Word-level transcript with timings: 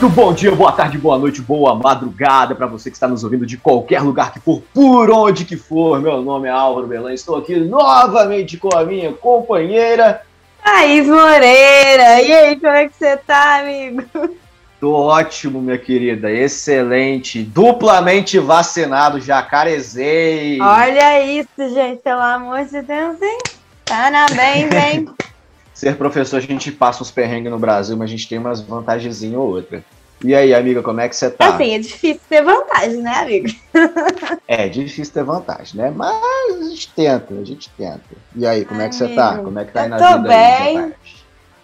Muito 0.00 0.14
bom 0.14 0.32
dia, 0.32 0.54
boa 0.54 0.70
tarde, 0.70 0.96
boa 0.96 1.18
noite, 1.18 1.42
boa 1.42 1.74
madrugada 1.74 2.54
para 2.54 2.68
você 2.68 2.88
que 2.88 2.94
está 2.94 3.08
nos 3.08 3.24
ouvindo 3.24 3.44
de 3.44 3.56
qualquer 3.56 4.00
lugar 4.00 4.32
que 4.32 4.38
for, 4.38 4.62
por 4.72 5.10
onde 5.10 5.44
que 5.44 5.56
for. 5.56 6.00
Meu 6.00 6.22
nome 6.22 6.46
é 6.46 6.52
Álvaro 6.52 6.86
Belan, 6.86 7.12
estou 7.12 7.36
aqui 7.36 7.56
novamente 7.56 8.56
com 8.58 8.72
a 8.76 8.84
minha 8.84 9.12
companheira 9.12 10.22
Thaís 10.62 11.04
Moreira. 11.04 12.22
E 12.22 12.32
aí, 12.32 12.60
como 12.60 12.72
é 12.74 12.88
que 12.88 12.94
você 12.94 13.16
tá, 13.16 13.58
amigo? 13.58 14.04
Tô 14.80 14.92
ótimo, 14.92 15.60
minha 15.60 15.76
querida, 15.76 16.30
excelente, 16.30 17.42
duplamente 17.42 18.38
vacinado, 18.38 19.20
jacarezei. 19.20 20.60
Olha 20.60 21.24
isso, 21.24 21.74
gente, 21.74 22.02
pelo 22.02 22.20
amor 22.20 22.64
de 22.66 22.82
Deus, 22.82 23.20
hein? 23.20 23.38
Parabéns, 23.84 24.72
hein? 24.72 25.08
Ser 25.78 25.96
professor, 25.96 26.38
a 26.38 26.40
gente 26.40 26.72
passa 26.72 27.04
uns 27.04 27.10
perrengues 27.12 27.52
no 27.52 27.58
Brasil, 27.58 27.96
mas 27.96 28.08
a 28.08 28.10
gente 28.10 28.28
tem 28.28 28.36
umas 28.36 28.60
vantagenzinhas 28.60 29.38
ou 29.38 29.46
outra. 29.46 29.84
E 30.24 30.34
aí, 30.34 30.52
amiga, 30.52 30.82
como 30.82 31.00
é 31.00 31.08
que 31.08 31.14
você 31.14 31.30
tá? 31.30 31.50
Assim, 31.50 31.72
é 31.72 31.78
difícil 31.78 32.20
ter 32.28 32.42
vantagem, 32.42 33.00
né, 33.00 33.14
amigo? 33.14 33.46
é, 34.48 34.68
difícil 34.68 35.14
ter 35.14 35.22
vantagem, 35.22 35.80
né? 35.80 35.92
Mas 35.94 36.16
a 36.16 36.68
gente 36.68 36.92
tenta, 36.92 37.32
a 37.32 37.44
gente 37.44 37.70
tenta. 37.78 38.00
E 38.34 38.44
aí, 38.44 38.64
como 38.64 38.82
é 38.82 38.88
que 38.88 38.96
você 38.96 39.14
tá? 39.14 39.38
Como 39.38 39.56
é 39.56 39.64
que 39.64 39.72
tá 39.72 39.82
aí 39.82 39.88
na 39.88 39.98
tô 39.98 40.16
vida? 40.16 40.28
Bem, 40.28 40.78
aí, 40.78 40.94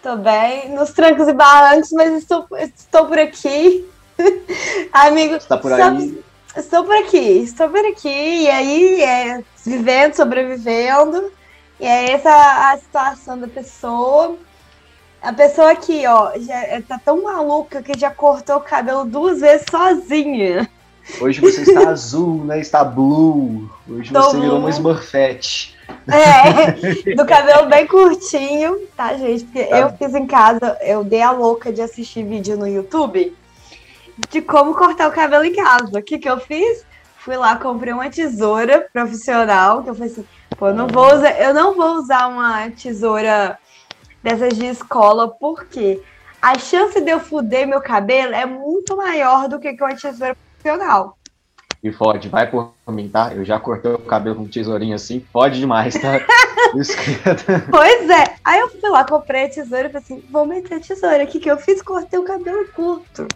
tô 0.01 0.17
bem, 0.17 0.71
nos 0.77 0.93
trancos 0.93 1.27
e 1.27 1.33
barrancos, 1.33 1.91
mas 1.91 2.15
estou, 2.15 2.47
estou 2.53 3.07
por 3.07 3.19
aqui. 3.19 3.85
amigo, 4.95 5.41
você 5.41 5.49
tá 5.49 5.57
por 5.57 5.73
aí? 5.73 6.23
Estou 6.57 6.85
por 6.85 6.95
aqui, 6.95 7.19
estou 7.19 7.69
por 7.69 7.85
aqui, 7.85 8.45
e 8.45 8.49
aí, 8.49 9.03
é, 9.03 9.43
vivendo, 9.67 10.15
sobrevivendo. 10.15 11.33
E 11.79 11.87
é 11.87 12.13
essa 12.13 12.31
a 12.73 12.79
situação 12.79 13.39
da 13.39 13.49
pessoa. 13.49 14.37
A 15.21 15.33
pessoa 15.33 15.73
aqui, 15.73 16.07
ó, 16.07 16.33
já 16.39 16.55
é, 16.55 16.81
tá 16.83 17.01
tão 17.03 17.23
maluca 17.23 17.83
que 17.83 17.99
já 17.99 18.11
cortou 18.11 18.57
o 18.57 18.61
cabelo 18.61 19.05
duas 19.05 19.41
vezes 19.41 19.67
sozinha. 19.71 20.69
Hoje 21.21 21.41
você 21.41 21.63
está 21.63 21.89
azul, 21.91 22.45
né? 22.45 22.61
Está 22.61 22.85
blue. 22.85 23.71
Hoje 23.89 24.13
Tô 24.13 24.23
você 24.23 24.33
blue. 24.33 24.43
virou 24.43 24.59
uma 24.59 24.71
Smurfette. 24.71 25.75
É, 26.09 27.13
do 27.15 27.25
cabelo 27.27 27.69
bem 27.69 27.87
curtinho, 27.87 28.81
tá, 28.97 29.17
gente? 29.17 29.45
Porque 29.45 29.65
tá. 29.65 29.79
eu 29.79 29.91
fiz 29.97 30.15
em 30.15 30.27
casa, 30.27 30.79
eu 30.83 31.03
dei 31.05 31.23
a 31.23 31.31
louca 31.31 31.73
de 31.73 31.81
assistir 31.81 32.25
vídeo 32.25 32.57
no 32.57 32.67
YouTube 32.67 33.35
de 34.31 34.41
como 34.43 34.75
cortar 34.75 35.09
o 35.09 35.13
cabelo 35.13 35.45
em 35.45 35.55
casa. 35.55 35.99
O 35.99 36.03
que 36.03 36.19
que 36.19 36.29
eu 36.29 36.39
fiz? 36.39 36.85
Fui 37.19 37.37
lá, 37.37 37.57
comprei 37.57 37.93
uma 37.93 38.11
tesoura 38.11 38.87
profissional, 38.93 39.83
que 39.83 39.91
eu 39.91 39.95
falei 39.95 40.13
assim, 40.13 40.27
pô, 40.57 40.69
eu 40.69 40.75
não 40.75 40.87
vou 40.87 41.15
usar, 41.15 41.41
eu 41.41 41.55
não 41.55 41.75
vou 41.75 41.97
usar 41.97 42.29
uma 42.29 42.71
tesoura 42.71 43.59
dessas 44.23 44.57
de 44.57 44.67
escola, 44.67 45.29
porque 45.29 46.01
a 46.41 46.59
chance 46.59 47.01
de 47.01 47.11
eu 47.11 47.21
fuder 47.21 47.67
meu 47.67 47.81
cabelo 47.81 48.35
é 48.35 48.47
muito 48.47 48.97
maior 48.97 49.49
do 49.49 49.59
que 49.59 49.77
com 49.77 49.85
a 49.85 49.95
tesoura 49.95 50.37
profissional. 50.37 51.17
E 51.83 51.93
fode, 51.93 52.31
vai 52.31 52.51
por 52.51 52.73
mim, 52.89 53.09
tá? 53.09 53.33
Eu 53.35 53.45
já 53.45 53.61
cortei 53.61 53.93
o 53.93 53.99
cabelo 53.99 54.37
com 54.37 54.47
tesourinha 54.47 54.97
assim, 54.97 55.21
pode 55.21 55.61
demais, 55.61 55.95
tá? 55.95 56.21
pois 57.71 58.11
é. 58.11 58.37
Aí 58.43 58.59
eu 58.59 58.71
fui 58.71 58.89
lá, 58.89 59.05
comprei 59.05 59.45
a 59.45 59.49
tesoura 59.51 59.89
e 59.89 59.93
falei 59.93 60.03
assim, 60.03 60.25
vou 60.31 60.47
meter 60.47 60.77
a 60.77 60.81
tesoura 60.81 61.23
aqui 61.23 61.39
que 61.39 61.51
eu 61.51 61.59
fiz, 61.59 61.83
cortei 61.83 62.19
o 62.19 62.25
cabelo 62.25 62.67
curto. 62.75 63.29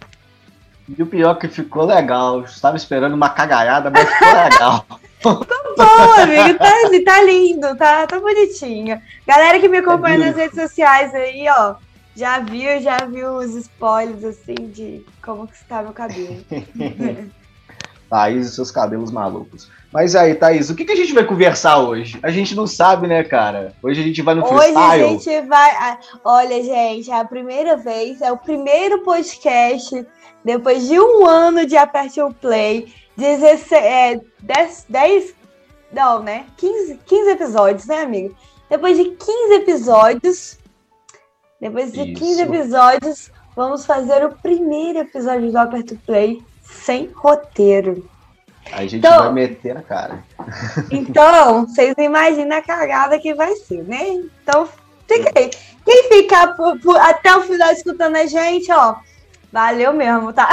E 0.89 1.03
o 1.03 1.07
pior 1.07 1.37
é 1.37 1.41
que 1.41 1.49
ficou 1.49 1.85
legal. 1.85 2.41
Estava 2.43 2.77
esperando 2.79 3.13
uma 3.13 3.29
cagaiada, 3.29 3.91
mas 3.91 4.09
ficou 4.09 4.29
legal. 4.29 4.87
Ficou 5.19 5.45
bom, 5.77 6.21
amigo. 6.21 6.59
Tá, 6.59 6.73
tá 7.05 7.23
lindo, 7.23 7.77
tá, 7.77 8.07
tá 8.07 8.21
bonitinho. 8.21 9.01
Galera 9.27 9.61
que 9.61 9.69
me 9.69 9.79
acompanha 9.79 10.15
é 10.15 10.19
nas 10.19 10.37
redes 10.37 10.61
sociais 10.61 11.15
aí, 11.15 11.47
ó. 11.49 11.75
Já 12.17 12.41
viu, 12.41 12.81
já 12.81 12.97
viu 13.05 13.37
os 13.37 13.55
spoilers 13.55 14.25
assim 14.25 14.55
de 14.73 15.05
como 15.23 15.47
que 15.47 15.55
está 15.55 15.83
meu 15.83 15.93
cabelo. 15.93 16.45
Thaís 18.11 18.47
e 18.47 18.55
seus 18.55 18.71
cabelos 18.71 19.11
malucos. 19.11 19.71
Mas 19.93 20.15
aí, 20.15 20.35
Thaís, 20.35 20.69
o 20.71 20.75
que, 20.75 20.85
que 20.85 20.93
a 20.93 20.97
gente 20.97 21.13
vai 21.13 21.25
conversar 21.25 21.79
hoje? 21.79 22.19
A 22.23 22.31
gente 22.31 22.55
não 22.55 22.67
sabe, 22.67 23.07
né, 23.07 23.23
cara? 23.23 23.73
Hoje 23.83 24.01
a 24.01 24.05
gente 24.05 24.21
vai 24.23 24.35
no 24.35 24.47
freestyle. 24.47 25.05
Hoje 25.05 25.05
a 25.05 25.09
gente 25.09 25.49
vai. 25.49 25.99
Olha, 26.25 26.63
gente, 26.63 27.11
é 27.11 27.21
a 27.21 27.25
primeira 27.25 27.77
vez, 27.77 28.21
é 28.21 28.33
o 28.33 28.37
primeiro 28.37 29.03
podcast 29.03 30.07
depois 30.45 30.89
de 30.89 30.99
um 30.99 31.27
ano 31.27 31.67
de 31.67 31.77
Aperte 31.77 32.21
o 32.21 32.33
Play, 32.33 32.93
16, 33.19 33.73
é, 33.73 34.21
10, 34.41 34.87
10, 34.89 35.35
não, 35.93 36.23
né? 36.23 36.47
15, 36.57 37.01
15 37.05 37.31
episódios, 37.31 37.87
né, 37.87 38.03
amigo? 38.03 38.35
Depois 38.71 38.97
de 38.97 39.11
15 39.11 39.55
episódios, 39.55 40.59
depois 41.61 41.93
de 41.93 42.13
Isso. 42.13 42.21
15 42.21 42.43
episódios, 42.43 43.31
vamos 43.57 43.85
fazer 43.85 44.25
o 44.25 44.35
primeiro 44.37 45.01
episódio 45.01 45.51
do 45.51 45.59
Aperto 45.59 45.97
Play 46.07 46.43
sem 46.63 47.11
roteiro. 47.15 48.09
A 48.71 48.83
gente 48.83 48.99
então, 48.99 49.19
vai 49.19 49.33
meter 49.33 49.77
a 49.77 49.83
cara. 49.83 50.23
Então, 50.91 51.67
vocês 51.67 51.95
imaginam 51.99 52.57
a 52.57 52.63
cagada 52.63 53.19
que 53.19 53.35
vai 53.35 53.55
ser, 53.57 53.83
né? 53.85 54.09
Então, 54.11 54.69
fica 55.07 55.33
aí. 55.35 55.51
Quem 55.85 56.09
ficar 56.09 56.55
por, 56.55 56.79
por, 56.81 56.97
até 56.97 57.35
o 57.35 57.43
final 57.43 57.73
escutando 57.73 58.17
a 58.17 58.27
gente, 58.27 58.71
ó, 58.71 58.97
Valeu 59.53 59.93
mesmo, 59.95 60.33
tá? 60.33 60.49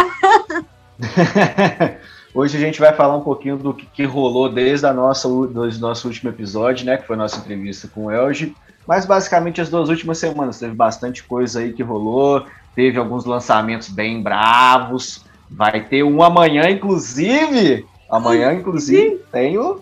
Hoje 2.36 2.58
a 2.58 2.60
gente 2.60 2.82
vai 2.82 2.94
falar 2.94 3.16
um 3.16 3.22
pouquinho 3.22 3.56
do 3.56 3.74
que, 3.74 3.86
que 3.86 4.04
rolou 4.04 4.50
desde 4.50 4.86
a 4.86 4.94
nossa, 4.94 5.26
do 5.26 5.80
nosso 5.80 6.06
último 6.10 6.30
episódio, 6.30 6.86
né? 6.86 6.98
Que 6.98 7.08
foi 7.08 7.16
a 7.16 7.20
nossa 7.20 7.38
entrevista 7.38 7.88
com 7.88 8.08
o 8.08 8.12
Elge. 8.12 8.54
Mas 8.86 9.06
basicamente 9.06 9.62
as 9.62 9.70
duas 9.70 9.88
últimas 9.88 10.18
semanas 10.18 10.60
teve 10.60 10.76
bastante 10.76 11.24
coisa 11.24 11.62
aí 11.62 11.72
que 11.72 11.82
rolou. 11.82 12.46
Teve 12.76 13.00
alguns 13.00 13.24
lançamentos 13.24 13.88
bem 13.88 14.22
bravos. 14.22 15.24
Vai 15.50 15.86
ter 15.86 16.04
um 16.04 16.22
amanhã, 16.22 16.70
inclusive. 16.70 17.88
Amanhã, 18.10 18.54
inclusive, 18.54 19.24
tem 19.32 19.58
o. 19.58 19.80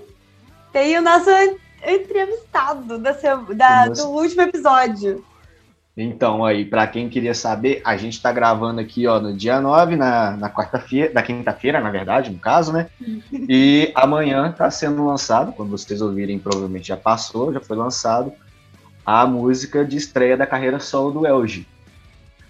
Tem 0.71 0.95
o 0.99 1.01
nosso 1.01 1.31
entrevistado 1.83 2.99
da, 2.99 3.13
da, 3.55 3.87
do 3.87 4.09
último 4.09 4.43
episódio. 4.43 5.25
Então, 5.95 6.43
aí, 6.43 6.65
para 6.65 6.87
quem 6.87 7.07
queria 7.07 7.35
saber, 7.35 7.79
a 7.85 7.95
gente 7.95 8.13
está 8.13 8.31
gravando 8.31 8.81
aqui, 8.81 9.05
ó, 9.05 9.19
no 9.19 9.31
dia 9.31 9.61
9, 9.61 9.95
na, 9.95 10.31
na 10.35 10.49
quarta-feira, 10.49 11.13
da 11.13 11.21
quinta-feira, 11.21 11.79
na 11.79 11.91
verdade, 11.91 12.31
no 12.31 12.39
caso, 12.39 12.73
né? 12.73 12.89
E 13.31 13.91
amanhã 13.93 14.49
está 14.49 14.71
sendo 14.71 15.05
lançado, 15.05 15.53
quando 15.53 15.69
vocês 15.69 16.01
ouvirem, 16.01 16.39
provavelmente 16.39 16.87
já 16.87 16.97
passou, 16.97 17.53
já 17.53 17.59
foi 17.59 17.77
lançado, 17.77 18.33
a 19.05 19.27
música 19.27 19.85
de 19.85 19.95
estreia 19.97 20.35
da 20.35 20.47
carreira 20.47 20.79
solo 20.79 21.11
do 21.11 21.27
Elge. 21.27 21.67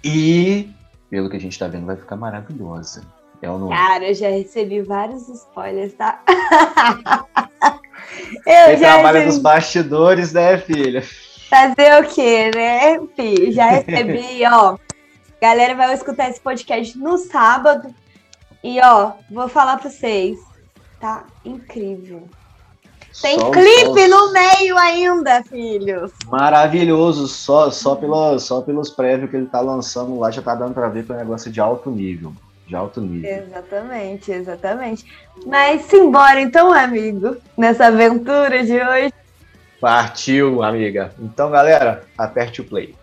E, 0.02 0.70
pelo 1.10 1.30
que 1.30 1.36
a 1.36 1.40
gente 1.40 1.52
está 1.52 1.68
vendo, 1.68 1.86
vai 1.86 1.98
ficar 1.98 2.16
maravilhosa. 2.16 3.04
É 3.42 3.50
o 3.50 3.58
nome. 3.58 3.75
Cara, 3.75 4.08
eu 4.08 4.14
já 4.14 4.30
recebi 4.30 4.81
vários 4.81 5.28
spoilers, 5.28 5.94
tá? 5.96 6.22
eu 8.48 8.66
Você 8.68 8.78
já 8.78 8.94
trabalha 8.94 9.20
recebi... 9.20 9.25
nos 9.25 9.38
bastidores, 9.38 10.31
né, 10.31 10.58
filha? 10.58 11.04
Fazer 11.53 12.02
o 12.02 12.09
quê, 12.09 12.50
né, 12.50 13.00
Fih? 13.16 13.52
Já 13.52 13.68
recebi, 13.68 14.44
ó. 14.52 14.75
Galera 15.40 15.75
vai 15.75 15.94
escutar 15.94 16.28
esse 16.31 16.41
podcast 16.41 16.97
no 16.97 17.19
sábado. 17.19 17.94
E, 18.63 18.81
ó, 18.81 19.12
vou 19.30 19.48
falar 19.48 19.77
pra 19.77 19.88
vocês. 19.88 20.39
Tá 21.00 21.25
incrível. 21.45 22.24
Tem 23.22 23.39
só, 23.39 23.51
clipe 23.51 24.10
só... 24.10 24.27
no 24.27 24.33
meio 24.33 24.75
ainda, 24.80 25.44
filhos. 25.44 26.12
Maravilhoso, 26.25 27.27
só, 27.27 27.69
só, 27.69 27.94
pela, 27.94 28.39
só 28.39 28.62
pelos 28.62 28.89
prévios 28.89 29.30
que 29.30 29.38
ele 29.38 29.45
tá 29.45 29.60
lançando 29.60 30.18
lá, 30.18 30.31
já 30.31 30.42
tá 30.42 30.56
dando 30.56 30.74
pra 30.74 30.89
ver 30.89 31.06
que 31.06 31.12
é 31.12 31.16
um 31.16 31.19
negócio 31.19 31.51
de 31.51 31.62
alto 31.62 31.92
nível. 31.92 32.33
De 32.66 32.75
alto 32.75 33.00
nível. 33.00 33.30
Exatamente, 33.30 34.31
exatamente. 34.31 35.06
Mas 35.45 35.83
simbora 35.83 36.42
então, 36.42 36.74
amigo, 36.74 37.38
nessa 37.56 37.86
aventura 37.86 38.66
de 38.66 38.74
hoje. 38.81 39.13
Partiu, 39.83 40.63
amiga. 40.63 41.12
Então, 41.19 41.51
galera, 41.51 42.03
aperte 42.18 42.62
o 42.62 42.63
play. 42.63 42.95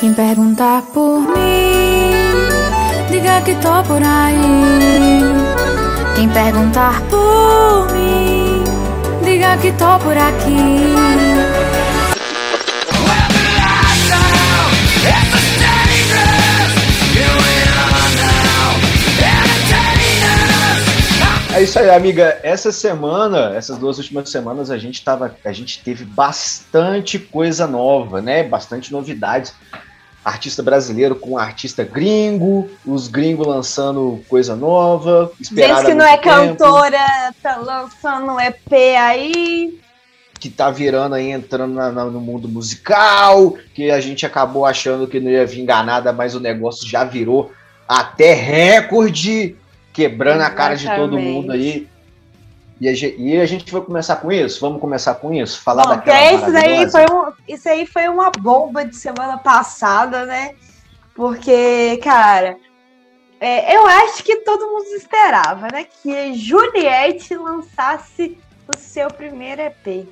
Quem 0.00 0.14
perguntar 0.14 0.80
por 0.94 1.20
mim, 1.20 2.48
diga 3.10 3.42
que 3.42 3.54
tô 3.56 3.82
por 3.82 4.02
aí. 4.02 5.20
Quem 6.16 6.30
perguntar 6.30 7.02
por 7.02 7.92
mim, 7.92 8.64
diga 9.26 9.58
que 9.58 9.70
tô 9.72 9.98
por 9.98 10.16
aqui. 10.16 11.87
É 21.58 21.62
isso 21.62 21.76
aí, 21.76 21.90
amiga. 21.90 22.38
Essa 22.44 22.70
semana, 22.70 23.52
essas 23.56 23.78
duas 23.78 23.98
últimas 23.98 24.30
semanas, 24.30 24.70
a 24.70 24.78
gente 24.78 25.02
tava, 25.02 25.36
a 25.44 25.52
gente 25.52 25.82
teve 25.82 26.04
bastante 26.04 27.18
coisa 27.18 27.66
nova, 27.66 28.22
né? 28.22 28.44
Bastante 28.44 28.92
novidades. 28.92 29.52
Artista 30.24 30.62
brasileiro 30.62 31.16
com 31.16 31.36
artista 31.36 31.82
gringo, 31.82 32.70
os 32.86 33.08
gringos 33.08 33.44
lançando 33.44 34.22
coisa 34.28 34.54
nova. 34.54 35.32
Gente 35.40 35.84
que 35.84 35.94
não 35.94 36.06
é 36.06 36.16
tempo. 36.16 36.28
cantora, 36.28 37.34
tá 37.42 37.56
lançando 37.56 38.34
um 38.34 38.40
EP 38.40 38.72
aí. 38.96 39.80
que 40.38 40.50
tá 40.50 40.70
virando 40.70 41.16
aí, 41.16 41.32
entrando 41.32 41.74
na, 41.74 41.90
na, 41.90 42.04
no 42.04 42.20
mundo 42.20 42.48
musical, 42.48 43.58
que 43.74 43.90
a 43.90 43.98
gente 43.98 44.24
acabou 44.24 44.64
achando 44.64 45.08
que 45.08 45.18
não 45.18 45.28
ia 45.28 45.44
vingar 45.44 45.84
nada, 45.84 46.12
mas 46.12 46.36
o 46.36 46.40
negócio 46.40 46.88
já 46.88 47.02
virou 47.02 47.50
até 47.88 48.32
recorde, 48.32 49.56
quebrando 49.92 50.40
Exatamente. 50.40 50.52
a 50.52 50.56
cara 50.56 50.76
de 50.76 51.02
todo 51.02 51.18
mundo 51.18 51.52
aí. 51.52 51.88
E 52.80 52.88
a, 52.88 52.94
gente, 52.94 53.20
e 53.20 53.40
a, 53.40 53.44
gente 53.44 53.72
vai 53.72 53.82
começar 53.82 54.16
com 54.16 54.30
isso? 54.30 54.60
Vamos 54.60 54.80
começar 54.80 55.14
com 55.16 55.34
isso? 55.34 55.60
Falar 55.60 55.82
Bom, 55.82 55.88
daquela 55.90 56.32
isso 56.32 56.56
aí, 56.56 56.90
foi 56.90 57.04
um, 57.06 57.32
isso 57.48 57.68
aí 57.68 57.86
foi 57.86 58.08
uma 58.08 58.30
bomba 58.30 58.84
de 58.84 58.94
semana 58.94 59.36
passada, 59.36 60.24
né? 60.24 60.54
Porque, 61.12 61.98
cara, 62.04 62.56
é, 63.40 63.76
eu 63.76 63.84
acho 63.84 64.22
que 64.22 64.36
todo 64.36 64.70
mundo 64.70 64.86
esperava, 64.96 65.66
né? 65.72 65.86
Que 66.02 66.34
Juliette 66.34 67.34
lançasse 67.34 68.38
o 68.68 68.78
seu 68.78 69.08
primeiro 69.08 69.62
EP. 69.62 70.06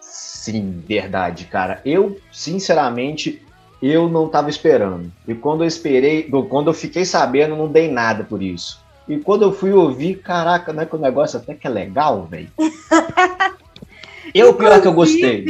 Sim, 0.00 0.82
verdade, 0.86 1.46
cara. 1.46 1.80
Eu, 1.84 2.18
sinceramente, 2.30 3.42
eu 3.82 4.08
não 4.08 4.26
estava 4.26 4.50
esperando. 4.50 5.10
E 5.26 5.34
quando 5.34 5.62
eu 5.62 5.68
esperei, 5.68 6.28
quando 6.48 6.68
eu 6.68 6.74
fiquei 6.74 7.04
sabendo, 7.04 7.56
não 7.56 7.68
dei 7.68 7.90
nada 7.90 8.24
por 8.24 8.42
isso. 8.42 8.80
E 9.08 9.18
quando 9.18 9.42
eu 9.42 9.52
fui 9.52 9.72
ouvir, 9.72 10.16
caraca, 10.16 10.72
não 10.72 10.82
é 10.82 10.86
que 10.86 10.94
o 10.94 10.98
negócio 10.98 11.38
até 11.38 11.54
que 11.54 11.66
é 11.66 11.70
legal, 11.70 12.24
velho. 12.24 12.50
eu, 14.34 14.52
pior 14.54 14.82
que 14.82 14.88
eu 14.88 14.92
gostei. 14.92 15.46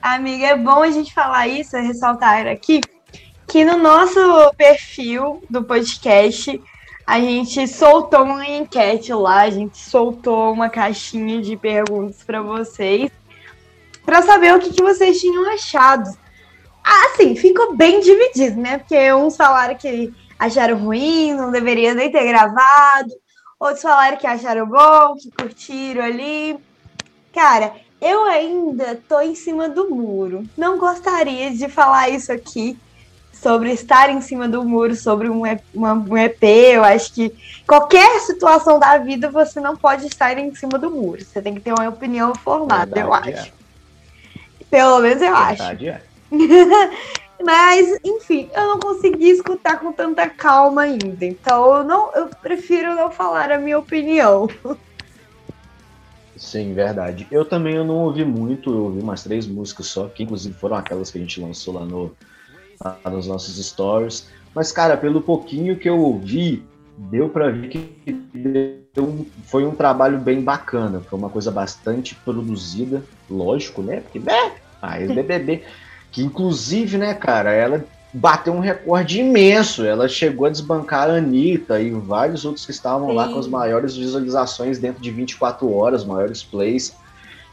Amiga, 0.00 0.46
é 0.46 0.56
bom 0.56 0.82
a 0.82 0.90
gente 0.90 1.12
falar 1.12 1.48
isso, 1.48 1.76
ressaltar 1.76 2.46
aqui, 2.46 2.80
que 3.46 3.64
no 3.64 3.76
nosso 3.76 4.20
perfil 4.56 5.42
do 5.50 5.62
podcast, 5.64 6.60
a 7.06 7.20
gente 7.20 7.66
soltou 7.68 8.22
uma 8.22 8.46
enquete 8.46 9.12
lá, 9.12 9.42
a 9.42 9.50
gente 9.50 9.76
soltou 9.76 10.52
uma 10.52 10.70
caixinha 10.70 11.42
de 11.42 11.56
perguntas 11.56 12.22
para 12.24 12.40
vocês, 12.40 13.10
para 14.04 14.22
saber 14.22 14.54
o 14.54 14.58
que, 14.58 14.70
que 14.70 14.82
vocês 14.82 15.20
tinham 15.20 15.50
achado 15.52 16.23
ah, 16.84 17.14
sim, 17.16 17.34
ficou 17.34 17.74
bem 17.74 18.00
dividido, 18.00 18.60
né? 18.60 18.78
Porque 18.78 19.12
uns 19.14 19.36
falaram 19.36 19.74
que 19.74 20.12
acharam 20.38 20.76
ruim, 20.78 21.32
não 21.32 21.50
deveria 21.50 21.94
nem 21.94 22.12
ter 22.12 22.26
gravado. 22.26 23.10
Outros 23.58 23.82
falaram 23.82 24.18
que 24.18 24.26
acharam 24.26 24.66
bom, 24.66 25.14
que 25.14 25.30
curtiram 25.30 26.04
ali. 26.04 26.58
Cara, 27.32 27.72
eu 28.00 28.24
ainda 28.24 29.00
tô 29.08 29.20
em 29.22 29.34
cima 29.34 29.68
do 29.68 29.88
muro. 29.88 30.44
Não 30.56 30.78
gostaria 30.78 31.50
de 31.50 31.68
falar 31.68 32.10
isso 32.10 32.30
aqui 32.30 32.78
sobre 33.32 33.72
estar 33.72 34.10
em 34.10 34.20
cima 34.20 34.46
do 34.46 34.62
muro, 34.62 34.94
sobre 34.94 35.30
um, 35.30 35.42
uma, 35.74 35.92
um 35.94 36.18
EP. 36.18 36.42
Eu 36.42 36.84
acho 36.84 37.12
que 37.14 37.34
qualquer 37.66 38.20
situação 38.20 38.78
da 38.78 38.98
vida 38.98 39.30
você 39.30 39.58
não 39.58 39.74
pode 39.76 40.06
estar 40.06 40.36
em 40.38 40.54
cima 40.54 40.78
do 40.78 40.90
muro. 40.90 41.24
Você 41.24 41.40
tem 41.40 41.54
que 41.54 41.60
ter 41.60 41.72
uma 41.72 41.88
opinião 41.88 42.34
formada, 42.34 42.94
Verdade, 42.94 43.00
eu 43.00 43.14
acho. 43.36 43.48
É. 43.48 43.52
Pelo 44.70 44.98
menos 44.98 45.22
eu 45.22 45.34
Verdade, 45.34 45.88
acho. 45.88 45.96
É. 45.96 46.13
Mas, 47.44 47.98
enfim, 48.04 48.48
eu 48.54 48.68
não 48.68 48.78
consegui 48.78 49.30
escutar 49.30 49.78
com 49.78 49.92
tanta 49.92 50.28
calma 50.28 50.82
ainda. 50.82 51.24
Então, 51.24 51.76
eu, 51.76 51.84
não, 51.84 52.12
eu 52.14 52.28
prefiro 52.28 52.94
não 52.94 53.10
falar 53.10 53.50
a 53.50 53.58
minha 53.58 53.78
opinião. 53.78 54.48
Sim, 56.36 56.74
verdade. 56.74 57.26
Eu 57.30 57.44
também 57.44 57.74
eu 57.74 57.84
não 57.84 57.96
ouvi 58.04 58.24
muito, 58.24 58.70
eu 58.70 58.84
ouvi 58.84 59.00
umas 59.00 59.22
três 59.22 59.46
músicas 59.46 59.86
só, 59.86 60.08
que 60.08 60.22
inclusive 60.22 60.54
foram 60.54 60.76
aquelas 60.76 61.10
que 61.10 61.18
a 61.18 61.20
gente 61.20 61.40
lançou 61.40 61.74
lá, 61.74 61.84
no, 61.84 62.12
lá 62.82 62.98
nos 63.10 63.26
nossos 63.26 63.64
stories. 63.64 64.28
Mas, 64.54 64.72
cara, 64.72 64.96
pelo 64.96 65.20
pouquinho 65.20 65.76
que 65.78 65.88
eu 65.88 65.98
ouvi, 65.98 66.64
deu 66.96 67.28
para 67.28 67.50
ver 67.50 67.68
que 67.68 68.14
foi 69.46 69.64
um 69.64 69.74
trabalho 69.74 70.18
bem 70.18 70.40
bacana. 70.40 71.00
Foi 71.00 71.18
uma 71.18 71.30
coisa 71.30 71.50
bastante 71.50 72.14
produzida, 72.14 73.02
lógico, 73.28 73.82
né? 73.82 74.00
Porque, 74.00 74.18
né? 74.18 74.52
Mas 74.80 75.10
BBB 75.10 75.62
que 76.14 76.22
inclusive, 76.22 76.96
né, 76.96 77.12
cara, 77.12 77.52
ela 77.52 77.84
bateu 78.12 78.52
um 78.52 78.60
recorde 78.60 79.18
imenso. 79.18 79.84
Ela 79.84 80.08
chegou 80.08 80.46
a 80.46 80.50
desbancar 80.50 81.10
a 81.10 81.14
Anitta 81.14 81.80
e 81.80 81.90
vários 81.90 82.44
outros 82.44 82.64
que 82.64 82.70
estavam 82.70 83.08
Sim. 83.08 83.14
lá 83.16 83.28
com 83.28 83.38
as 83.40 83.48
maiores 83.48 83.96
visualizações 83.96 84.78
dentro 84.78 85.02
de 85.02 85.10
24 85.10 85.68
horas, 85.74 86.04
maiores 86.04 86.40
plays. 86.40 86.94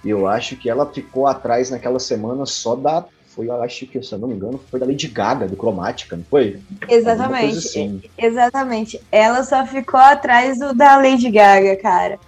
E 0.05 0.11
eu 0.11 0.27
acho 0.27 0.55
que 0.55 0.69
ela 0.69 0.85
ficou 0.85 1.25
atrás 1.25 1.71
naquela 1.71 1.97
semana 1.97 2.45
só 2.45 2.75
da. 2.75 3.03
Foi, 3.29 3.47
eu 3.47 3.63
acho 3.63 3.87
que, 3.87 4.03
se 4.03 4.13
eu 4.13 4.19
não 4.19 4.27
me 4.27 4.35
engano, 4.35 4.61
foi 4.69 4.79
da 4.79 4.85
Lady 4.85 5.07
Gaga, 5.07 5.47
do 5.47 5.55
Cromática, 5.55 6.15
não 6.15 6.23
foi? 6.25 6.59
Exatamente. 6.87 7.57
Assim. 7.57 8.01
Exatamente. 8.15 9.01
Ela 9.11 9.43
só 9.43 9.65
ficou 9.65 9.99
atrás 9.99 10.59
do 10.59 10.71
da 10.71 10.97
Lady 10.97 11.31
Gaga, 11.31 11.75
cara. 11.77 12.19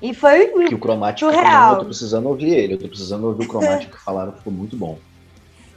E 0.00 0.14
foi 0.14 0.46
que 0.68 0.74
o 0.76 0.78
Cromática 0.78 1.28
surreal. 1.28 1.72
Eu 1.72 1.78
tô 1.80 1.84
precisando 1.86 2.28
ouvir 2.28 2.54
ele, 2.54 2.74
eu 2.74 2.78
tô 2.78 2.86
precisando 2.86 3.26
ouvir 3.26 3.46
o 3.46 3.48
Cromática 3.48 3.96
que 3.96 4.04
falaram 4.04 4.30
que 4.30 4.38
ficou 4.38 4.52
muito 4.52 4.76
bom. 4.76 4.96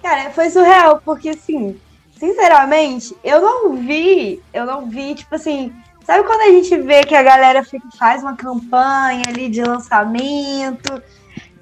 Cara, 0.02 0.30
foi 0.32 0.50
surreal, 0.50 1.02
porque 1.04 1.30
assim, 1.30 1.80
sinceramente, 2.18 3.16
eu 3.24 3.42
não 3.42 3.76
vi, 3.76 4.42
eu 4.54 4.66
não 4.66 4.90
vi, 4.90 5.16
tipo 5.16 5.36
assim, 5.36 5.74
sabe 6.06 6.24
quando 6.26 6.42
a 6.42 6.52
gente 6.52 6.78
vê 6.78 7.04
que 7.04 7.16
a 7.16 7.24
galera 7.24 7.64
fica, 7.64 7.88
faz 7.98 8.22
uma 8.22 8.36
campanha 8.36 9.24
ali 9.28 9.50
de 9.50 9.62
lançamento? 9.62 11.02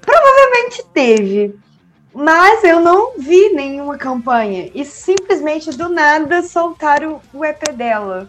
Provavelmente 0.00 0.84
teve. 0.92 1.58
Mas 2.14 2.64
eu 2.64 2.80
não 2.80 3.18
vi 3.18 3.50
nenhuma 3.50 3.96
campanha. 3.96 4.70
E 4.74 4.84
simplesmente 4.84 5.70
do 5.76 5.88
nada 5.88 6.42
soltaram 6.42 7.20
o 7.32 7.44
EP 7.44 7.72
dela. 7.74 8.28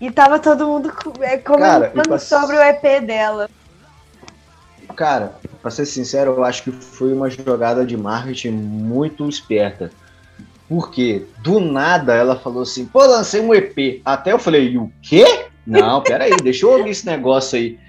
E 0.00 0.10
tava 0.10 0.38
todo 0.38 0.66
mundo 0.66 0.92
é, 1.20 1.38
comentando 1.38 2.18
sobre 2.18 2.56
o 2.56 2.62
EP 2.62 3.02
dela. 3.04 3.48
Cara, 4.94 5.36
pra 5.66 5.70
ser 5.72 5.84
sincero, 5.84 6.34
eu 6.34 6.44
acho 6.44 6.62
que 6.62 6.70
foi 6.70 7.12
uma 7.12 7.28
jogada 7.28 7.84
de 7.84 7.96
marketing 7.96 8.52
muito 8.52 9.28
esperta. 9.28 9.90
Porque 10.68 11.24
do 11.42 11.58
nada 11.58 12.14
ela 12.14 12.36
falou 12.36 12.62
assim: 12.62 12.86
pô, 12.86 13.04
lancei 13.04 13.40
um 13.40 13.52
EP. 13.52 14.00
Até 14.04 14.30
eu 14.30 14.38
falei: 14.38 14.78
o 14.78 14.92
quê? 15.02 15.46
Não, 15.66 16.00
peraí, 16.02 16.30
deixa 16.40 16.66
eu 16.66 16.70
ouvir 16.70 16.90
esse 16.90 17.04
negócio 17.04 17.58
aí. 17.58 17.80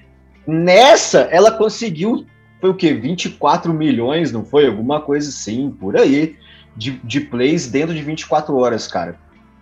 Nessa, 0.48 1.28
ela 1.30 1.52
conseguiu, 1.52 2.26
foi 2.60 2.72
o 2.72 2.76
quê? 2.76 2.94
24 2.96 3.72
milhões, 3.72 4.32
não 4.32 4.44
foi? 4.44 4.66
Alguma 4.66 5.00
coisa 5.00 5.30
assim, 5.30 5.70
por 5.70 5.96
aí, 5.98 6.36
de, 6.76 6.94
de 7.04 7.22
plays 7.22 7.68
dentro 7.68 7.94
de 7.94 8.02
24 8.02 8.58
horas, 8.58 8.88
cara. 8.88 9.20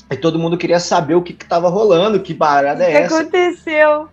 E 0.10 0.16
todo 0.16 0.40
mundo 0.40 0.58
queria 0.58 0.80
saber 0.80 1.16
o 1.16 1.22
que, 1.22 1.34
que 1.34 1.46
tava 1.46 1.68
rolando, 1.68 2.22
que 2.22 2.34
barada 2.34 2.86
é 2.86 2.94
essa. 2.94 3.16
O 3.16 3.30
que 3.30 3.38
aconteceu? 3.38 4.08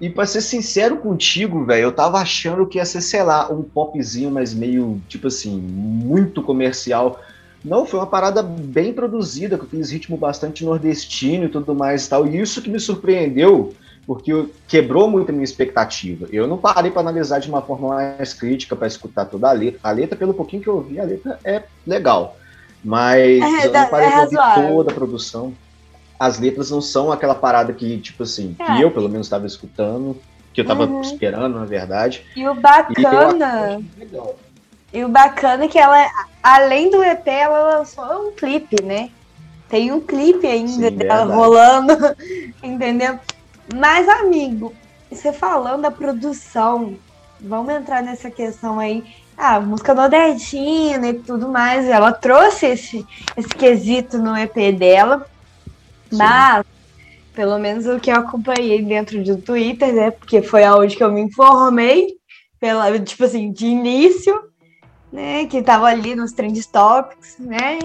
E 0.00 0.08
pra 0.08 0.24
ser 0.24 0.40
sincero 0.40 0.96
contigo, 0.96 1.64
velho, 1.64 1.82
eu 1.82 1.92
tava 1.92 2.18
achando 2.18 2.66
que 2.66 2.78
ia 2.78 2.84
ser, 2.86 3.02
sei 3.02 3.22
lá, 3.22 3.52
um 3.52 3.62
popzinho, 3.62 4.30
mas 4.30 4.54
meio, 4.54 5.00
tipo 5.06 5.26
assim, 5.26 5.54
muito 5.58 6.42
comercial. 6.42 7.20
Não, 7.62 7.84
foi 7.84 8.00
uma 8.00 8.06
parada 8.06 8.42
bem 8.42 8.94
produzida, 8.94 9.58
com 9.58 9.64
aqueles 9.64 9.90
ritmo 9.90 10.16
bastante 10.16 10.64
nordestino 10.64 11.44
e 11.44 11.48
tudo 11.50 11.74
mais 11.74 12.06
e 12.06 12.08
tal. 12.08 12.26
E 12.26 12.40
isso 12.40 12.62
que 12.62 12.70
me 12.70 12.80
surpreendeu, 12.80 13.74
porque 14.06 14.46
quebrou 14.66 15.10
muito 15.10 15.28
a 15.28 15.32
minha 15.32 15.44
expectativa. 15.44 16.26
Eu 16.32 16.46
não 16.46 16.56
parei 16.56 16.90
para 16.90 17.02
analisar 17.02 17.38
de 17.38 17.50
uma 17.50 17.60
forma 17.60 17.88
mais 17.88 18.32
crítica, 18.32 18.74
para 18.74 18.86
escutar 18.86 19.26
toda 19.26 19.50
a 19.50 19.52
letra. 19.52 19.80
A 19.82 19.90
letra, 19.90 20.16
pelo 20.16 20.32
pouquinho 20.32 20.62
que 20.62 20.68
eu 20.68 20.76
ouvi, 20.76 20.98
a 20.98 21.04
letra 21.04 21.38
é 21.44 21.62
legal. 21.86 22.38
Mas 22.82 23.42
é, 23.42 23.66
eu 23.66 23.72
não 23.72 23.90
parei 23.90 24.08
é 24.08 24.10
para 24.10 24.22
ouvir 24.22 24.68
toda 24.68 24.90
a 24.90 24.94
produção 24.94 25.52
as 26.20 26.38
letras 26.38 26.70
não 26.70 26.82
são 26.82 27.10
aquela 27.10 27.34
parada 27.34 27.72
que, 27.72 27.98
tipo 27.98 28.24
assim, 28.24 28.54
é. 28.58 28.76
que 28.76 28.82
eu 28.82 28.90
pelo 28.90 29.08
menos 29.08 29.26
estava 29.26 29.46
escutando, 29.46 30.20
que 30.52 30.60
eu 30.60 30.64
estava 30.64 30.84
uhum. 30.84 31.00
esperando, 31.00 31.58
na 31.58 31.64
verdade. 31.64 32.26
E 32.36 32.46
o 32.46 32.54
bacana. 32.54 33.80
E, 34.92 34.98
e 34.98 35.04
o 35.04 35.08
bacana 35.08 35.64
é 35.64 35.68
que 35.68 35.78
ela, 35.78 36.06
além 36.42 36.90
do 36.90 37.02
EP, 37.02 37.26
ela 37.26 37.78
lançou 37.78 38.28
um 38.28 38.32
clipe, 38.32 38.82
né? 38.84 39.08
Tem 39.70 39.90
um 39.92 40.00
clipe 40.00 40.46
ainda 40.46 40.90
Sim, 40.90 40.96
dela 40.96 41.34
rolando, 41.34 41.94
entendeu? 42.62 43.18
Mas, 43.74 44.06
amigo, 44.06 44.74
você 45.10 45.32
falando 45.32 45.82
da 45.82 45.90
produção, 45.90 46.96
vamos 47.40 47.72
entrar 47.72 48.02
nessa 48.02 48.30
questão 48.30 48.78
aí. 48.78 49.02
Ah, 49.38 49.58
música 49.58 49.94
nordestina 49.94 51.08
e 51.08 51.14
tudo 51.14 51.48
mais. 51.48 51.88
Ela 51.88 52.12
trouxe 52.12 52.66
esse, 52.66 53.06
esse 53.34 53.48
quesito 53.48 54.18
no 54.18 54.36
EP 54.36 54.76
dela. 54.76 55.26
Mas, 56.12 56.64
pelo 57.34 57.58
menos 57.58 57.86
o 57.86 58.00
que 58.00 58.10
eu 58.10 58.16
acompanhei 58.16 58.82
dentro 58.82 59.22
do 59.22 59.36
Twitter, 59.36 59.92
né? 59.94 60.10
Porque 60.10 60.42
foi 60.42 60.64
aonde 60.64 60.96
que 60.96 61.04
eu 61.04 61.12
me 61.12 61.20
informei, 61.20 62.16
pela, 62.58 62.98
tipo 62.98 63.24
assim, 63.24 63.52
de 63.52 63.66
início, 63.66 64.50
né? 65.12 65.46
Que 65.46 65.62
tava 65.62 65.86
ali 65.86 66.14
nos 66.14 66.32
Trend 66.32 66.60
Topics, 66.66 67.38
né? 67.38 67.78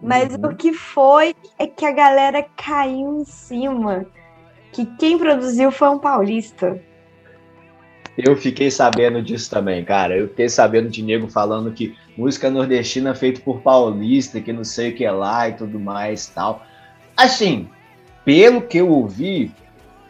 Mas 0.00 0.34
uhum. 0.34 0.50
o 0.50 0.56
que 0.56 0.72
foi 0.72 1.34
é 1.58 1.66
que 1.66 1.84
a 1.84 1.92
galera 1.92 2.44
caiu 2.56 3.20
em 3.20 3.24
cima. 3.24 4.06
Que 4.72 4.86
quem 4.96 5.18
produziu 5.18 5.70
foi 5.70 5.88
um 5.88 5.98
paulista. 5.98 6.80
Eu 8.16 8.36
fiquei 8.36 8.70
sabendo 8.70 9.22
disso 9.22 9.48
também, 9.48 9.84
cara. 9.84 10.16
Eu 10.16 10.28
fiquei 10.28 10.48
sabendo 10.48 10.88
de 10.88 11.02
nego 11.02 11.28
falando 11.28 11.72
que 11.72 11.96
música 12.16 12.50
nordestina 12.50 13.14
feita 13.14 13.40
por 13.40 13.60
paulista, 13.60 14.40
que 14.40 14.52
não 14.52 14.64
sei 14.64 14.90
o 14.90 14.94
que 14.94 15.04
é 15.04 15.10
lá 15.10 15.48
e 15.48 15.52
tudo 15.52 15.78
mais 15.78 16.26
tal. 16.26 16.66
Assim, 17.18 17.66
pelo 18.24 18.62
que 18.62 18.78
eu 18.78 18.88
ouvi, 18.88 19.50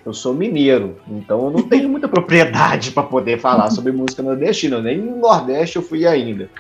eu 0.04 0.12
sou 0.12 0.34
mineiro, 0.34 1.00
então 1.08 1.46
eu 1.46 1.50
não 1.50 1.62
tenho 1.66 1.88
muita 1.88 2.06
propriedade 2.06 2.90
para 2.90 3.02
poder 3.02 3.40
falar 3.40 3.70
sobre 3.70 3.92
música 3.92 4.22
nordestina. 4.22 4.82
Nem 4.82 4.98
no 4.98 5.16
Nordeste 5.16 5.76
eu 5.76 5.82
fui 5.82 6.06
ainda. 6.06 6.50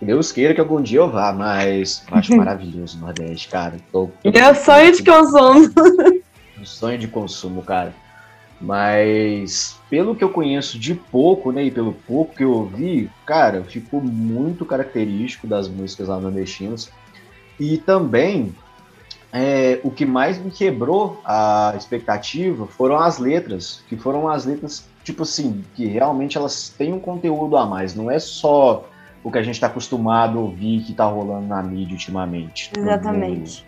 Deus 0.00 0.30
queira 0.30 0.54
que 0.54 0.60
algum 0.60 0.80
dia 0.80 1.00
eu 1.00 1.10
vá, 1.10 1.32
mas 1.32 2.04
eu 2.08 2.16
acho 2.16 2.34
maravilhoso 2.38 2.96
o 2.96 3.00
Nordeste, 3.00 3.48
cara. 3.48 3.76
Tô, 3.90 4.08
tô... 4.22 4.30
Meu 4.30 4.54
sonho 4.54 4.92
de 4.92 5.02
consumo. 5.02 5.72
Um 6.60 6.64
sonho 6.64 6.96
de 6.96 7.08
consumo, 7.08 7.60
cara. 7.60 7.92
Mas 8.60 9.76
pelo 9.90 10.14
que 10.14 10.22
eu 10.22 10.28
conheço 10.28 10.78
de 10.78 10.94
pouco, 10.94 11.50
né, 11.50 11.64
e 11.64 11.72
pelo 11.72 11.92
pouco 11.92 12.36
que 12.36 12.44
eu 12.44 12.52
ouvi, 12.52 13.10
cara, 13.26 13.64
ficou 13.64 14.00
muito 14.00 14.64
característico 14.64 15.48
das 15.48 15.66
músicas 15.66 16.06
lá 16.06 16.20
nordestinas. 16.20 16.88
E 17.58 17.78
também 17.78 18.54
é, 19.32 19.80
o 19.82 19.90
que 19.90 20.04
mais 20.04 20.38
me 20.38 20.50
quebrou 20.50 21.20
a 21.24 21.72
expectativa 21.76 22.66
foram 22.66 22.98
as 22.98 23.18
letras, 23.18 23.82
que 23.88 23.96
foram 23.96 24.28
as 24.28 24.44
letras, 24.44 24.86
tipo 25.02 25.22
assim, 25.22 25.64
que 25.74 25.86
realmente 25.86 26.36
elas 26.36 26.68
têm 26.68 26.92
um 26.92 27.00
conteúdo 27.00 27.56
a 27.56 27.64
mais, 27.64 27.94
não 27.94 28.10
é 28.10 28.18
só 28.18 28.86
o 29.24 29.30
que 29.30 29.38
a 29.38 29.42
gente 29.42 29.54
está 29.54 29.68
acostumado 29.68 30.38
a 30.38 30.42
ouvir 30.42 30.82
que 30.82 30.90
está 30.90 31.06
rolando 31.06 31.46
na 31.46 31.62
mídia 31.62 31.94
ultimamente. 31.94 32.70
Exatamente. 32.76 33.64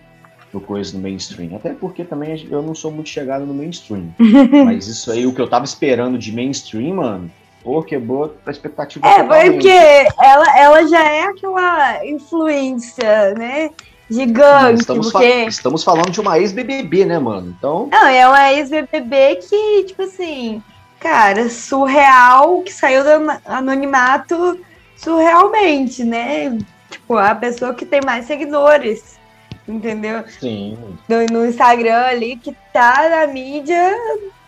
Do, 0.52 0.58
do 0.58 0.66
coisa 0.66 0.96
no 0.96 1.02
mainstream. 1.02 1.56
Até 1.56 1.72
porque 1.72 2.04
também 2.04 2.46
eu 2.50 2.60
não 2.60 2.74
sou 2.74 2.90
muito 2.90 3.08
chegado 3.08 3.46
no 3.46 3.54
mainstream. 3.54 4.12
mas 4.64 4.86
isso 4.86 5.10
aí, 5.12 5.26
o 5.26 5.32
que 5.32 5.40
eu 5.40 5.48
tava 5.48 5.64
esperando 5.64 6.18
de 6.18 6.32
mainstream, 6.32 6.96
mano, 6.96 7.30
pô, 7.62 7.82
quebrou 7.82 8.36
a 8.44 8.50
expectativa. 8.50 9.06
É, 9.06 9.50
porque 9.50 9.68
ela, 9.68 10.58
ela 10.58 10.86
já 10.88 11.04
é 11.08 11.22
aquela 11.22 12.04
influência, 12.04 13.34
né? 13.34 13.70
Gigante. 14.10 14.80
Estamos, 14.80 15.10
porque... 15.10 15.44
fa 15.44 15.48
estamos 15.48 15.84
falando 15.84 16.10
de 16.10 16.20
uma 16.20 16.38
ex-BBB, 16.38 17.04
né, 17.04 17.18
mano? 17.18 17.54
Então. 17.56 17.88
Não, 17.90 18.06
é 18.06 18.26
uma 18.26 18.52
ex-BBB 18.52 19.36
que, 19.36 19.84
tipo 19.84 20.02
assim, 20.02 20.62
cara, 21.00 21.48
surreal, 21.48 22.62
que 22.62 22.72
saiu 22.72 23.02
do 23.02 23.10
anonimato 23.44 24.58
surrealmente, 24.96 26.04
né? 26.04 26.58
Tipo, 26.90 27.16
a 27.16 27.34
pessoa 27.34 27.74
que 27.74 27.84
tem 27.84 28.00
mais 28.04 28.26
seguidores, 28.26 29.18
entendeu? 29.66 30.24
Sim. 30.40 30.78
No, 31.08 31.24
no 31.26 31.46
Instagram 31.46 32.04
ali, 32.06 32.36
que 32.36 32.54
tá 32.72 33.08
na 33.08 33.26
mídia 33.26 33.96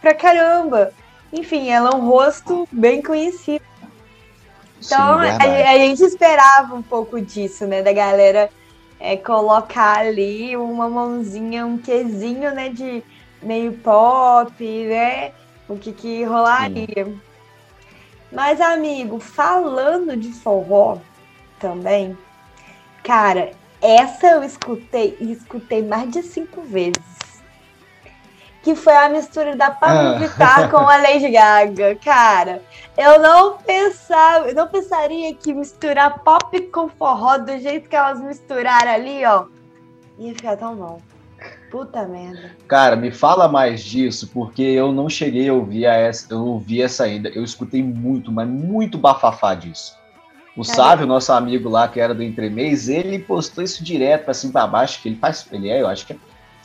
pra 0.00 0.14
caramba. 0.14 0.92
Enfim, 1.32 1.70
ela 1.70 1.90
é 1.90 1.94
um 1.94 2.08
rosto 2.08 2.68
bem 2.70 3.02
conhecido. 3.02 3.64
Então, 4.84 5.20
Sim, 5.20 5.26
a, 5.26 5.70
a, 5.70 5.78
gente 5.78 6.02
esperava 6.02 6.74
um 6.74 6.82
pouco 6.82 7.20
disso, 7.20 7.66
né? 7.66 7.82
Da 7.82 7.92
galera 7.92 8.50
é, 8.98 9.16
colocar 9.16 9.98
ali 9.98 10.56
uma 10.56 10.88
mãozinha, 10.88 11.66
um 11.66 11.78
quezinho, 11.78 12.54
né? 12.54 12.68
De 12.68 13.02
meio 13.42 13.72
pop, 13.74 14.54
né? 14.60 15.32
O 15.68 15.76
que 15.76 15.92
que 15.92 16.24
rolaria. 16.24 17.04
Sim. 17.04 17.20
Mas, 18.32 18.60
amigo, 18.60 19.18
falando 19.18 20.16
de 20.16 20.32
forró 20.32 20.98
também, 21.58 22.16
cara, 23.02 23.52
essa 23.80 24.26
eu 24.26 24.42
escutei 24.42 25.16
e 25.20 25.32
escutei 25.32 25.82
mais 25.82 26.10
de 26.10 26.22
cinco 26.22 26.60
vezes. 26.62 27.15
Que 28.66 28.74
foi 28.74 28.96
a 28.96 29.08
mistura 29.08 29.54
da 29.54 29.70
Pablo 29.70 30.16
ah. 30.16 30.18
Vittar 30.18 30.68
com 30.72 30.78
a 30.78 30.96
Lady 30.96 31.30
Gaga. 31.30 31.94
Cara, 32.04 32.60
eu 32.98 33.22
não 33.22 33.58
pensava, 33.58 34.48
eu 34.48 34.56
não 34.56 34.66
pensaria 34.66 35.32
que 35.36 35.54
misturar 35.54 36.18
pop 36.24 36.60
com 36.72 36.88
forró 36.88 37.38
do 37.38 37.56
jeito 37.60 37.88
que 37.88 37.94
elas 37.94 38.20
misturaram 38.20 38.90
ali, 38.90 39.24
ó, 39.24 39.44
ia 40.18 40.34
ficar 40.34 40.56
tão 40.56 40.74
bom. 40.74 41.00
Puta 41.70 42.08
merda. 42.08 42.56
Cara, 42.66 42.96
me 42.96 43.12
fala 43.12 43.46
mais 43.46 43.84
disso, 43.84 44.28
porque 44.34 44.62
eu 44.62 44.90
não 44.90 45.08
cheguei 45.08 45.48
a 45.48 45.54
ouvir 45.54 45.84
essa, 45.84 46.34
eu 46.34 46.44
ouvi 46.44 46.82
essa 46.82 47.04
ainda. 47.04 47.28
Eu 47.28 47.44
escutei 47.44 47.84
muito, 47.84 48.32
mas 48.32 48.48
muito 48.48 48.98
bafafá 48.98 49.54
disso. 49.54 49.96
O 50.56 50.64
Caramba. 50.64 50.74
Sávio, 50.74 51.06
nosso 51.06 51.32
amigo 51.32 51.68
lá, 51.68 51.86
que 51.86 52.00
era 52.00 52.12
do 52.12 52.22
Entremês, 52.24 52.88
ele 52.88 53.20
postou 53.20 53.62
isso 53.62 53.84
direto 53.84 54.28
assim 54.28 54.50
para 54.50 54.66
baixo, 54.66 55.00
que 55.00 55.08
ele 55.08 55.18
faz, 55.18 55.46
ele 55.52 55.68
é, 55.68 55.82
eu 55.82 55.86
acho 55.86 56.04
que 56.04 56.14
é, 56.14 56.16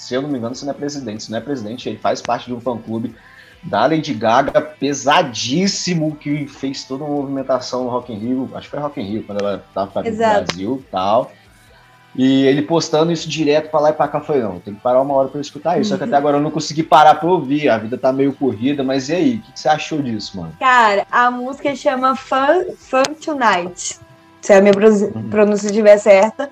se 0.01 0.15
eu 0.15 0.21
não 0.21 0.29
me 0.29 0.39
engano, 0.39 0.55
se 0.55 0.65
não 0.65 0.71
é 0.71 0.75
presidente, 0.75 1.23
se 1.23 1.31
não 1.31 1.37
é 1.37 1.41
presidente, 1.41 1.87
ele 1.87 1.97
faz 1.99 2.21
parte 2.21 2.47
de 2.47 2.53
um 2.53 2.59
fã-clube 2.59 3.15
da 3.61 3.85
Lady 3.85 4.15
Gaga, 4.15 4.59
pesadíssimo, 4.59 6.15
que 6.15 6.47
fez 6.47 6.83
toda 6.83 7.03
uma 7.03 7.15
movimentação 7.15 7.83
no 7.83 7.89
Rock 7.91 8.11
in 8.11 8.17
Rio, 8.17 8.49
acho 8.55 8.67
que 8.67 8.71
foi 8.71 8.79
Rock 8.79 8.99
in 8.99 9.03
Rio, 9.03 9.23
quando 9.23 9.41
ela 9.41 9.63
estava 9.67 10.01
no 10.01 10.17
Brasil 10.17 10.83
e 10.83 10.91
tal. 10.91 11.31
E 12.15 12.45
ele 12.45 12.63
postando 12.63 13.11
isso 13.11 13.29
direto 13.29 13.69
pra 13.69 13.79
lá 13.79 13.89
e 13.91 13.93
pra 13.93 14.07
cá, 14.07 14.19
foi 14.19 14.41
não, 14.41 14.59
tem 14.59 14.73
que 14.73 14.81
parar 14.81 15.01
uma 15.01 15.13
hora 15.13 15.29
eu 15.33 15.39
escutar 15.39 15.79
isso. 15.79 15.91
Só 15.91 15.97
que 15.97 16.03
até 16.03 16.15
agora 16.15 16.37
eu 16.37 16.41
não 16.41 16.49
consegui 16.49 16.81
parar 16.81 17.15
pra 17.15 17.29
ouvir, 17.29 17.69
a 17.69 17.77
vida 17.77 17.95
tá 17.95 18.11
meio 18.11 18.33
corrida, 18.33 18.83
mas 18.83 19.07
e 19.07 19.13
aí, 19.13 19.35
o 19.35 19.41
que, 19.41 19.51
que, 19.51 19.59
você 19.59 19.69
achou 19.69 20.01
disso, 20.01 20.35
mano? 20.35 20.53
Cara, 20.59 21.05
a 21.11 21.29
música 21.29 21.75
chama 21.75 22.15
Fun, 22.15 22.73
Fun 22.75 23.03
Tonight, 23.23 23.99
se 24.41 24.51
a 24.51 24.59
minha 24.59 24.73
uhum. 24.75 25.29
pronúncia 25.29 25.67
estiver 25.67 25.97
certa. 25.99 26.49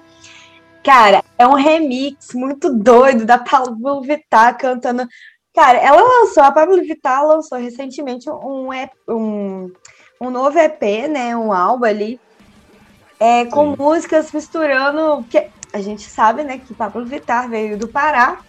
Cara, 0.83 1.23
é 1.37 1.45
um 1.45 1.53
remix 1.53 2.33
muito 2.33 2.73
doido 2.73 3.25
da 3.25 3.37
Pablo 3.37 4.01
Vittar 4.01 4.57
cantando. 4.57 5.07
Cara, 5.53 5.77
ela 5.77 6.01
lançou, 6.01 6.43
a 6.43 6.51
Pablo 6.51 6.77
Vittar 6.81 7.25
lançou 7.25 7.57
recentemente 7.57 8.29
um, 8.29 8.69
um, 9.07 9.71
um 10.21 10.29
novo 10.29 10.57
EP, 10.57 10.81
né, 11.09 11.35
um 11.35 11.51
álbum 11.51 11.85
ali, 11.85 12.19
é, 13.19 13.45
com 13.45 13.71
Sim. 13.71 13.75
músicas 13.77 14.31
misturando. 14.31 15.23
Que 15.29 15.47
a 15.73 15.81
gente 15.81 16.03
sabe, 16.03 16.43
né, 16.43 16.59
que 16.59 16.73
Pablo 16.73 17.05
Vittar 17.05 17.49
veio 17.49 17.77
do 17.77 17.87
Pará. 17.87 18.39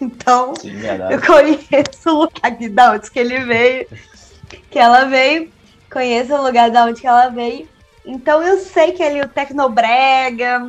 Então, 0.00 0.54
Sim, 0.56 0.80
eu 1.10 1.20
conheço 1.20 2.08
o 2.08 2.20
lugar 2.20 2.50
de 2.52 2.72
onde 2.80 3.10
que 3.10 3.18
ele 3.18 3.44
veio, 3.44 3.86
que 4.70 4.78
ela 4.78 5.04
veio, 5.04 5.52
conheço 5.92 6.34
o 6.34 6.42
lugar 6.42 6.70
de 6.70 6.78
onde 6.78 7.02
que 7.02 7.06
ela 7.06 7.28
veio. 7.28 7.68
Então 8.04 8.42
eu 8.42 8.58
sei 8.60 8.92
que 8.92 9.02
ali 9.02 9.20
o 9.20 9.28
Tecnobrega, 9.28 10.66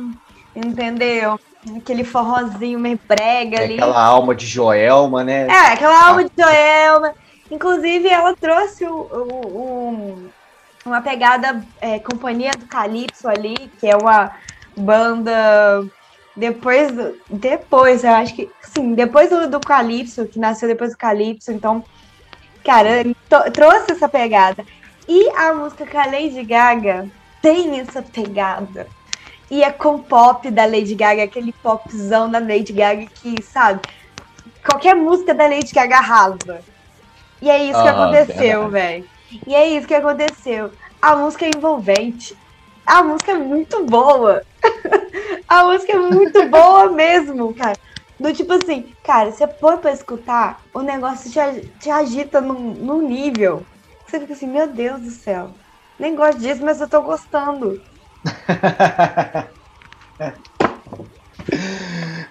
entendeu? 0.54 1.38
Aquele 1.76 2.04
forrozinho 2.04 2.78
meio 2.78 2.98
brega 3.06 3.58
é 3.58 3.64
ali. 3.64 3.74
Aquela 3.74 4.02
alma 4.02 4.34
de 4.34 4.46
Joelma, 4.46 5.22
né? 5.22 5.46
É, 5.46 5.72
aquela 5.72 6.08
alma 6.08 6.24
de 6.24 6.30
Joelma. 6.36 7.14
Inclusive, 7.50 8.08
ela 8.08 8.34
trouxe 8.34 8.84
o, 8.84 8.94
o, 8.94 9.46
o 9.46 10.30
uma 10.84 11.00
pegada 11.00 11.62
é, 11.80 11.98
Companhia 11.98 12.50
do 12.52 12.66
Calypso 12.66 13.28
ali, 13.28 13.70
que 13.78 13.86
é 13.86 13.96
uma 13.96 14.32
banda 14.76 15.84
depois 16.34 16.90
do, 16.90 17.14
depois, 17.28 18.04
eu 18.04 18.10
acho 18.10 18.34
que 18.34 18.50
sim, 18.62 18.94
depois 18.94 19.28
do, 19.28 19.48
do 19.48 19.60
Calypso, 19.60 20.26
que 20.26 20.38
nasceu 20.38 20.68
depois 20.68 20.92
do 20.92 20.98
Calypso, 20.98 21.52
então, 21.52 21.84
cara, 22.64 23.04
trouxe 23.52 23.92
essa 23.92 24.08
pegada. 24.08 24.64
E 25.06 25.28
a 25.30 25.52
música 25.52 25.86
com 25.86 25.98
a 25.98 26.06
Lady 26.06 26.42
Gaga 26.42 27.06
tem 27.40 27.80
essa 27.80 28.02
pegada. 28.02 28.86
E 29.52 29.62
é 29.62 29.70
com 29.70 29.98
pop 29.98 30.50
da 30.50 30.64
Lady 30.64 30.94
Gaga, 30.94 31.24
aquele 31.24 31.52
popzão 31.52 32.30
da 32.30 32.38
Lady 32.38 32.72
Gaga 32.72 33.04
que, 33.04 33.42
sabe, 33.42 33.82
qualquer 34.64 34.96
música 34.96 35.34
da 35.34 35.46
Lady 35.46 35.74
Gaga 35.74 35.98
arrasa. 35.98 36.62
E 37.38 37.50
é 37.50 37.62
isso 37.62 37.78
ah, 37.78 37.82
que 37.82 37.88
aconteceu, 37.90 38.70
velho. 38.70 39.04
E 39.46 39.54
é 39.54 39.68
isso 39.68 39.86
que 39.86 39.92
aconteceu. 39.94 40.70
A 41.02 41.16
música 41.16 41.44
é 41.44 41.50
envolvente. 41.54 42.34
A 42.86 43.02
música 43.02 43.32
é 43.32 43.34
muito 43.34 43.84
boa. 43.84 44.42
a 45.46 45.64
música 45.64 45.92
é 45.92 45.98
muito 45.98 46.44
boa 46.48 46.88
mesmo, 46.88 47.52
cara. 47.52 47.76
Do 48.18 48.32
tipo 48.32 48.54
assim, 48.54 48.94
cara, 49.04 49.32
você 49.32 49.46
põe 49.46 49.76
pra 49.76 49.92
escutar, 49.92 50.62
o 50.72 50.80
negócio 50.80 51.30
te, 51.30 51.68
te 51.78 51.90
agita 51.90 52.40
num, 52.40 52.72
num 52.72 53.02
nível. 53.02 53.66
Você 54.06 54.18
fica 54.18 54.32
assim, 54.32 54.46
meu 54.46 54.66
Deus 54.66 55.02
do 55.02 55.10
céu. 55.10 55.50
Nem 55.98 56.16
gosto 56.16 56.40
disso, 56.40 56.64
mas 56.64 56.80
eu 56.80 56.88
tô 56.88 57.02
gostando. 57.02 57.91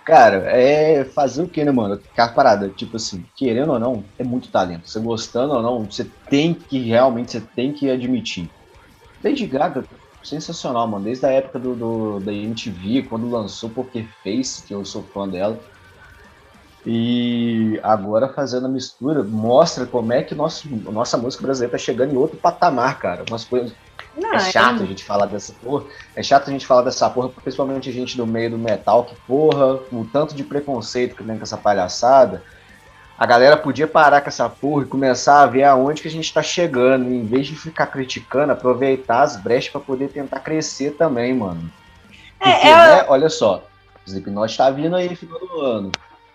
Cara, 0.05 0.37
é 0.51 1.05
fazer 1.05 1.41
o 1.43 1.49
que, 1.49 1.63
né, 1.63 1.71
mano? 1.71 2.01
Ficar 2.03 2.33
parada. 2.33 2.69
Tipo 2.73 2.97
assim, 2.97 3.27
querendo 3.35 3.71
ou 3.73 3.79
não, 3.79 4.09
é 4.17 4.23
muito 4.23 4.51
talento. 4.51 4.87
Você 4.87 4.99
gostando 4.99 5.53
ou 5.53 5.61
não, 5.61 5.85
você 5.89 6.11
tem 6.29 6.53
que 6.53 6.79
realmente, 6.79 7.31
você 7.31 7.41
tem 7.55 7.73
que 7.73 7.89
admitir. 7.89 8.53
Lady 9.23 9.47
Gaga, 9.47 9.87
sensacional, 10.23 10.87
mano. 10.89 11.05
Desde 11.05 11.25
a 11.27 11.31
época 11.31 11.59
do, 11.59 11.75
do 11.75 12.21
da 12.21 12.33
MTV, 12.33 13.03
quando 13.03 13.29
lançou 13.29 13.73
Poker 13.73 14.09
Face, 14.23 14.65
que 14.65 14.73
eu 14.75 14.85
sou 14.85 15.09
fã 15.11 15.29
dela. 15.29 15.65
E 16.83 17.79
agora 17.83 18.33
fazendo 18.33 18.65
a 18.65 18.69
mistura, 18.69 19.23
mostra 19.23 19.85
como 19.85 20.11
é 20.13 20.23
que 20.23 20.33
nosso, 20.33 20.67
nossa 20.91 21.15
música 21.17 21.43
brasileira 21.43 21.71
tá 21.73 21.77
chegando 21.77 22.13
em 22.13 22.17
outro 22.17 22.39
patamar, 22.39 22.99
cara. 22.99 23.23
Umas 23.29 23.45
coisas 23.45 23.77
não, 24.15 24.33
é, 24.33 24.37
é 24.37 24.39
chato 24.39 24.81
é... 24.81 24.83
a 24.83 24.85
gente 24.85 25.03
falar 25.03 25.25
dessa 25.25 25.53
porra. 25.53 25.85
É 26.15 26.23
chato 26.23 26.49
a 26.49 26.51
gente 26.51 26.65
falar 26.65 26.81
dessa 26.81 27.09
porra, 27.09 27.29
principalmente 27.29 27.89
a 27.89 27.93
gente 27.93 28.17
do 28.17 28.27
meio 28.27 28.51
do 28.51 28.57
metal, 28.57 29.05
que 29.05 29.15
porra, 29.27 29.75
o 29.91 30.07
tanto 30.11 30.35
de 30.35 30.43
preconceito 30.43 31.15
que 31.15 31.23
tem 31.23 31.37
com 31.37 31.43
essa 31.43 31.57
palhaçada. 31.57 32.43
A 33.17 33.25
galera 33.25 33.55
podia 33.55 33.87
parar 33.87 34.21
com 34.21 34.29
essa 34.29 34.49
porra 34.49 34.83
e 34.83 34.87
começar 34.87 35.41
a 35.41 35.45
ver 35.45 35.63
aonde 35.63 36.01
que 36.01 36.07
a 36.07 36.11
gente 36.11 36.33
tá 36.33 36.41
chegando, 36.41 37.11
em 37.11 37.23
vez 37.23 37.45
de 37.45 37.55
ficar 37.55 37.85
criticando, 37.87 38.51
aproveitar 38.51 39.21
as 39.21 39.37
brechas 39.37 39.71
para 39.71 39.81
poder 39.81 40.09
tentar 40.09 40.39
crescer 40.39 40.95
também, 40.97 41.33
mano. 41.33 41.71
É, 42.39 42.51
Porque, 42.51 42.67
é, 42.67 42.71
é... 42.71 42.75
Né, 42.75 43.05
olha 43.07 43.29
só, 43.29 43.63
o 44.05 44.09
Slipknot 44.09 44.57
tá 44.57 44.71
vindo 44.71 44.95
aí 44.95 45.15
final 45.15 45.39
do 45.39 45.61
ano. 45.61 45.91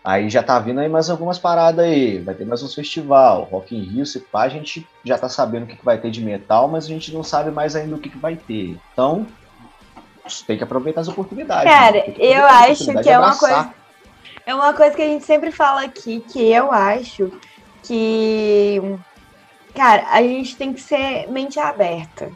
Aí 0.06 0.30
já 0.30 0.40
tá 0.40 0.56
vindo 0.60 0.78
aí 0.78 0.88
mais 0.88 1.10
algumas 1.10 1.36
paradas 1.36 1.84
aí. 1.84 2.20
Vai 2.20 2.32
ter 2.32 2.44
mais 2.44 2.62
uns 2.62 2.76
festival. 2.76 3.42
Rock 3.50 3.76
in 3.76 3.82
Rio, 3.82 4.06
se 4.06 4.20
pá, 4.20 4.42
a 4.42 4.48
gente 4.48 4.86
já 5.02 5.18
tá 5.18 5.28
sabendo 5.28 5.64
o 5.64 5.66
que, 5.66 5.74
que 5.74 5.84
vai 5.84 5.98
ter 5.98 6.12
de 6.12 6.22
metal, 6.22 6.68
mas 6.68 6.84
a 6.84 6.88
gente 6.88 7.12
não 7.12 7.24
sabe 7.24 7.50
mais 7.50 7.74
ainda 7.74 7.96
o 7.96 7.98
que, 7.98 8.08
que 8.08 8.16
vai 8.16 8.36
ter. 8.36 8.78
Então, 8.92 9.26
tem 10.46 10.56
que 10.56 10.62
aproveitar 10.62 11.00
as 11.00 11.08
oportunidades. 11.08 11.64
Cara, 11.64 11.96
né? 11.96 12.14
eu 12.18 12.46
acho 12.46 13.02
que 13.02 13.08
é 13.10 13.18
uma 13.18 13.36
coisa. 13.36 13.74
É 14.46 14.54
uma 14.54 14.72
coisa 14.72 14.94
que 14.94 15.02
a 15.02 15.06
gente 15.06 15.24
sempre 15.24 15.50
fala 15.50 15.82
aqui, 15.82 16.20
que 16.20 16.52
eu 16.52 16.70
acho 16.70 17.32
que. 17.82 18.80
Cara, 19.74 20.06
a 20.12 20.22
gente 20.22 20.54
tem 20.54 20.72
que 20.72 20.80
ser 20.80 21.28
mente 21.32 21.58
aberta. 21.58 22.30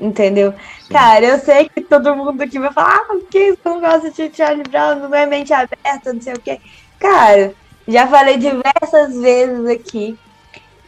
Entendeu? 0.00 0.52
Sim. 0.80 0.92
Cara, 0.92 1.24
eu 1.24 1.38
sei 1.38 1.68
que 1.68 1.82
todo 1.82 2.16
mundo 2.16 2.42
aqui 2.42 2.58
vai 2.58 2.72
falar, 2.72 2.96
ah, 2.96 3.04
por 3.04 3.22
que 3.28 3.52
você 3.52 3.68
não 3.68 3.80
gosta 3.80 4.10
de 4.10 4.36
Charlie 4.36 4.64
Brown? 4.64 4.96
Não 4.96 5.14
é 5.14 5.24
mente 5.24 5.52
aberta, 5.52 6.12
não 6.12 6.20
sei 6.20 6.32
o 6.32 6.40
quê. 6.40 6.60
Cara, 7.02 7.52
já 7.88 8.06
falei 8.06 8.36
diversas 8.38 9.20
vezes 9.20 9.66
aqui 9.68 10.16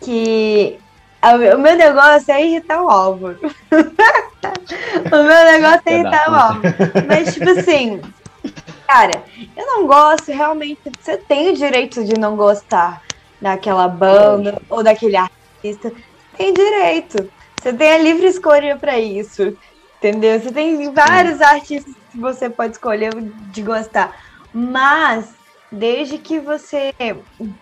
que 0.00 0.78
o 1.20 1.58
meu 1.58 1.74
negócio 1.74 2.32
é 2.32 2.46
irritar 2.46 2.80
o 2.80 2.88
Álvaro. 2.88 3.36
o 3.42 5.10
meu 5.10 5.44
negócio 5.44 5.82
é 5.86 5.94
irritar 5.94 6.30
o 6.30 6.34
Álvaro. 6.36 6.74
Mas, 7.08 7.34
tipo 7.34 7.50
assim, 7.50 8.00
cara, 8.86 9.24
eu 9.56 9.66
não 9.66 9.88
gosto 9.88 10.30
realmente. 10.30 10.80
Você 11.00 11.16
tem 11.16 11.50
o 11.50 11.56
direito 11.56 12.04
de 12.04 12.16
não 12.16 12.36
gostar 12.36 13.02
daquela 13.40 13.88
banda 13.88 14.62
ou 14.70 14.84
daquele 14.84 15.16
artista. 15.16 15.90
Tem 16.36 16.54
direito. 16.54 17.28
Você 17.60 17.72
tem 17.72 17.92
a 17.92 17.98
livre 17.98 18.28
escolha 18.28 18.76
para 18.76 19.00
isso. 19.00 19.56
Entendeu? 19.98 20.38
Você 20.38 20.52
tem 20.52 20.92
vários 20.92 21.40
artistas 21.40 21.92
que 22.12 22.20
você 22.20 22.48
pode 22.48 22.74
escolher 22.74 23.12
de 23.14 23.62
gostar. 23.62 24.14
Mas, 24.52 25.34
desde 25.74 26.18
que 26.18 26.38
você, 26.38 26.94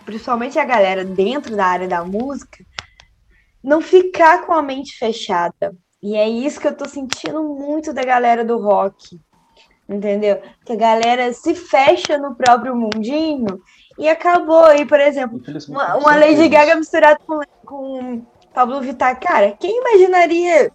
principalmente 0.05 0.59
a 0.59 0.65
galera 0.65 1.03
dentro 1.03 1.55
da 1.55 1.65
área 1.65 1.87
da 1.87 2.03
música, 2.03 2.63
não 3.63 3.81
ficar 3.81 4.45
com 4.45 4.53
a 4.53 4.61
mente 4.61 4.97
fechada. 4.97 5.75
E 6.01 6.15
é 6.15 6.27
isso 6.27 6.59
que 6.59 6.67
eu 6.67 6.75
tô 6.75 6.87
sentindo 6.87 7.41
muito 7.43 7.93
da 7.93 8.03
galera 8.03 8.43
do 8.43 8.59
rock. 8.59 9.19
Entendeu? 9.87 10.41
Que 10.65 10.73
a 10.73 10.77
galera 10.77 11.33
se 11.33 11.55
fecha 11.55 12.17
no 12.17 12.35
próprio 12.35 12.75
mundinho 12.75 13.61
e 13.97 14.07
acabou. 14.07 14.73
E, 14.73 14.85
por 14.85 14.99
exemplo, 14.99 15.41
uma, 15.69 15.95
uma 15.95 16.15
Lady 16.15 16.47
Gaga 16.47 16.75
misturada 16.75 17.19
com, 17.25 17.39
com 17.65 18.25
Pablo 18.53 18.81
Vittar. 18.81 19.19
Cara, 19.19 19.51
quem 19.59 19.79
imaginaria? 19.79 20.71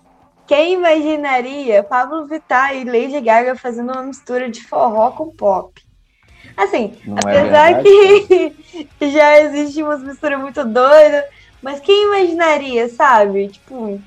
Quem 0.46 0.74
imaginaria 0.74 1.82
Pablo 1.82 2.26
Vittar 2.26 2.74
e 2.74 2.84
Lady 2.84 3.20
Gaga 3.20 3.54
fazendo 3.54 3.92
uma 3.92 4.02
mistura 4.02 4.50
de 4.50 4.62
forró 4.62 5.10
com 5.10 5.30
pop? 5.30 5.87
Assim, 6.56 6.92
Não 7.04 7.16
é 7.26 7.38
apesar 7.38 7.70
é 7.70 7.74
verdade, 7.74 8.56
que 8.98 9.10
já 9.12 9.40
existe 9.42 9.82
umas 9.82 10.02
misturas 10.02 10.40
muito 10.40 10.64
doidas, 10.64 11.24
mas 11.62 11.80
quem 11.80 12.06
imaginaria, 12.06 12.88
sabe? 12.88 13.48
Tipo. 13.48 14.00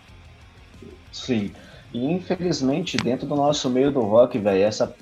Sim. 1.11 1.51
E 1.93 2.11
infelizmente, 2.11 2.97
dentro 2.97 3.25
do 3.25 3.35
nosso 3.35 3.69
meio 3.69 3.91
do 3.91 4.01
rock, 4.01 4.38
velho, 4.38 4.63
essa. 4.63 4.94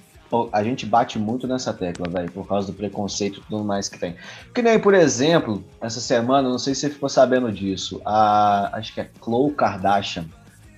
A 0.53 0.63
gente 0.63 0.85
bate 0.85 1.17
muito 1.17 1.47
nessa 1.47 1.73
tecla, 1.73 2.07
velho, 2.07 2.31
por 2.31 2.47
causa 2.47 2.67
do 2.67 2.73
preconceito 2.73 3.39
e 3.39 3.43
tudo 3.49 3.63
mais 3.63 3.89
que 3.89 3.97
tem. 3.97 4.15
Que 4.53 4.61
nem, 4.61 4.79
por 4.79 4.93
exemplo, 4.93 5.63
essa 5.81 5.99
semana, 5.99 6.47
não 6.47 6.59
sei 6.59 6.75
se 6.75 6.81
você 6.81 6.89
ficou 6.91 7.09
sabendo 7.09 7.51
disso, 7.51 7.99
a. 8.05 8.69
Acho 8.77 8.93
que 8.93 9.01
é 9.01 9.09
Khloe 9.19 9.53
Kardashian, 9.53 10.25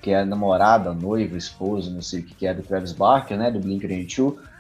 que 0.02 0.12
é 0.12 0.22
a 0.22 0.26
namorada, 0.26 0.94
noiva, 0.94 1.36
esposa, 1.36 1.92
não 1.92 2.02
sei 2.02 2.22
o 2.22 2.24
que, 2.24 2.34
que 2.34 2.48
é 2.48 2.54
do 2.54 2.64
Travis 2.64 2.94
Barker, 2.94 3.38
né? 3.38 3.52
Do 3.52 3.60
Blink-182 3.60 4.51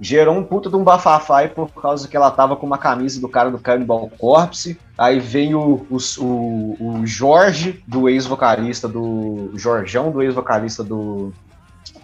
gerou 0.00 0.36
um 0.36 0.42
puta 0.42 0.68
de 0.68 0.76
um 0.76 0.84
bafafai 0.84 1.48
por 1.48 1.70
causa 1.70 2.08
que 2.08 2.16
ela 2.16 2.30
tava 2.30 2.56
com 2.56 2.66
uma 2.66 2.78
camisa 2.78 3.20
do 3.20 3.28
cara 3.28 3.50
do 3.50 3.58
Cannibal 3.58 4.10
Corpse. 4.18 4.78
Aí 4.96 5.20
vem 5.20 5.54
o, 5.54 5.86
o, 5.90 5.98
o, 6.18 6.76
o 6.80 7.06
Jorge, 7.06 7.82
do 7.86 8.08
ex-vocalista 8.08 8.88
do. 8.88 9.50
Jorjão, 9.54 10.10
do 10.10 10.22
ex-vocalista 10.22 10.82
do, 10.82 11.32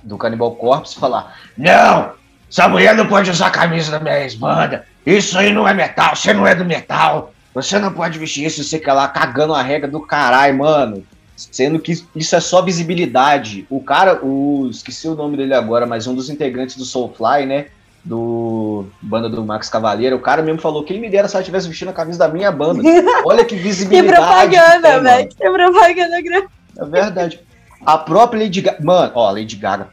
do 0.03 0.17
Cannibal 0.17 0.55
Corpse, 0.57 0.99
falar: 0.99 1.37
Não! 1.57 2.13
Essa 2.51 2.69
mulher 2.69 2.95
não 2.95 3.07
pode 3.07 3.31
usar 3.31 3.47
a 3.47 3.51
camisa 3.51 3.91
da 3.91 3.99
minha 3.99 4.21
ex-banda. 4.21 4.85
Isso 5.07 5.39
aí 5.39 5.53
não 5.53 5.67
é 5.67 5.73
metal, 5.73 6.15
você 6.15 6.35
não 6.35 6.47
é 6.47 6.55
do 6.55 6.65
metal. 6.65 7.33
Você 7.55 7.79
não 7.79 7.93
pode 7.93 8.19
vestir 8.19 8.45
isso, 8.45 8.63
você 8.63 8.79
que 8.79 8.91
lá 8.91 9.09
cagando 9.09 9.55
a 9.55 9.63
regra 9.63 9.91
do 9.91 10.01
caralho, 10.01 10.59
mano. 10.59 11.05
Sendo 11.35 11.79
que 11.79 11.93
isso 12.15 12.37
é 12.37 12.41
só 12.41 12.63
visibilidade. 12.63 13.67
O 13.69 13.81
cara, 13.83 14.25
o, 14.25 14.69
esqueci 14.71 15.09
o 15.09 15.15
nome 15.15 15.37
dele 15.37 15.55
agora, 15.55 15.87
mas 15.87 16.07
um 16.07 16.15
dos 16.15 16.31
integrantes 16.31 16.77
do 16.77 16.85
Soulfly, 16.85 17.47
né? 17.47 17.67
Do 18.05 18.85
banda 19.01 19.29
do 19.29 19.45
Max 19.45 19.69
Cavaleiro, 19.69 20.17
o 20.17 20.21
cara 20.21 20.43
mesmo 20.43 20.61
falou: 20.61 20.85
quem 20.85 21.01
me 21.01 21.09
dera 21.09 21.29
se 21.29 21.37
ela 21.37 21.45
tivesse 21.45 21.69
vestindo 21.69 21.89
a 21.89 21.93
camisa 21.93 22.19
da 22.19 22.29
minha 22.29 22.51
banda. 22.51 22.83
Olha 23.25 23.45
que 23.45 23.55
visibilidade. 23.55 24.09
que 24.09 24.15
propaganda, 24.15 25.01
velho. 25.01 25.29
Que 25.29 25.51
propaganda 25.51 26.23
grande. 26.23 26.49
É 26.79 26.85
verdade. 26.85 27.41
A 27.85 27.99
própria 27.99 28.43
Lady 28.43 28.61
Gaga. 28.61 28.83
Mano, 28.83 29.13
ó, 29.15 29.31
Lady 29.31 29.57
Gaga. 29.57 29.89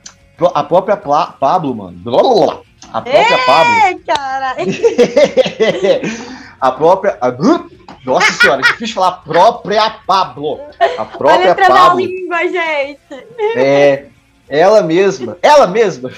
A 0.53 0.63
própria 0.63 0.97
Pla 0.97 1.27
Pablo, 1.39 1.75
mano. 1.75 1.99
A 2.91 3.01
própria 3.01 3.35
Ei, 3.35 3.45
Pablo. 3.45 4.03
Caralho. 4.07 4.71
a 6.59 6.71
própria. 6.71 7.17
Nossa 8.05 8.31
senhora, 8.33 8.61
é 8.61 8.71
difícil 8.71 8.95
falar 8.95 9.11
própria 9.23 9.89
Pablo. 10.07 10.59
A 10.97 11.05
própria 11.05 11.51
Olha 11.51 11.67
Pablo. 11.67 11.99
língua, 11.99 12.39
gente. 12.47 12.99
É. 13.55 14.05
Ela 14.49 14.81
mesma, 14.81 15.37
ela 15.43 15.67
mesma, 15.67 16.09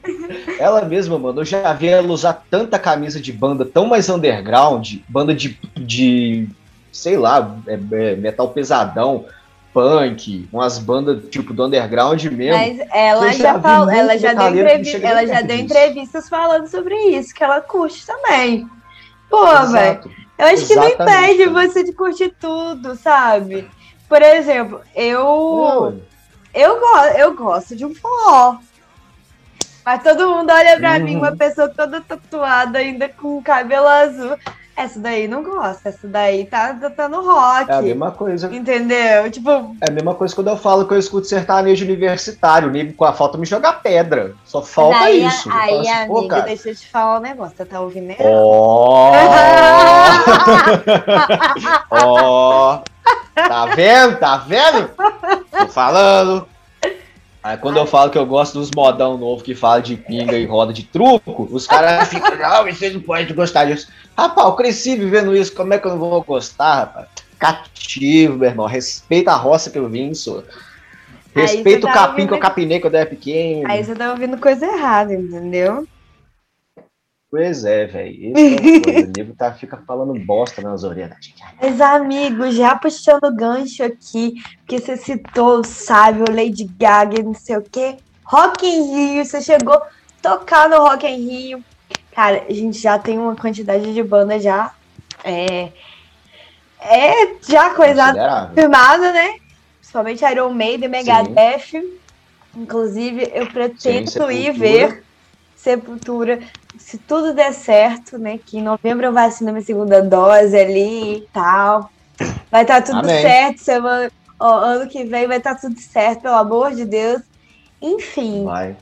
ela 0.58 0.82
mesma, 0.86 1.18
mano, 1.18 1.42
eu 1.42 1.44
já 1.44 1.72
vi 1.74 1.88
ela 1.88 2.08
usar 2.08 2.44
tanta 2.50 2.78
camisa 2.78 3.20
de 3.20 3.30
banda 3.30 3.64
tão 3.64 3.84
mais 3.84 4.08
underground, 4.08 4.96
banda 5.06 5.34
de, 5.34 5.58
de 5.76 6.48
sei 6.90 7.18
lá, 7.18 7.56
é, 7.66 7.74
é, 7.74 8.16
metal 8.16 8.48
pesadão, 8.48 9.26
punk, 9.74 10.48
umas 10.50 10.78
bandas 10.78 11.28
tipo 11.28 11.52
do 11.52 11.66
underground 11.66 12.24
mesmo. 12.24 12.56
Mas 12.56 12.78
ela 12.90 13.32
já, 13.32 13.60
falou, 13.60 13.90
ela 13.90 14.16
já 14.16 14.32
deu, 14.32 14.48
entrevi 14.48 15.04
ela 15.04 15.26
já 15.26 15.40
deu 15.42 15.58
entrevistas 15.58 16.28
falando 16.28 16.66
sobre 16.68 16.94
isso, 16.94 17.34
que 17.34 17.44
ela 17.44 17.60
curte 17.60 18.06
também. 18.06 18.66
Pô, 19.28 19.44
velho, 19.66 20.00
eu 20.38 20.46
acho 20.46 20.66
que 20.66 20.74
não 20.74 20.88
impede 20.88 21.46
você 21.48 21.84
de 21.84 21.92
curtir 21.92 22.32
tudo, 22.40 22.94
sabe? 22.94 23.68
Por 24.08 24.22
exemplo, 24.22 24.80
eu. 24.94 26.00
Eu, 26.54 26.78
go 26.78 26.98
eu 27.16 27.34
gosto 27.34 27.74
de 27.74 27.84
um 27.84 27.94
forró. 27.94 28.58
Mas 29.84 30.02
todo 30.02 30.30
mundo 30.30 30.50
olha 30.50 30.78
pra 30.78 30.92
uhum. 30.92 31.04
mim, 31.04 31.16
uma 31.16 31.36
pessoa 31.36 31.68
toda 31.68 32.00
tatuada, 32.00 32.78
ainda 32.78 33.08
com 33.08 33.42
cabelo 33.42 33.86
azul. 33.86 34.36
Essa 34.76 34.98
daí 34.98 35.28
não 35.28 35.44
gosta, 35.44 35.88
essa 35.88 36.08
daí 36.08 36.46
tá, 36.46 36.74
tá 36.96 37.08
no 37.08 37.22
rock. 37.22 37.70
É 37.70 37.74
a 37.74 37.82
mesma 37.82 38.10
coisa. 38.10 38.52
Entendeu? 38.52 39.30
Tipo. 39.30 39.50
É 39.80 39.88
a 39.88 39.92
mesma 39.92 40.14
coisa 40.16 40.34
quando 40.34 40.48
eu 40.48 40.56
falo 40.56 40.84
que 40.86 40.94
eu 40.94 40.98
escuto 40.98 41.28
sertanejo 41.28 41.84
universitário. 41.84 42.72
Com 42.94 43.04
a 43.04 43.12
falta 43.12 43.38
me 43.38 43.46
jogar 43.46 43.82
pedra. 43.82 44.34
Só 44.44 44.62
falta 44.62 44.98
daí, 44.98 45.24
isso. 45.24 45.48
Aí, 45.52 45.78
assim, 45.78 45.90
amiga, 45.90 46.40
deixa 46.42 46.70
eu 46.70 46.74
te 46.74 46.88
falar 46.88 47.18
um 47.18 47.22
negócio. 47.22 47.56
Você 47.56 47.64
tá 47.64 47.80
ouvindo 47.80 48.10
aí? 48.10 48.16
Ó! 48.20 49.12
Ó! 51.90 52.82
Tá 53.34 53.66
vendo? 53.66 54.18
Tá 54.18 54.38
vendo? 54.38 54.90
Tô 55.58 55.68
falando. 55.68 56.46
Aí 57.42 57.58
quando 57.58 57.76
eu 57.76 57.86
falo 57.86 58.10
que 58.10 58.16
eu 58.16 58.24
gosto 58.24 58.58
dos 58.58 58.70
modão 58.74 59.18
novo 59.18 59.44
que 59.44 59.54
fala 59.54 59.82
de 59.82 59.96
pinga 59.96 60.36
e 60.36 60.46
roda 60.46 60.72
de 60.72 60.82
truco, 60.82 61.46
os 61.50 61.66
caras 61.66 62.08
ficam, 62.08 62.34
não, 62.36 62.64
vocês 62.64 62.94
não 62.94 63.02
podem 63.02 63.34
gostar 63.34 63.66
disso. 63.66 63.88
Rapaz, 64.16 64.46
eu 64.46 64.54
cresci 64.54 64.96
vivendo 64.96 65.36
isso, 65.36 65.54
como 65.54 65.74
é 65.74 65.78
que 65.78 65.86
eu 65.86 65.90
não 65.90 65.98
vou 65.98 66.22
gostar, 66.22 66.76
rapaz? 66.76 67.08
Cativo, 67.38 68.38
meu 68.38 68.48
irmão. 68.48 68.66
Respeita 68.66 69.32
a 69.32 69.36
roça 69.36 69.70
que 69.70 69.78
eu 69.78 69.88
vim, 69.90 70.14
senhor. 70.14 70.44
Respeita 71.34 71.86
o 71.86 71.90
tá 71.90 71.92
capim 71.92 72.10
ouvindo... 72.12 72.28
que 72.28 72.34
eu 72.34 72.38
capinei 72.38 72.80
quando 72.80 72.94
eu 72.94 73.00
era 73.00 73.10
pequeno. 73.10 73.70
Aí 73.70 73.84
você 73.84 73.94
tá 73.94 74.10
ouvindo 74.12 74.38
coisa 74.38 74.64
errada, 74.64 75.12
entendeu? 75.12 75.86
Pois 77.34 77.64
é, 77.64 77.86
velho. 77.86 78.32
É 78.36 79.00
o 79.00 79.06
nego 79.08 79.34
tá, 79.34 79.52
fica 79.52 79.76
falando 79.78 80.14
bosta 80.24 80.62
nas 80.62 80.84
orelhas. 80.84 81.34
Mas, 81.60 81.80
amigo, 81.80 82.48
já 82.52 82.76
puxando 82.76 83.34
gancho 83.34 83.82
aqui, 83.82 84.40
porque 84.58 84.78
você 84.78 84.96
citou, 84.96 85.60
o 85.60 86.32
Lady 86.32 86.62
Gaga, 86.78 87.20
não 87.24 87.34
sei 87.34 87.56
o 87.56 87.62
quê. 87.62 87.96
Rock 88.22 88.64
in 88.64 88.94
Rio, 88.94 89.24
você 89.24 89.40
chegou 89.40 89.74
a 89.74 89.88
tocar 90.22 90.68
no 90.68 90.78
Rock 90.78 91.08
in 91.08 91.28
Rio. 91.28 91.64
Cara, 92.14 92.44
a 92.48 92.52
gente 92.52 92.78
já 92.78 93.00
tem 93.00 93.18
uma 93.18 93.34
quantidade 93.34 93.92
de 93.92 94.02
banda 94.04 94.38
já. 94.38 94.72
É, 95.24 95.72
é 96.82 97.34
já 97.48 97.74
coisa 97.74 98.48
firmada, 98.54 99.12
né? 99.12 99.40
Principalmente 99.80 100.24
Iron 100.24 100.50
Maiden, 100.50 100.88
Megadeth. 100.88 101.82
Inclusive, 102.56 103.28
eu 103.34 103.48
pretendo 103.48 104.08
Sim, 104.08 104.30
ir 104.30 104.52
ver 104.52 105.02
Sepultura 105.56 106.38
se 106.78 106.98
tudo 106.98 107.34
der 107.34 107.52
certo, 107.52 108.18
né? 108.18 108.38
Que 108.38 108.58
em 108.58 108.62
novembro 108.62 109.06
eu 109.06 109.12
vacino 109.12 109.52
minha 109.52 109.64
segunda 109.64 110.02
dose 110.02 110.56
ali 110.56 111.18
e 111.18 111.28
tal. 111.32 111.90
Vai 112.50 112.62
estar 112.62 112.80
tá 112.80 112.82
tudo 112.82 112.98
Amém. 112.98 113.22
certo, 113.22 113.58
semana, 113.58 114.10
ó, 114.38 114.58
ano 114.58 114.88
que 114.88 115.04
vem 115.04 115.26
vai 115.26 115.38
estar 115.38 115.54
tá 115.54 115.60
tudo 115.60 115.78
certo, 115.80 116.22
pelo 116.22 116.36
amor 116.36 116.74
de 116.74 116.84
Deus. 116.84 117.22
Enfim. 117.80 118.44
Vai. 118.44 118.76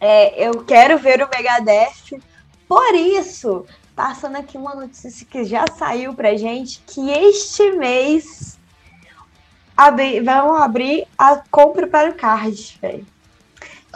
É, 0.00 0.46
eu 0.46 0.64
quero 0.64 0.98
ver 0.98 1.22
o 1.22 1.28
Megadeth. 1.28 2.20
Por 2.68 2.94
isso, 2.94 3.64
passando 3.96 4.36
aqui 4.36 4.56
uma 4.56 4.74
notícia 4.74 5.26
que 5.28 5.44
já 5.44 5.64
saiu 5.76 6.14
pra 6.14 6.36
gente, 6.36 6.82
que 6.86 7.10
este 7.10 7.72
mês 7.72 8.58
abri, 9.76 10.20
vão 10.20 10.54
abrir 10.54 11.06
a 11.16 11.36
compra 11.50 11.86
para 11.86 12.10
o 12.10 12.14
card, 12.14 12.78
velho. 12.80 13.06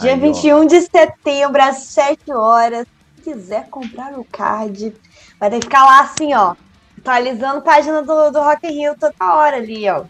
Dia 0.01 0.15
Aí, 0.15 0.21
21 0.21 0.63
ó. 0.63 0.65
de 0.65 0.81
setembro, 0.81 1.63
às 1.63 1.79
7 1.85 2.33
horas. 2.33 2.87
Se 3.23 3.33
quiser 3.33 3.69
comprar 3.69 4.19
o 4.19 4.25
card, 4.25 4.93
vai 5.39 5.49
ter 5.49 5.61
que 5.61 5.67
ficar 5.67 5.85
lá 5.85 6.01
assim, 6.01 6.35
ó. 6.35 6.57
Atualizando 6.99 7.59
a 7.59 7.61
página 7.61 8.03
do, 8.03 8.31
do 8.31 8.41
Rock 8.41 8.67
in 8.67 8.73
Rio 8.73 8.97
toda 8.99 9.15
hora 9.21 9.59
ali, 9.59 9.89
ó. 9.89 10.05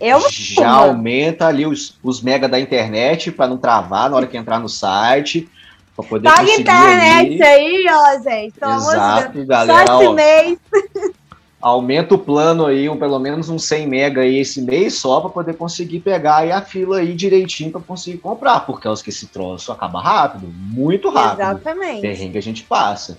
Eu 0.00 0.20
Já 0.30 0.70
aumenta 0.70 1.46
ali 1.46 1.66
os, 1.66 1.98
os 2.02 2.22
mega 2.22 2.48
da 2.48 2.60
internet 2.60 3.32
para 3.32 3.48
não 3.48 3.58
travar 3.58 4.08
na 4.08 4.16
hora 4.16 4.26
que 4.26 4.36
entrar 4.36 4.60
no 4.60 4.68
site. 4.68 5.48
Pra 5.96 6.04
poder 6.04 6.28
Paga 6.28 6.50
internet 6.52 7.42
ali. 7.42 7.42
aí, 7.42 7.86
ó, 7.90 8.22
gente. 8.22 8.52
Pelo 8.52 8.72
Exato, 8.72 9.46
galera. 9.46 9.86
Só 9.86 10.02
esse 10.02 10.12
mês. 10.12 10.58
Aumenta 11.60 12.14
o 12.14 12.18
plano 12.18 12.66
aí, 12.66 12.88
um, 12.88 12.96
pelo 12.96 13.18
menos 13.18 13.48
uns 13.48 13.64
100 13.64 13.86
mega 13.86 14.20
aí 14.20 14.38
esse 14.38 14.62
mês 14.62 14.94
só 14.94 15.20
para 15.20 15.30
poder 15.30 15.56
conseguir 15.56 16.00
pegar 16.00 16.38
aí 16.38 16.52
a 16.52 16.62
fila 16.62 16.98
aí 16.98 17.14
direitinho 17.14 17.72
para 17.72 17.80
conseguir 17.80 18.18
comprar, 18.18 18.60
porque 18.60 18.86
é 18.86 18.90
os 18.90 19.02
que 19.02 19.10
esse 19.10 19.26
troço 19.26 19.72
acaba 19.72 20.00
rápido, 20.00 20.46
muito 20.46 21.10
rápido. 21.10 21.40
Exatamente. 21.40 22.00
Perrengue 22.00 22.38
a 22.38 22.42
gente 22.42 22.62
passa, 22.62 23.18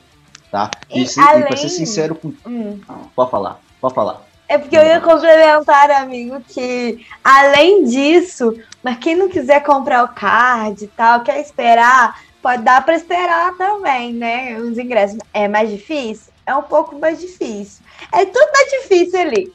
tá? 0.49 0.71
E, 0.89 1.01
e, 1.01 1.07
se, 1.07 1.19
além... 1.19 1.41
e 1.41 1.47
pra 1.47 1.57
ser 1.57 1.69
sincero 1.69 2.15
com... 2.15 2.33
Hum. 2.47 2.79
Pode 3.13 3.29
falar, 3.29 3.59
pode 3.81 3.93
falar. 3.93 4.29
É 4.49 4.57
porque 4.57 4.75
eu 4.75 4.83
ia 4.83 4.99
complementar, 4.99 5.91
amigo, 5.91 6.41
que 6.47 7.05
além 7.23 7.83
disso, 7.83 8.57
mas 8.81 8.97
quem 8.97 9.15
não 9.15 9.29
quiser 9.29 9.61
comprar 9.61 10.03
o 10.03 10.07
card 10.07 10.83
e 10.83 10.87
tal, 10.87 11.21
quer 11.21 11.39
esperar, 11.39 12.19
pode 12.41 12.63
dar 12.63 12.83
para 12.83 12.95
esperar 12.95 13.55
também, 13.57 14.11
né? 14.11 14.57
Os 14.57 14.77
ingressos. 14.77 15.19
É 15.31 15.47
mais 15.47 15.69
difícil? 15.69 16.33
É 16.49 16.55
um 16.55 16.63
pouco 16.63 16.97
mais 16.97 17.19
difícil. 17.19 17.85
É 18.11 18.25
tudo 18.25 18.51
tá 18.51 18.65
difícil 18.71 19.19
ali. 19.19 19.53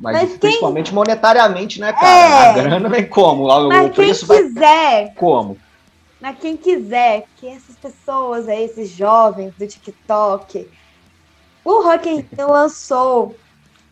Mas, 0.00 0.16
mas 0.16 0.38
principalmente 0.38 0.86
quem... 0.86 0.94
monetariamente, 0.96 1.78
né, 1.78 1.92
cara? 1.92 2.08
É... 2.08 2.50
A 2.50 2.52
grana 2.54 2.88
vem 2.88 3.06
como? 3.06 3.46
Mas 3.68 3.86
o 3.86 3.90
quem 3.90 4.08
quiser. 4.08 4.50
Vai... 4.50 5.12
Como? 5.14 5.56
Mas 6.20 6.36
quem 6.40 6.56
quiser, 6.56 7.26
que 7.36 7.46
essas 7.46 7.76
pessoas 7.76 8.48
esses 8.48 8.90
jovens 8.90 9.54
do 9.54 9.64
TikTok, 9.68 10.68
o 11.64 11.82
Rock 11.84 12.08
in 12.08 12.26
Rio 12.36 12.50
lançou 12.50 13.36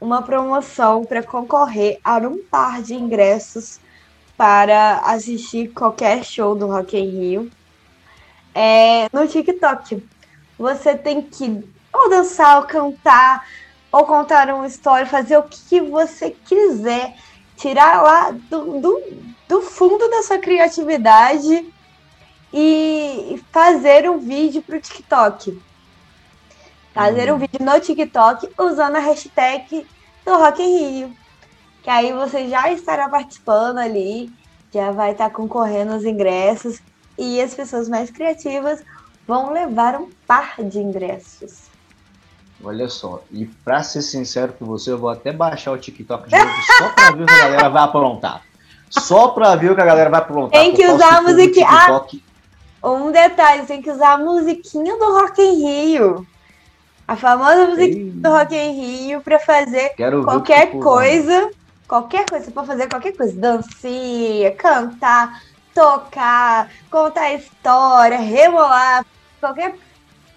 uma 0.00 0.20
promoção 0.20 1.04
para 1.04 1.22
concorrer 1.22 2.00
a 2.02 2.16
um 2.16 2.42
par 2.50 2.82
de 2.82 2.94
ingressos 2.94 3.78
para 4.36 4.98
assistir 5.04 5.68
qualquer 5.68 6.24
show 6.24 6.56
do 6.56 6.66
Rock 6.66 6.98
in 6.98 7.10
Rio 7.10 7.50
é, 8.52 9.06
no 9.12 9.28
TikTok. 9.28 10.04
Você 10.58 10.96
tem 10.96 11.22
que 11.22 11.62
ou 11.92 12.08
dançar, 12.08 12.58
ou 12.58 12.64
cantar, 12.64 13.46
ou 13.92 14.04
contar 14.04 14.48
uma 14.54 14.66
história, 14.66 15.06
fazer 15.06 15.36
o 15.36 15.42
que 15.42 15.80
você 15.80 16.30
quiser, 16.30 17.16
tirar 17.56 18.02
lá 18.02 18.30
do, 18.30 18.80
do, 18.80 19.02
do 19.48 19.62
fundo 19.62 20.08
da 20.08 20.22
sua 20.22 20.38
criatividade 20.38 21.72
e 22.52 23.42
fazer 23.52 24.08
um 24.08 24.18
vídeo 24.18 24.62
para 24.62 24.76
o 24.76 24.80
TikTok. 24.80 25.60
Fazer 26.92 27.30
um 27.30 27.34
uhum. 27.34 27.38
vídeo 27.38 27.64
no 27.64 27.80
TikTok 27.80 28.50
usando 28.58 28.96
a 28.96 29.00
hashtag 29.00 29.86
do 30.24 30.36
Rock 30.36 30.62
in 30.62 30.78
Rio. 30.78 31.16
Que 31.82 31.90
aí 31.90 32.12
você 32.12 32.48
já 32.48 32.70
estará 32.72 33.08
participando 33.08 33.78
ali, 33.78 34.30
já 34.72 34.90
vai 34.90 35.12
estar 35.12 35.30
concorrendo 35.30 35.92
aos 35.92 36.04
ingressos 36.04 36.80
e 37.16 37.40
as 37.40 37.54
pessoas 37.54 37.88
mais 37.88 38.10
criativas 38.10 38.82
vão 39.26 39.52
levar 39.52 39.96
um 39.96 40.10
par 40.26 40.56
de 40.62 40.78
ingressos. 40.78 41.69
Olha 42.62 42.88
só, 42.88 43.22
e 43.30 43.46
pra 43.46 43.82
ser 43.82 44.02
sincero 44.02 44.52
com 44.52 44.66
você, 44.66 44.92
eu 44.92 44.98
vou 44.98 45.08
até 45.08 45.32
baixar 45.32 45.72
o 45.72 45.78
TikTok 45.78 46.28
de 46.28 46.36
novo 46.36 46.52
só 46.78 46.88
pra 46.90 47.10
ver 47.12 47.22
o 47.22 47.26
que 47.26 47.32
a 47.32 47.38
galera 47.38 47.68
vai 47.70 47.82
aprontar. 47.82 48.42
Só 48.90 49.28
pra 49.28 49.56
ver 49.56 49.70
o 49.70 49.74
que 49.74 49.80
a 49.80 49.86
galera 49.86 50.10
vai 50.10 50.20
aprontar. 50.20 50.60
Tem 50.60 50.74
que 50.74 50.86
usar 50.86 51.18
a 51.18 51.22
musiquinha. 51.22 51.66
Ah, 51.68 52.04
um 52.82 53.10
detalhe, 53.10 53.64
tem 53.64 53.80
que 53.80 53.90
usar 53.90 54.14
a 54.14 54.18
musiquinha 54.18 54.98
do 54.98 55.20
Rock 55.20 55.40
in 55.40 55.54
Rio. 55.64 56.26
A 57.08 57.16
famosa 57.16 57.66
musiquinha 57.66 58.04
Ei. 58.04 58.10
do 58.10 58.28
Rock 58.28 58.54
in 58.54 58.72
Rio 58.72 59.20
pra 59.22 59.38
fazer 59.38 59.90
Quero 59.90 60.22
qualquer 60.24 60.70
coisa. 60.78 61.50
Qualquer 61.88 62.24
coisa, 62.28 62.44
você 62.44 62.50
pode 62.50 62.66
fazer 62.66 62.88
qualquer 62.88 63.16
coisa. 63.16 63.34
Dancinha, 63.36 64.52
cantar, 64.54 65.42
tocar, 65.74 66.70
contar 66.90 67.32
história, 67.32 68.18
rebolar, 68.18 69.04
qualquer 69.40 69.74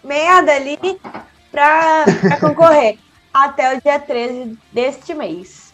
merda 0.04 0.54
ali 0.54 0.80
para 1.54 2.06
concorrer 2.40 2.98
até 3.32 3.78
o 3.78 3.82
dia 3.82 4.00
13 4.00 4.58
deste 4.72 5.14
mês. 5.14 5.72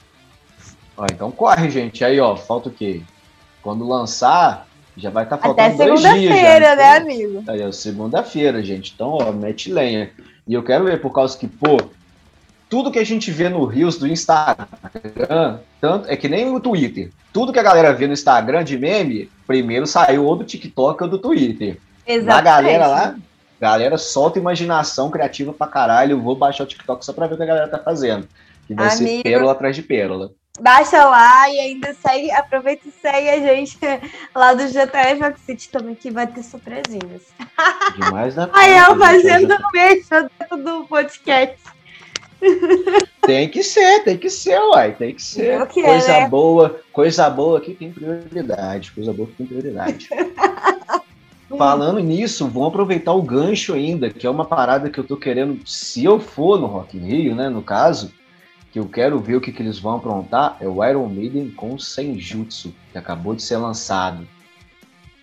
Ó, 0.98 1.06
então 1.06 1.32
corre, 1.32 1.70
gente. 1.70 2.04
Aí, 2.04 2.20
ó, 2.20 2.36
falta 2.36 2.68
o 2.68 2.72
quê? 2.72 3.02
Quando 3.62 3.88
lançar, 3.88 4.68
já 4.98 5.10
vai 5.10 5.24
estar 5.24 5.38
tá 5.38 5.44
faltando 5.44 5.74
Até 5.74 5.86
segunda-feira, 5.86 6.76
né, 6.76 6.98
amigo? 6.98 7.44
Aí, 7.48 7.66
ó, 7.66 7.72
segunda-feira, 7.72 8.62
gente. 8.62 8.92
Então, 8.94 9.12
ó, 9.12 9.32
mete 9.32 9.72
lenha. 9.72 10.12
E 10.46 10.54
eu 10.54 10.62
quero 10.62 10.84
ver, 10.84 11.00
por 11.00 11.14
causa 11.14 11.38
que, 11.38 11.48
pô, 11.48 11.78
tudo 12.70 12.92
que 12.92 13.00
a 13.00 13.06
gente 13.06 13.32
vê 13.32 13.48
no 13.48 13.64
Rios 13.66 13.98
do 13.98 14.08
Instagram, 14.08 15.60
tanto, 15.80 16.10
é 16.10 16.18
que 16.18 16.28
nem 16.28 16.54
o 16.54 16.60
Twitter. 16.60 17.12
Tudo 17.32 17.54
que 17.54 17.60
a 17.60 17.64
galera 17.64 17.94
vê 17.94 18.06
no 18.06 18.14
Instagram 18.14 18.64
de 18.64 18.78
meme, 18.78 19.30
primeiro 19.48 19.88
saiu 19.88 20.26
ou 20.26 20.36
do 20.36 20.44
TikTok 20.44 21.02
ou 21.02 21.10
do 21.10 21.18
Twitter. 21.18 21.80
Exatamente. 22.06 22.38
A 22.38 22.42
galera 22.42 22.88
lá, 22.88 23.16
Galera, 23.60 23.98
solta 23.98 24.40
imaginação 24.40 25.12
criativa 25.12 25.52
pra 25.52 25.68
caralho. 25.68 26.14
Eu 26.14 26.22
vou 26.22 26.36
baixar 26.36 26.64
o 26.64 26.68
TikTok 26.68 27.04
só 27.04 27.12
pra 27.12 27.28
ver 27.28 27.34
o 27.34 27.38
que 27.38 27.44
a 27.44 27.48
galera 27.48 27.68
tá 27.68 27.78
fazendo. 27.78 28.28
Que 28.66 28.74
vai 28.74 28.88
Amigo, 28.88 28.98
ser 28.98 29.24
pérola 29.24 29.52
atrás 29.52 29.76
de 29.76 29.82
pérola. 29.82 30.32
Baixa 30.60 31.06
lá 31.06 31.50
e 31.50 31.60
ainda 31.60 31.94
segue, 31.94 32.32
aproveita 32.32 32.88
e 32.88 32.92
segue 32.92 33.30
a 33.30 33.40
gente 33.40 33.78
lá 34.36 34.54
do 34.54 34.68
GTF 34.68 35.40
City 35.46 35.70
também, 35.70 35.96
que 35.96 36.12
vai 36.12 36.28
ter 36.28 36.44
surpresinhas. 36.44 37.24
Demais 37.96 38.36
da 38.36 38.50
Aí 38.54 38.78
eu 38.78 38.98
fazendo 38.98 39.54
um 39.54 39.72
beijo 39.72 40.08
dentro 40.10 40.58
do 40.58 40.86
podcast. 40.86 41.58
Tem 43.22 43.50
que 43.50 43.64
ser, 43.64 44.04
tem 44.04 44.18
que 44.18 44.30
ser, 44.30 44.60
uai, 44.60 44.94
tem 44.94 45.14
que 45.14 45.22
ser. 45.22 45.66
Que 45.68 45.82
coisa 45.82 46.12
é, 46.12 46.22
né? 46.22 46.30
boa, 46.30 46.82
coisa 46.92 47.30
boa 47.30 47.60
que 47.62 47.74
tem 47.74 47.92
prioridade, 47.92 48.92
coisa 48.92 49.14
boa 49.14 49.28
que 49.28 49.36
tem 49.36 49.46
prioridade. 49.46 50.10
Falando 51.58 52.00
nisso, 52.00 52.48
vamos 52.48 52.70
aproveitar 52.70 53.14
o 53.14 53.24
gancho 53.24 53.74
ainda, 53.74 54.10
que 54.10 54.28
é 54.28 54.30
uma 54.30 54.46
parada 54.46 54.90
que 54.90 55.00
eu 55.00 55.04
tô 55.04 55.18
querendo, 55.18 55.60
se 55.66 56.04
eu 56.04 56.20
for 56.20 56.60
no 56.60 56.68
Rock 56.68 56.96
in 56.96 57.02
Rio, 57.02 57.36
né, 57.36 57.50
no 57.50 57.64
caso, 57.64 58.14
que 58.72 58.80
eu 58.80 58.88
quero 58.88 59.20
ver 59.20 59.36
o 59.36 59.42
que, 59.42 59.52
que 59.52 59.64
eles 59.64 59.80
vão 59.80 59.96
aprontar, 59.96 60.58
é 60.62 60.68
o 60.68 60.84
Iron 60.86 61.08
Maiden 61.08 61.50
com 61.50 61.80
Senjutsu, 61.80 62.74
que 62.92 62.98
acabou 62.98 63.34
de 63.34 63.42
ser 63.42 63.58
lançado. 63.58 64.28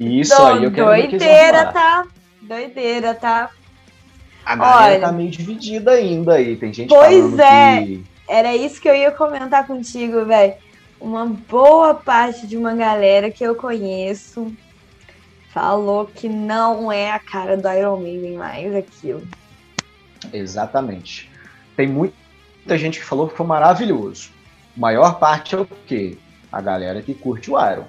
E 0.01 0.21
isso 0.21 0.37
Do, 0.37 0.47
aí 0.47 0.65
eu 0.65 0.73
quero 0.73 0.91
ver 0.91 1.09
Doideira, 1.09 1.73
tá? 1.73 2.07
Doideira, 2.43 3.15
tá? 3.15 3.51
A 4.45 4.57
galera 4.57 4.95
Olha, 4.95 5.01
tá 5.01 5.12
meio 5.12 5.31
dividida 5.31 5.93
ainda 5.93 6.35
aí, 6.35 6.57
tem 6.57 6.73
gente 6.73 6.89
pois 6.89 7.39
é. 7.39 7.83
Que... 7.83 8.05
Era 8.29 8.55
isso 8.55 8.81
que 8.81 8.89
eu 8.89 8.95
ia 8.95 9.12
comentar 9.12 9.67
contigo, 9.67 10.25
velho. 10.25 10.55
Uma 11.01 11.27
boa 11.27 11.95
parte 11.95 12.47
de 12.47 12.57
uma 12.57 12.75
galera 12.75 13.31
que 13.31 13.45
eu 13.45 13.55
conheço 13.55 14.53
falou 15.57 16.05
que 16.05 16.29
não 16.29 16.92
é 16.92 17.11
a 17.11 17.19
cara 17.19 17.57
do 17.57 17.66
Iron 17.73 17.97
Maiden 17.97 18.37
mais 18.37 18.75
aquilo. 18.75 19.27
Exatamente. 20.31 21.31
Tem 21.75 21.87
muita 21.87 22.77
gente 22.77 22.99
que 22.99 23.05
falou 23.07 23.27
que 23.27 23.38
foi 23.38 23.47
maravilhoso. 23.47 24.29
A 24.77 24.79
maior 24.81 25.19
parte 25.19 25.55
é 25.55 25.59
o 25.59 25.66
quê? 25.87 26.19
A 26.53 26.61
galera 26.61 27.01
que 27.01 27.14
curte 27.14 27.51
o 27.51 27.59
Iron. 27.59 27.87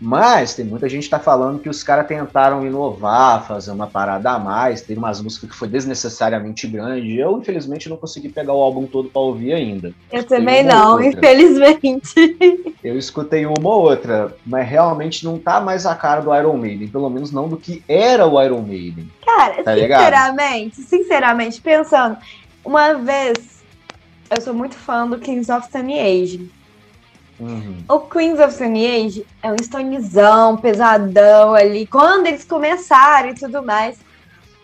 Mas 0.00 0.54
tem 0.54 0.64
muita 0.64 0.88
gente 0.88 1.04
que 1.04 1.10
tá 1.10 1.18
falando 1.18 1.58
que 1.58 1.68
os 1.68 1.82
caras 1.82 2.06
tentaram 2.06 2.66
inovar, 2.66 3.46
fazer 3.46 3.70
uma 3.70 3.86
parada 3.86 4.32
a 4.32 4.38
mais, 4.38 4.82
tem 4.82 4.96
umas 4.96 5.20
músicas 5.20 5.50
que 5.50 5.56
foi 5.56 5.68
desnecessariamente 5.68 6.66
grande. 6.66 7.18
Eu, 7.18 7.38
infelizmente, 7.38 7.88
não 7.88 7.96
consegui 7.96 8.28
pegar 8.28 8.52
o 8.52 8.62
álbum 8.62 8.86
todo 8.86 9.08
para 9.08 9.20
ouvir 9.20 9.52
ainda. 9.52 9.92
Eu 10.12 10.24
também 10.24 10.62
não, 10.62 11.02
infelizmente. 11.02 12.14
Eu 12.82 12.96
escutei 12.96 13.46
uma 13.46 13.68
ou 13.68 13.82
outra, 13.82 14.34
mas 14.44 14.68
realmente 14.68 15.24
não 15.24 15.38
tá 15.38 15.60
mais 15.60 15.86
a 15.86 15.94
cara 15.94 16.20
do 16.20 16.34
Iron 16.34 16.56
Maiden, 16.56 16.88
pelo 16.88 17.10
menos 17.10 17.32
não 17.32 17.48
do 17.48 17.56
que 17.56 17.82
era 17.88 18.26
o 18.26 18.40
Iron 18.42 18.62
Maiden. 18.62 19.10
Cara, 19.24 19.62
tá 19.64 19.74
sinceramente, 19.74 20.76
ligado? 20.76 20.88
sinceramente, 20.88 21.60
pensando, 21.60 22.16
uma 22.64 22.94
vez 22.94 23.56
eu 24.30 24.40
sou 24.40 24.54
muito 24.54 24.74
fã 24.74 25.06
do 25.06 25.18
Kings 25.18 25.50
of 25.50 25.66
Stone 25.66 25.98
Age. 25.98 26.50
Uhum. 27.38 27.84
O 27.88 28.00
Queens 28.00 28.40
of 28.40 28.52
Stone 28.54 28.86
Age 28.86 29.26
é 29.42 29.52
um 29.52 29.56
stonezão, 29.56 30.56
pesadão 30.56 31.54
ali. 31.54 31.86
Quando 31.86 32.26
eles 32.26 32.44
começaram 32.44 33.30
e 33.30 33.34
tudo 33.34 33.62
mais. 33.62 33.98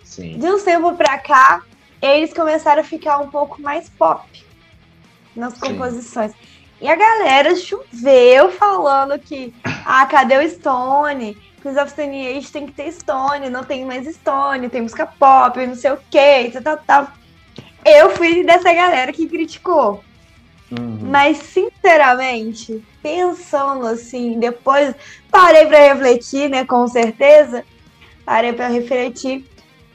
Sim. 0.05 0.39
De 0.39 0.47
um 0.47 0.63
tempo 0.63 0.95
pra 0.95 1.19
cá, 1.19 1.63
eles 2.01 2.33
começaram 2.33 2.81
a 2.81 2.85
ficar 2.85 3.19
um 3.19 3.29
pouco 3.29 3.61
mais 3.61 3.89
pop 3.89 4.27
nas 5.35 5.55
Sim. 5.55 5.61
composições. 5.61 6.33
E 6.81 6.89
a 6.89 6.97
galera 6.97 7.55
choveu 7.55 8.51
falando 8.53 9.19
que, 9.19 9.55
ah, 9.85 10.05
cadê 10.07 10.45
o 10.45 10.51
Stone? 10.51 11.37
Queens 11.63 11.77
of 11.77 11.91
Stone 11.91 12.27
Age 12.27 12.51
tem 12.51 12.67
que 12.67 12.73
ter 12.73 12.91
Stone, 12.91 13.49
não 13.49 13.63
tem 13.63 13.85
mais 13.85 14.07
Stone, 14.17 14.69
tem 14.69 14.83
música 14.83 15.07
pop, 15.07 15.65
não 15.65 15.77
sei 15.77 15.93
o 15.93 15.99
que, 16.11 16.51
tal, 16.51 16.63
tal, 16.63 16.79
tal. 16.85 17.09
Eu 17.85 18.11
fui 18.11 18.45
dessa 18.45 18.73
galera 18.73 19.13
que 19.13 19.29
criticou. 19.29 20.03
Uhum. 20.79 20.99
Mas, 21.03 21.39
sinceramente, 21.39 22.83
pensando 23.03 23.87
assim, 23.87 24.39
depois 24.39 24.95
parei 25.31 25.67
para 25.67 25.93
refletir, 25.93 26.49
né? 26.49 26.65
Com 26.65 26.89
certeza, 26.89 27.65
parei 28.25 28.53
para 28.53 28.69
refletir 28.69 29.45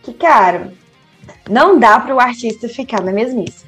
que, 0.03 0.13
cara, 0.13 0.73
não 1.49 1.79
dá 1.79 1.99
para 1.99 2.13
o 2.13 2.19
artista 2.19 2.69
ficar 2.69 3.01
na 3.01 3.11
mesmice. 3.11 3.65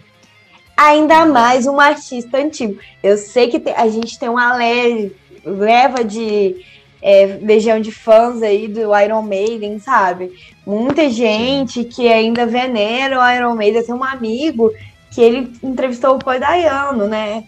Ainda 0.77 1.25
mais 1.25 1.65
um 1.65 1.79
artista 1.79 2.37
antigo. 2.37 2.79
Eu 3.03 3.17
sei 3.17 3.49
que 3.49 3.69
a 3.71 3.89
gente 3.89 4.17
tem 4.17 4.29
uma 4.29 4.55
leva 4.55 6.03
de 6.03 6.63
é, 7.01 7.39
legião 7.41 7.79
de 7.81 7.91
fãs 7.91 8.41
aí 8.41 8.67
do 8.67 8.97
Iron 8.97 9.21
Maiden, 9.21 9.79
sabe? 9.79 10.31
Muita 10.65 11.09
gente 11.09 11.83
que 11.83 12.07
ainda 12.07 12.45
venera 12.45 13.19
o 13.19 13.35
Iron 13.35 13.55
Maiden. 13.55 13.83
Tem 13.83 13.95
um 13.95 14.03
amigo 14.03 14.71
que 15.11 15.21
ele 15.21 15.53
entrevistou 15.63 16.15
o 16.15 16.19
Paul 16.19 16.39
Dayano, 16.39 17.07
né? 17.07 17.43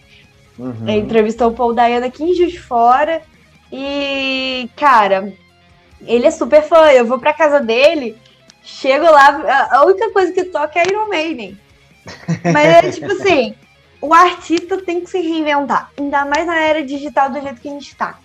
Uhum. 0.58 0.88
Ele 0.88 1.00
entrevistou 1.00 1.48
o 1.48 1.54
Paul 1.54 1.74
Dayano 1.74 2.06
aqui 2.06 2.22
em 2.22 2.34
Juiz 2.34 2.52
de 2.52 2.60
Fora. 2.60 3.22
E, 3.72 4.68
cara, 4.76 5.32
ele 6.06 6.26
é 6.26 6.30
super 6.30 6.62
fã. 6.62 6.90
Eu 6.90 7.06
vou 7.06 7.18
pra 7.18 7.32
casa 7.32 7.60
dele, 7.60 8.16
chego 8.62 9.04
lá, 9.04 9.68
a 9.70 9.84
única 9.84 10.10
coisa 10.12 10.32
que 10.32 10.44
toca 10.44 10.78
é 10.78 10.88
Iron 10.88 11.08
Maiden. 11.08 11.58
Mas 12.52 12.66
é 12.66 12.90
tipo 12.90 13.10
assim, 13.12 13.54
o 14.00 14.12
artista 14.12 14.78
tem 14.82 15.00
que 15.00 15.10
se 15.10 15.20
reinventar. 15.20 15.90
Ainda 15.98 16.24
mais 16.24 16.46
na 16.46 16.60
era 16.60 16.84
digital 16.84 17.30
do 17.30 17.40
jeito 17.40 17.60
que 17.60 17.68
a 17.68 17.72
gente 17.72 17.96
tá. 17.96 18.18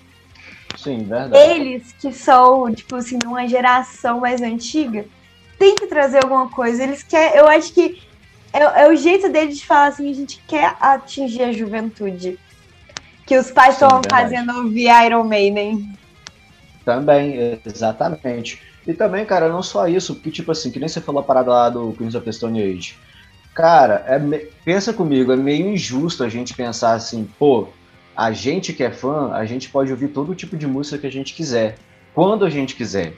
Sim, 0.76 1.04
verdade. 1.04 1.38
Eles 1.38 1.92
que 1.94 2.12
são, 2.12 2.74
tipo 2.74 2.96
assim, 2.96 3.18
uma 3.26 3.48
geração 3.48 4.20
mais 4.20 4.42
antiga, 4.42 5.06
tem 5.58 5.76
que 5.76 5.88
trazer 5.88 6.24
alguma 6.24 6.50
coisa. 6.50 6.84
Eles 6.84 7.04
querem. 7.04 7.38
Eu 7.38 7.48
acho 7.48 7.74
que 7.74 8.02
é, 8.54 8.84
é, 8.84 8.88
o 8.90 8.96
jeito 8.96 9.30
deles 9.32 9.58
de 9.58 9.66
falar 9.66 9.88
assim, 9.88 10.10
a 10.10 10.14
gente 10.14 10.42
quer 10.48 10.76
atingir 10.80 11.44
a 11.44 11.52
juventude. 11.52 12.40
Que 13.26 13.38
os 13.38 13.52
pais 13.52 13.74
estão 13.74 14.02
fazendo 14.10 14.56
ouvir 14.58 14.90
Iron 15.06 15.24
Maiden. 15.26 15.94
Também, 16.86 17.60
exatamente. 17.66 18.62
E 18.88 18.94
também, 18.94 19.26
cara, 19.26 19.50
não 19.50 19.62
só 19.62 19.88
isso, 19.88 20.16
porque, 20.16 20.32
tipo 20.32 20.52
assim, 20.52 20.72
que 20.72 20.80
nem 20.80 20.88
você 20.88 21.02
falou 21.02 21.20
a 21.22 21.26
parada 21.26 21.52
lá 21.52 21.70
do 21.70 21.92
Queens 21.92 22.16
of 22.16 22.24
the 22.24 22.32
Stone 22.32 22.62
Age. 22.62 22.96
Cara, 23.54 24.06
é 24.08 24.18
pensa 24.64 24.94
comigo, 24.94 25.34
é 25.34 25.36
meio 25.36 25.68
injusto 25.68 26.24
a 26.24 26.30
gente 26.30 26.54
pensar 26.54 26.94
assim, 26.94 27.28
pô, 27.38 27.68
a 28.16 28.32
gente 28.32 28.72
que 28.72 28.84
é 28.84 28.92
fã, 28.92 29.34
a 29.34 29.46
gente 29.46 29.68
pode 29.70 29.92
ouvir 29.92 30.08
todo 30.10 30.34
tipo 30.34 30.56
de 30.56 30.66
música 30.66 30.98
que 30.98 31.08
a 31.08 31.12
gente 31.12 31.34
quiser, 31.34 31.76
quando 32.14 32.46
a 32.46 32.50
gente 32.50 32.76
quiser. 32.76 33.14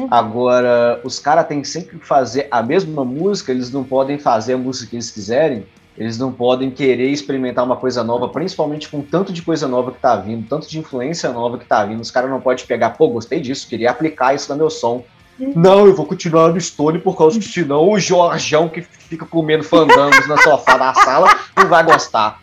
Uhum. 0.00 0.08
Agora, 0.10 1.00
os 1.04 1.18
caras 1.18 1.46
têm 1.46 1.62
sempre 1.64 1.98
que 1.98 2.06
fazer 2.06 2.48
a 2.50 2.62
mesma 2.62 3.04
música, 3.04 3.52
eles 3.52 3.70
não 3.70 3.84
podem 3.84 4.18
fazer 4.18 4.54
a 4.54 4.58
música 4.58 4.90
que 4.90 4.96
eles 4.96 5.10
quiserem, 5.10 5.66
eles 5.96 6.18
não 6.18 6.32
podem 6.32 6.70
querer 6.70 7.10
experimentar 7.10 7.64
uma 7.64 7.76
coisa 7.76 8.02
nova, 8.02 8.28
principalmente 8.28 8.88
com 8.88 9.02
tanto 9.02 9.32
de 9.32 9.42
coisa 9.42 9.68
nova 9.68 9.92
que 9.92 10.00
tá 10.00 10.16
vindo, 10.16 10.48
tanto 10.48 10.68
de 10.68 10.78
influência 10.78 11.30
nova 11.30 11.58
que 11.58 11.66
tá 11.66 11.84
vindo. 11.84 12.00
Os 12.00 12.10
caras 12.10 12.30
não 12.30 12.40
podem 12.40 12.64
pegar, 12.64 12.90
pô, 12.90 13.08
gostei 13.08 13.40
disso, 13.40 13.68
queria 13.68 13.90
aplicar 13.90 14.34
isso 14.34 14.50
no 14.50 14.58
meu 14.58 14.70
som. 14.70 15.04
Uhum. 15.38 15.52
Não, 15.54 15.86
eu 15.86 15.94
vou 15.94 16.06
continuar 16.06 16.52
no 16.52 16.60
Stone 16.60 16.98
por 16.98 17.16
causa 17.16 17.38
que 17.38 17.44
senão 17.44 17.90
o 17.90 17.98
Jorjão 17.98 18.68
que 18.68 18.80
fica 18.82 19.26
comendo 19.26 19.64
fandangos 19.64 20.26
na 20.26 20.38
sofá 20.38 20.78
da 20.78 20.94
sala 20.94 21.28
não 21.56 21.68
vai 21.68 21.84
gostar. 21.84 22.40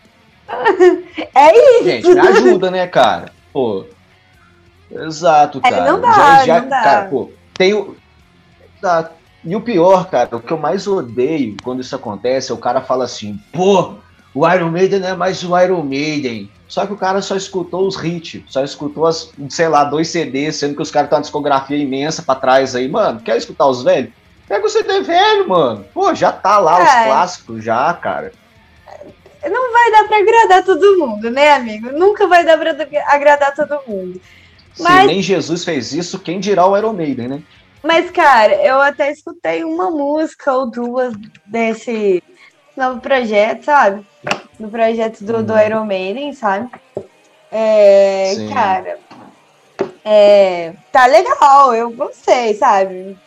É 1.36 1.80
isso. 1.80 1.84
Gente, 1.84 2.10
me 2.10 2.20
ajuda, 2.20 2.72
né, 2.72 2.88
cara? 2.88 3.32
Pô. 3.54 3.86
Exato, 4.92 5.62
cara. 5.62 5.76
É, 5.76 5.92
não 5.92 6.02
dá, 6.02 6.12
já, 6.12 6.46
já, 6.46 6.62
não 6.62 6.70
dá. 6.70 6.82
Cara, 6.82 7.06
pô, 7.06 7.30
tem 7.60 7.74
o. 7.74 7.96
E 9.44 9.56
o 9.56 9.62
pior, 9.62 10.10
cara, 10.10 10.38
o 10.38 10.40
que 10.40 10.52
eu 10.52 10.58
mais 10.58 10.88
odeio 10.88 11.58
quando 11.62 11.82
isso 11.82 11.94
acontece 11.94 12.52
é 12.52 12.54
o 12.54 12.58
cara 12.58 12.82
fala 12.82 13.04
assim, 13.04 13.38
pô, 13.54 13.96
o 14.34 14.50
Iron 14.50 14.70
Maiden 14.70 15.02
não 15.02 15.10
é 15.10 15.16
mais 15.16 15.44
o 15.44 15.58
Iron 15.60 15.84
Maiden. 15.84 16.50
Só 16.68 16.86
que 16.86 16.94
o 16.94 16.98
cara 16.98 17.22
só 17.22 17.36
escutou 17.36 17.86
os 17.86 18.02
hits, 18.02 18.44
só 18.48 18.64
escutou 18.64 19.06
as, 19.06 19.32
sei 19.50 19.68
lá, 19.68 19.84
dois 19.84 20.08
CDs, 20.08 20.56
sendo 20.56 20.76
que 20.76 20.82
os 20.82 20.92
caras 20.92 21.10
têm 21.10 21.18
uma 21.18 21.22
discografia 21.22 21.78
imensa 21.78 22.22
pra 22.22 22.36
trás 22.36 22.76
aí. 22.76 22.88
Mano, 22.88 23.20
quer 23.20 23.36
escutar 23.38 23.68
os 23.68 23.84
velhos? 23.84 24.12
Pega 24.48 24.66
o 24.66 24.70
CD 24.70 25.02
velho, 25.02 25.50
mano. 25.50 25.86
Pô, 25.94 26.14
já 26.16 26.32
tá 26.32 26.60
lá 26.60 26.80
é. 26.80 26.84
os 26.84 27.06
clássicos 27.08 27.64
já, 27.64 27.94
cara. 27.94 28.32
Não 29.44 29.74
vai 29.74 29.92
dar 29.92 30.08
pra 30.08 30.18
agradar 30.18 30.64
todo 30.64 30.98
mundo, 30.98 31.30
né, 31.30 31.54
amigo? 31.54 31.92
Nunca 31.92 32.28
vai 32.28 32.46
dar 32.46 32.58
pra 32.58 32.76
agradar 33.08 33.54
todo 33.54 33.82
mundo. 33.88 34.22
Mas... 34.78 35.02
Se 35.02 35.08
nem 35.08 35.22
Jesus 35.22 35.64
fez 35.64 35.94
isso, 35.94 36.20
quem 36.20 36.40
dirá 36.40 36.66
o 36.66 36.78
Iron 36.78 36.94
Maiden, 36.94 37.28
né? 37.28 37.44
Mas, 37.82 38.12
cara, 38.12 38.56
eu 38.56 38.82
até 38.82 39.12
escutei 39.12 39.64
uma 39.64 39.90
música 39.90 40.54
ou 40.54 40.70
duas 40.70 41.14
desse 41.46 42.22
novo 42.76 43.00
projeto, 43.00 43.64
sabe? 43.64 44.06
No 44.60 44.70
projeto 44.70 45.24
do, 45.24 45.42
do 45.42 45.54
uhum. 45.54 45.60
Iron 45.60 45.86
Maiden, 45.86 46.34
sabe? 46.34 46.70
É, 47.52 48.34
cara, 48.54 49.00
é, 50.04 50.74
tá 50.92 51.06
legal, 51.06 51.74
eu 51.74 51.90
gostei, 51.92 52.54
sabe? 52.56 53.18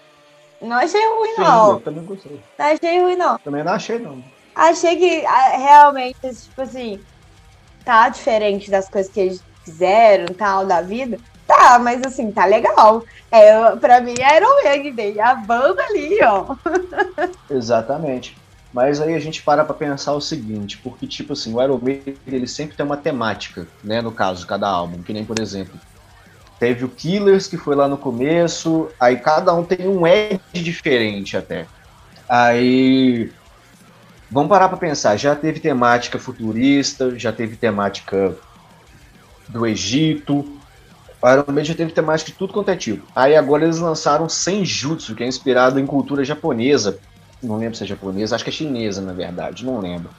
Não 0.60 0.76
achei 0.76 1.00
ruim, 1.00 1.34
Sim, 1.34 1.40
não. 1.40 1.72
Eu 1.72 1.80
também 1.80 2.04
gostei. 2.04 2.40
Não 2.58 2.66
achei 2.66 3.02
ruim, 3.02 3.16
não. 3.16 3.38
Também 3.38 3.64
não 3.64 3.72
achei, 3.72 3.98
não. 3.98 4.22
Achei 4.54 4.96
que 4.96 5.24
realmente, 5.56 6.18
tipo 6.20 6.62
assim, 6.62 7.00
tá 7.84 8.08
diferente 8.08 8.70
das 8.70 8.88
coisas 8.88 9.10
que 9.10 9.20
eles 9.20 9.42
fizeram, 9.64 10.26
tal, 10.34 10.66
da 10.66 10.80
vida. 10.82 11.18
Tá, 11.52 11.78
mas 11.78 12.02
assim, 12.02 12.32
tá 12.32 12.46
legal. 12.46 13.04
É, 13.30 13.76
pra 13.76 14.00
mim 14.00 14.14
é 14.18 14.36
Iron 14.38 14.62
Maiden, 14.64 15.20
a 15.20 15.34
banda 15.34 15.82
ali, 15.82 16.18
ó. 16.24 16.56
Exatamente. 17.50 18.34
Mas 18.72 19.02
aí 19.02 19.14
a 19.14 19.18
gente 19.18 19.42
para 19.42 19.62
pra 19.62 19.74
pensar 19.74 20.14
o 20.14 20.20
seguinte, 20.20 20.78
porque, 20.78 21.06
tipo 21.06 21.34
assim, 21.34 21.54
o 21.54 21.62
Iron 21.62 21.78
Maiden, 21.78 22.16
ele 22.26 22.48
sempre 22.48 22.74
tem 22.74 22.86
uma 22.86 22.96
temática, 22.96 23.68
né, 23.84 24.00
no 24.00 24.10
caso, 24.10 24.46
cada 24.46 24.66
álbum, 24.66 25.02
que 25.02 25.12
nem, 25.12 25.26
por 25.26 25.38
exemplo, 25.38 25.78
teve 26.58 26.86
o 26.86 26.88
Killers, 26.88 27.46
que 27.46 27.58
foi 27.58 27.76
lá 27.76 27.86
no 27.86 27.98
começo, 27.98 28.88
aí 28.98 29.18
cada 29.18 29.52
um 29.52 29.62
tem 29.62 29.86
um 29.86 30.06
edge 30.06 30.40
diferente 30.54 31.36
até. 31.36 31.66
Aí, 32.26 33.30
vamos 34.30 34.48
parar 34.48 34.70
pra 34.70 34.78
pensar, 34.78 35.18
já 35.18 35.36
teve 35.36 35.60
temática 35.60 36.18
futurista, 36.18 37.18
já 37.18 37.30
teve 37.30 37.56
temática 37.56 38.34
do 39.50 39.66
Egito, 39.66 40.61
o 41.22 41.30
Iron 41.30 41.44
Maiden 41.46 41.64
já 41.64 41.74
teve 41.74 41.92
temática 41.92 42.32
de 42.32 42.36
tudo 42.36 42.52
quanto 42.52 42.70
é 42.70 42.76
tipo. 42.76 43.06
Aí 43.14 43.36
agora 43.36 43.62
eles 43.62 43.78
lançaram 43.78 44.28
Senjutsu, 44.28 45.14
que 45.14 45.22
é 45.22 45.26
inspirado 45.26 45.78
em 45.78 45.86
cultura 45.86 46.24
japonesa. 46.24 46.98
Não 47.40 47.56
lembro 47.56 47.76
se 47.76 47.84
é 47.84 47.86
japonesa, 47.86 48.34
acho 48.34 48.44
que 48.44 48.50
é 48.50 48.52
chinesa, 48.52 49.00
na 49.00 49.12
verdade, 49.12 49.64
não 49.64 49.78
lembro. 49.78 50.10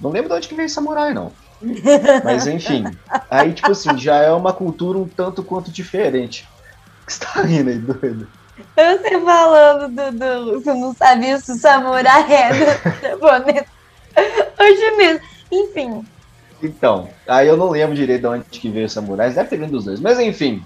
Não 0.00 0.10
lembro 0.10 0.28
de 0.28 0.34
onde 0.34 0.48
que 0.48 0.54
veio 0.54 0.68
samurai, 0.68 1.14
não. 1.14 1.32
Mas 2.22 2.46
enfim. 2.46 2.84
Aí, 3.30 3.54
tipo 3.54 3.72
assim, 3.72 3.96
já 3.96 4.16
é 4.16 4.30
uma 4.30 4.52
cultura 4.52 4.98
um 4.98 5.08
tanto 5.08 5.42
quanto 5.42 5.70
diferente. 5.70 6.46
O 7.02 7.06
que 7.06 7.12
você 7.14 7.24
tá 7.24 7.40
rindo 7.40 7.70
aí, 7.70 7.78
doido? 7.78 8.28
Você 8.74 9.20
falando 9.20 9.88
do, 9.88 10.12
do. 10.12 10.60
Você 10.60 10.74
não 10.74 10.94
sabia 10.94 11.38
se 11.38 11.52
o 11.52 11.56
samurai 11.56 12.30
era 12.30 12.78
japonês 13.00 13.64
ou 14.58 14.76
chinês. 14.76 15.20
Enfim, 15.50 16.04
então, 16.62 17.08
aí 17.28 17.46
eu 17.46 17.56
não 17.56 17.70
lembro 17.70 17.94
direito 17.94 18.22
de 18.22 18.26
onde 18.26 18.44
que 18.44 18.68
veio 18.68 18.88
Samurais, 18.88 19.34
deve 19.34 19.48
ter 19.48 19.58
vindo 19.58 19.72
dos 19.72 19.84
dois. 19.84 20.00
Mas 20.00 20.18
enfim, 20.18 20.62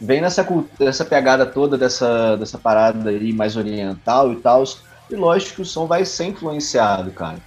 vem 0.00 0.20
nessa, 0.20 0.46
nessa 0.78 1.04
pegada 1.04 1.44
toda 1.44 1.76
dessa, 1.76 2.36
dessa 2.36 2.58
parada 2.58 3.10
aí 3.10 3.32
mais 3.32 3.56
oriental 3.56 4.32
e 4.32 4.36
tal. 4.36 4.64
E 5.10 5.14
lógico 5.16 5.56
que 5.56 5.62
o 5.62 5.66
som 5.66 5.86
vai 5.86 6.04
ser 6.04 6.26
influenciado, 6.26 7.10
cara. 7.10 7.38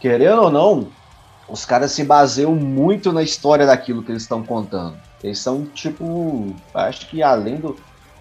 Querendo 0.00 0.42
ou 0.42 0.50
não, 0.50 0.88
os 1.48 1.64
caras 1.64 1.92
se 1.92 2.04
baseiam 2.04 2.54
muito 2.54 3.12
na 3.12 3.22
história 3.22 3.66
daquilo 3.66 4.02
que 4.02 4.10
eles 4.10 4.22
estão 4.22 4.42
contando. 4.42 4.96
Eles 5.22 5.38
são 5.38 5.64
tipo, 5.66 6.54
acho 6.74 7.08
que 7.08 7.22
além 7.22 7.56
do, 7.56 7.76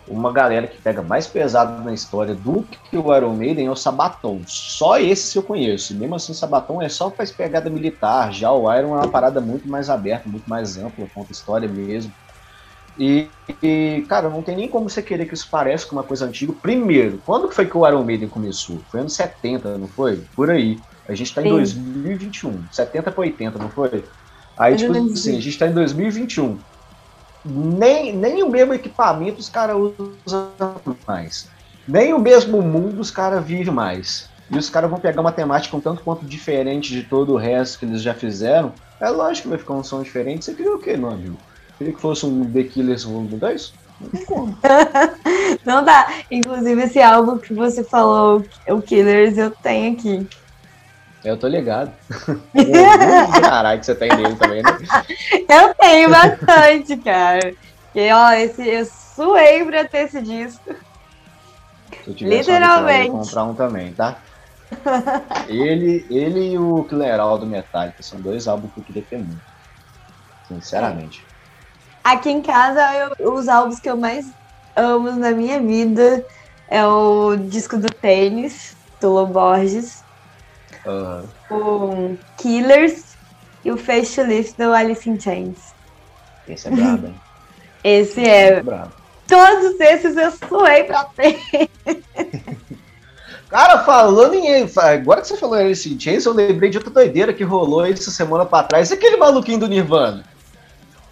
uma 0.07 0.31
galera 0.31 0.67
que 0.67 0.81
pega 0.81 1.01
mais 1.01 1.27
pesado 1.27 1.83
na 1.83 1.93
história 1.93 2.35
do 2.35 2.63
que 2.63 2.97
o 2.97 3.15
Iron 3.15 3.33
Maiden 3.33 3.67
é 3.67 3.71
o 3.71 3.75
Sabaton. 3.75 4.41
Só 4.45 4.99
esse 4.99 5.37
eu 5.37 5.43
conheço. 5.43 5.95
Mesmo 5.95 6.15
assim, 6.15 6.31
o 6.31 6.35
Sabaton 6.35 6.81
é 6.81 6.89
só 6.89 7.09
faz 7.09 7.31
pegada 7.31 7.69
militar. 7.69 8.31
Já 8.33 8.51
o 8.51 8.71
Iron 8.73 8.95
é 8.95 8.99
uma 8.99 9.07
parada 9.07 9.39
muito 9.39 9.67
mais 9.67 9.89
aberta, 9.89 10.29
muito 10.29 10.49
mais 10.49 10.77
ampla, 10.77 11.07
conta 11.13 11.31
história 11.31 11.67
mesmo. 11.67 12.11
E, 12.99 13.27
e, 13.61 14.05
cara, 14.07 14.29
não 14.29 14.43
tem 14.43 14.55
nem 14.55 14.67
como 14.67 14.89
você 14.89 15.01
querer 15.01 15.25
que 15.25 15.33
isso 15.33 15.47
pareça 15.49 15.87
com 15.87 15.95
uma 15.95 16.03
coisa 16.03 16.25
antiga. 16.25 16.53
Primeiro, 16.53 17.19
quando 17.25 17.49
foi 17.51 17.65
que 17.65 17.77
o 17.77 17.87
Iron 17.87 18.03
Maiden 18.03 18.29
começou? 18.29 18.79
Foi 18.89 18.99
anos 18.99 19.13
70, 19.13 19.77
não 19.77 19.87
foi? 19.87 20.23
Por 20.35 20.51
aí. 20.51 20.79
A 21.07 21.15
gente 21.15 21.33
tá 21.33 21.41
em 21.41 21.45
Sim. 21.45 21.51
2021. 21.51 22.63
70 22.71 23.11
para 23.11 23.21
80, 23.21 23.59
não 23.59 23.69
foi? 23.69 24.03
Aí, 24.57 24.75
tipo 24.75 24.91
assim, 24.91 25.37
a 25.37 25.41
gente 25.41 25.57
tá 25.57 25.67
em 25.67 25.73
2021 25.73 26.57
nem, 27.45 28.15
nem 28.15 28.43
o 28.43 28.49
mesmo 28.49 28.73
equipamento 28.73 29.39
os 29.39 29.49
caras 29.49 29.75
usam 30.25 30.49
mais. 31.08 31.47
Nem 31.88 32.13
o 32.13 32.19
mesmo 32.19 32.62
mundo 32.62 33.01
os 33.01 33.12
caras 33.12 33.43
vivem 33.43 33.73
mais. 33.73 34.29
E 34.49 34.58
os 34.58 34.69
caras 34.69 34.89
vão 34.89 34.99
pegar 34.99 35.21
uma 35.21 35.32
temática 35.32 35.75
um 35.75 35.82
tanto 35.82 36.03
quanto 36.03 36.25
diferente 36.25 36.93
de 36.93 37.03
todo 37.03 37.34
o 37.34 37.38
resto 37.38 37.79
que 37.79 37.86
eles 37.86 38.01
já 38.01 38.13
fizeram. 38.13 38.71
É 38.99 39.10
lógico 39.10 39.43
que 39.43 39.49
vai 39.49 39.58
ficar 39.58 39.73
um 39.73 39.84
som 39.84 40.01
diferente. 40.01 40.45
Você 40.45 40.53
queria 40.53 40.75
o 40.75 40.79
quê, 40.79 40.95
meu 40.95 41.10
amigo? 41.10 41.38
Queria 41.77 41.93
que 41.93 41.99
fosse 41.99 42.25
um 42.25 42.49
The 42.49 42.63
Killers 42.63 43.03
Volume 43.03 43.29
2? 43.29 43.73
Não. 44.29 44.58
Não 45.65 45.84
dá. 45.84 46.08
Inclusive, 46.29 46.84
esse 46.84 47.01
álbum 47.01 47.38
que 47.38 47.53
você 47.53 47.84
falou, 47.84 48.45
o 48.67 48.82
Killers, 48.82 49.38
eu 49.38 49.51
tenho 49.51 49.93
aqui. 49.93 50.27
Eu 51.23 51.38
tô 51.38 51.47
ligado. 51.47 51.93
Caralho, 53.41 53.79
que 53.79 53.86
você 53.86 53.95
tem 53.95 54.09
dele 54.09 54.36
também, 54.36 54.62
né? 54.62 54.71
Eu 55.49 55.73
tenho 55.75 56.09
bastante, 56.09 56.97
cara. 56.97 57.53
E 57.95 58.12
ó, 58.12 58.31
esse, 58.31 58.67
eu 58.67 58.86
suei 58.86 59.63
pra 59.63 59.86
ter 59.86 59.99
esse 60.05 60.21
disco. 60.21 60.75
Literalmente. 62.05 63.07
eu 63.07 63.13
comprar 63.13 63.43
um 63.45 63.53
também, 63.53 63.93
tá? 63.93 64.17
ele, 65.47 66.05
ele 66.09 66.51
e 66.53 66.57
o 66.57 66.83
Killer 66.86 67.19
All 67.19 67.38
do 67.38 67.45
Metallica 67.45 68.01
são 68.01 68.19
dois 68.19 68.47
álbuns 68.47 68.73
que 68.73 68.79
eu 68.79 68.83
queria 68.83 69.03
ter 69.03 69.17
muito. 69.17 69.41
Sinceramente. 70.47 71.25
Aqui 72.03 72.31
em 72.31 72.41
casa, 72.41 72.81
eu- 73.19 73.33
os 73.33 73.47
álbuns 73.47 73.79
que 73.79 73.89
eu 73.89 73.95
mais 73.95 74.25
amo 74.75 75.12
na 75.12 75.31
minha 75.31 75.62
vida 75.62 76.25
é 76.69 76.86
o 76.86 77.36
disco 77.38 77.77
do 77.77 77.88
tênis, 77.89 78.75
do 78.99 79.12
Lo 79.13 79.27
Borges, 79.27 80.02
Aham. 80.85 81.23
o 81.49 82.17
Killers 82.37 83.15
e 83.63 83.71
o 83.71 83.77
Face 83.77 84.15
to 84.15 84.27
Lift 84.27 84.57
do 84.57 84.73
Alice 84.73 85.09
in 85.09 85.19
Chains. 85.19 85.57
Esse 86.47 86.67
é 86.67 86.71
brabo, 86.71 87.07
hein? 87.07 87.15
Esse 87.83 88.19
Esse 88.21 88.29
é. 88.29 88.61
brabo. 88.61 88.91
Todos 89.27 89.79
esses 89.79 90.17
eu 90.17 90.31
suei 90.31 90.83
pra 90.83 91.05
ter. 91.15 91.39
Cara, 93.49 93.83
falando 93.83 94.33
em. 94.33 94.67
Agora 94.77 95.21
que 95.21 95.27
você 95.27 95.37
falou 95.37 95.55
Alice 95.55 95.87
in 95.91 95.99
Chains, 95.99 96.25
eu 96.25 96.33
lembrei 96.33 96.69
de 96.69 96.77
outra 96.77 96.91
doideira 96.91 97.31
que 97.33 97.43
rolou 97.43 97.85
essa 97.85 98.09
semana 98.11 98.45
pra 98.45 98.63
trás. 98.63 98.89
E 98.89 98.95
aquele 98.95 99.15
maluquinho 99.17 99.59
do 99.59 99.67
Nirvana? 99.67 100.23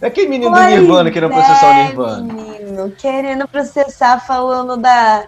É 0.01 0.07
aquele 0.07 0.27
menino 0.29 0.49
do 0.51 0.57
Pois 0.57 0.67
Nirvana 0.71 1.11
querendo 1.11 1.31
processar 1.31 1.67
o 1.67 1.73
é, 1.73 1.83
Nirvana. 1.87 2.33
Menino, 2.33 2.91
querendo 2.97 3.47
processar 3.47 4.19
falando 4.25 4.75
da, 4.75 5.25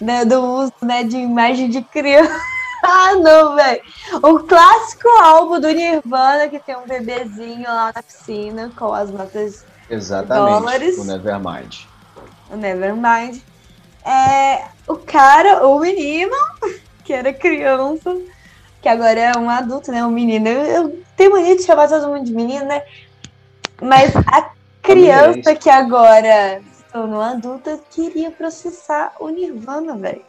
da- 0.00 0.24
do 0.24 0.40
uso 0.42 0.72
né, 0.80 1.04
de 1.04 1.18
imagem 1.18 1.68
de 1.68 1.82
criança. 1.82 2.40
Ah, 2.82 3.14
não, 3.14 3.54
velho. 3.54 3.82
O 4.22 4.38
clássico 4.40 5.08
álbum 5.20 5.60
do 5.60 5.68
Nirvana, 5.68 6.48
que 6.48 6.58
tem 6.58 6.76
um 6.76 6.86
bebezinho 6.86 7.66
lá 7.66 7.92
na 7.94 8.02
piscina 8.02 8.70
com 8.76 8.92
as 8.92 9.10
notas 9.10 9.64
Exatamente. 9.90 10.60
Dólares. 10.60 10.98
O 10.98 11.04
Nevermind. 11.04 11.76
do 12.50 12.56
Nevermind. 12.56 13.42
É, 14.04 14.66
o 14.86 14.96
cara, 14.96 15.66
o 15.66 15.78
menino, 15.80 16.36
que 17.04 17.12
era 17.12 17.32
criança, 17.32 18.16
que 18.80 18.88
agora 18.88 19.18
é 19.18 19.38
um 19.38 19.50
adulto, 19.50 19.90
né? 19.90 20.04
Um 20.04 20.10
menino. 20.10 20.48
Eu, 20.48 20.62
eu 20.64 21.02
tenho 21.16 21.32
mania 21.32 21.56
de 21.56 21.62
chamar 21.62 21.88
todo 21.88 22.08
mundo 22.08 22.24
de 22.24 22.32
menino, 22.32 22.64
né? 22.64 22.82
Mas 23.80 24.14
a 24.16 24.50
criança 24.82 25.54
que 25.54 25.68
agora 25.68 26.60
se 26.72 26.84
tornou 26.92 27.20
adulta 27.20 27.78
queria 27.90 28.30
processar 28.30 29.12
o 29.18 29.28
Nirvana, 29.28 29.96
velho. 29.96 30.22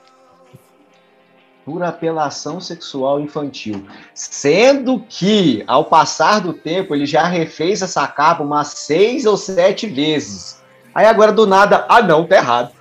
Por 1.69 1.83
apelação 1.83 2.59
sexual 2.59 3.19
infantil. 3.19 3.85
Sendo 4.11 5.05
que, 5.07 5.63
ao 5.67 5.85
passar 5.85 6.41
do 6.41 6.51
tempo, 6.51 6.95
ele 6.95 7.05
já 7.05 7.25
refez 7.25 7.83
essa 7.83 8.07
capa 8.07 8.41
umas 8.41 8.69
seis 8.69 9.27
ou 9.27 9.37
sete 9.37 9.85
vezes. 9.85 10.59
Aí 10.95 11.05
agora, 11.05 11.31
do 11.31 11.45
nada, 11.45 11.85
ah 11.87 12.01
não, 12.01 12.25
tá 12.25 12.37
errado. 12.37 12.71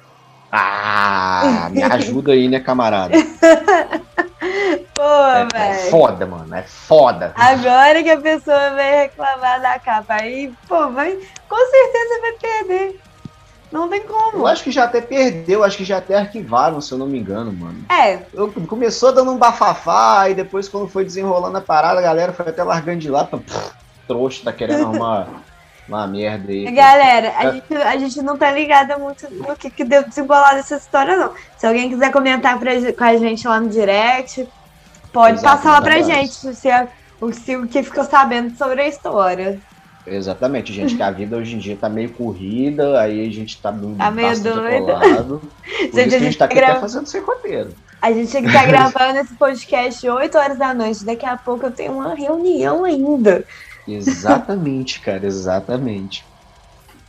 Ah, 0.50 1.68
me 1.70 1.82
ajuda 1.84 2.32
aí, 2.32 2.48
né, 2.48 2.60
camarada? 2.60 3.12
Pô, 4.94 5.02
É, 5.02 5.42
é 5.42 5.74
velho. 5.74 5.90
foda, 5.90 6.26
mano, 6.26 6.54
é 6.54 6.62
foda. 6.62 7.32
Agora 7.36 8.02
que 8.02 8.10
a 8.10 8.16
pessoa 8.20 8.70
vai 8.70 9.02
reclamar 9.02 9.60
da 9.60 9.78
capa, 9.78 10.14
aí, 10.14 10.50
pô, 10.66 10.88
vai, 10.88 11.12
com 11.48 11.70
certeza 11.70 12.20
vai 12.22 12.32
perder. 12.32 13.00
Não 13.70 13.88
tem 13.88 14.02
como. 14.02 14.38
Eu 14.38 14.46
acho 14.46 14.64
que 14.64 14.70
já 14.70 14.84
até 14.84 15.00
perdeu, 15.00 15.62
acho 15.62 15.76
que 15.76 15.84
já 15.84 15.98
até 15.98 16.16
arquivaram, 16.16 16.80
se 16.80 16.92
eu 16.92 16.98
não 16.98 17.06
me 17.06 17.18
engano, 17.18 17.52
mano. 17.52 17.84
É, 17.90 18.20
Eu, 18.32 18.50
começou 18.66 19.12
dando 19.12 19.30
um 19.30 19.36
bafafá, 19.36 20.28
e 20.30 20.34
depois, 20.34 20.68
quando 20.68 20.88
foi 20.88 21.04
desenrolando 21.04 21.58
a 21.58 21.60
parada, 21.60 21.98
a 22.00 22.02
galera 22.02 22.32
foi 22.32 22.48
até 22.48 22.62
largando 22.62 22.98
de 22.98 23.10
lá. 23.10 23.24
Pff, 23.24 23.70
trouxa, 24.06 24.42
tá 24.44 24.52
querendo 24.52 24.84
arrumar 24.88 25.28
uma 25.88 26.06
merda 26.06 26.50
aí. 26.50 26.70
Galera, 26.70 27.34
a 27.36 27.52
gente, 27.52 27.74
a 27.74 27.96
gente 27.96 28.22
não 28.22 28.36
tá 28.36 28.50
ligada 28.50 28.98
muito 28.98 29.28
no 29.32 29.56
que, 29.56 29.70
que 29.70 29.84
deu 29.84 30.02
desembolar 30.02 30.54
dessa 30.54 30.76
história, 30.76 31.16
não. 31.16 31.32
Se 31.56 31.66
alguém 31.66 31.88
quiser 31.88 32.10
comentar 32.12 32.58
pra, 32.58 32.72
com 32.92 33.04
a 33.04 33.16
gente 33.16 33.46
lá 33.46 33.60
no 33.60 33.68
direct, 33.68 34.48
pode 35.12 35.38
Exato, 35.38 35.56
passar 35.56 35.72
lá 35.72 35.82
pra 35.82 35.96
manda 35.98 36.14
gente 36.14 36.34
se, 36.54 36.68
é- 36.68 36.88
se 37.32 37.56
o 37.56 37.66
que 37.66 37.82
ficou 37.82 38.04
sabendo 38.04 38.56
sobre 38.56 38.82
a 38.82 38.88
história. 38.88 39.60
Exatamente, 40.10 40.72
gente, 40.72 40.96
que 40.96 41.02
a 41.02 41.10
vida 41.10 41.36
hoje 41.36 41.54
em 41.54 41.58
dia 41.58 41.76
tá 41.76 41.88
meio 41.88 42.10
corrida, 42.10 43.00
aí 43.00 43.26
a 43.26 43.30
gente 43.32 43.60
tá 43.60 43.70
meio, 43.72 43.94
Tá 43.96 44.10
meio 44.10 44.28
bastante 44.28 44.54
doida. 44.54 44.96
atolado. 44.96 45.42
Por 45.90 46.00
Gente, 46.00 46.14
a 46.14 46.18
gente 46.18 46.38
tá 46.38 46.46
tá 46.46 46.52
aqui 46.54 46.62
até 46.62 46.72
gra- 46.72 46.80
fazendo 46.80 47.06
sem 47.06 47.20
roteiro. 47.20 47.70
A 48.00 48.12
gente 48.12 48.30
tinha 48.30 48.42
que 48.42 48.48
estar 48.48 48.66
gravando 48.68 49.18
esse 49.18 49.34
podcast 49.34 50.08
8 50.08 50.38
horas 50.38 50.58
da 50.58 50.72
noite. 50.72 51.04
Daqui 51.04 51.26
a 51.26 51.36
pouco 51.36 51.66
eu 51.66 51.70
tenho 51.70 51.92
uma 51.92 52.14
reunião 52.14 52.84
ainda. 52.84 53.44
Exatamente, 53.86 55.00
cara, 55.00 55.26
exatamente. 55.26 56.24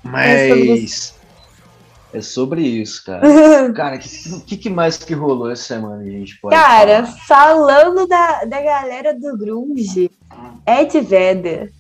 É 0.04 0.08
Mas 0.08 1.16
é 2.14 2.22
sobre 2.22 2.62
isso, 2.62 3.06
cara. 3.06 3.22
Cara, 3.74 3.98
o 3.98 4.00
que, 4.00 4.42
que, 4.48 4.58
que 4.58 4.70
mais 4.70 4.98
que 4.98 5.14
rolou 5.14 5.52
essa 5.52 5.62
semana, 5.64 6.04
gente 6.04 6.40
pode 6.42 6.56
Cara, 6.56 7.06
falar? 7.06 7.18
falando 7.28 8.08
da, 8.08 8.46
da 8.46 8.62
galera 8.62 9.14
do 9.14 9.38
Grunge, 9.38 10.10
Ed 10.66 11.00
Vedder. 11.02 11.72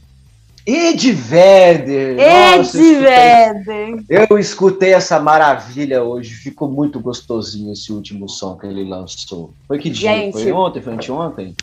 Ed 0.71 1.11
Vedder! 1.13 2.19
Ed 2.19 2.57
Nossa, 2.57 2.77
eu 2.77 2.83
escutei- 2.83 3.63
Vedder! 3.63 4.05
Eu 4.29 4.37
escutei 4.39 4.93
essa 4.93 5.19
maravilha 5.19 6.03
hoje, 6.03 6.33
ficou 6.35 6.69
muito 6.69 6.99
gostosinho 6.99 7.73
esse 7.73 7.91
último 7.91 8.29
som 8.29 8.55
que 8.57 8.67
ele 8.67 8.83
lançou. 8.87 9.53
Foi 9.67 9.79
que 9.79 9.89
dia? 9.89 10.11
Gente. 10.11 10.33
Foi 10.33 10.51
ontem? 10.51 10.81
Foi 10.81 10.93
anteontem? 10.93 11.55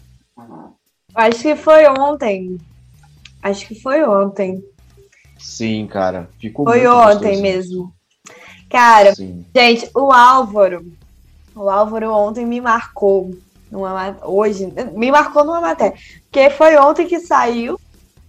Acho 1.15 1.41
que 1.43 1.57
foi 1.57 1.87
ontem. 1.89 2.59
Acho 3.43 3.67
que 3.67 3.75
foi 3.81 4.03
ontem. 4.05 4.63
Sim, 5.39 5.87
cara. 5.87 6.29
Ficou 6.41 6.65
Foi 6.67 6.87
ontem 6.87 7.41
mesmo. 7.41 7.93
Cara, 8.69 9.15
Sim. 9.15 9.45
gente, 9.55 9.89
o 9.95 10.13
Álvaro. 10.13 10.85
O 11.55 11.71
Álvaro 11.71 12.11
ontem 12.13 12.45
me 12.45 12.61
marcou. 12.61 13.31
Numa, 13.71 13.93
ma- 13.93 14.17
hoje, 14.25 14.73
me 14.95 15.11
marcou 15.11 15.45
numa 15.45 15.61
matéria. 15.61 15.97
Porque 16.31 16.51
foi 16.51 16.77
ontem 16.77 17.07
que 17.07 17.21
saiu, 17.21 17.79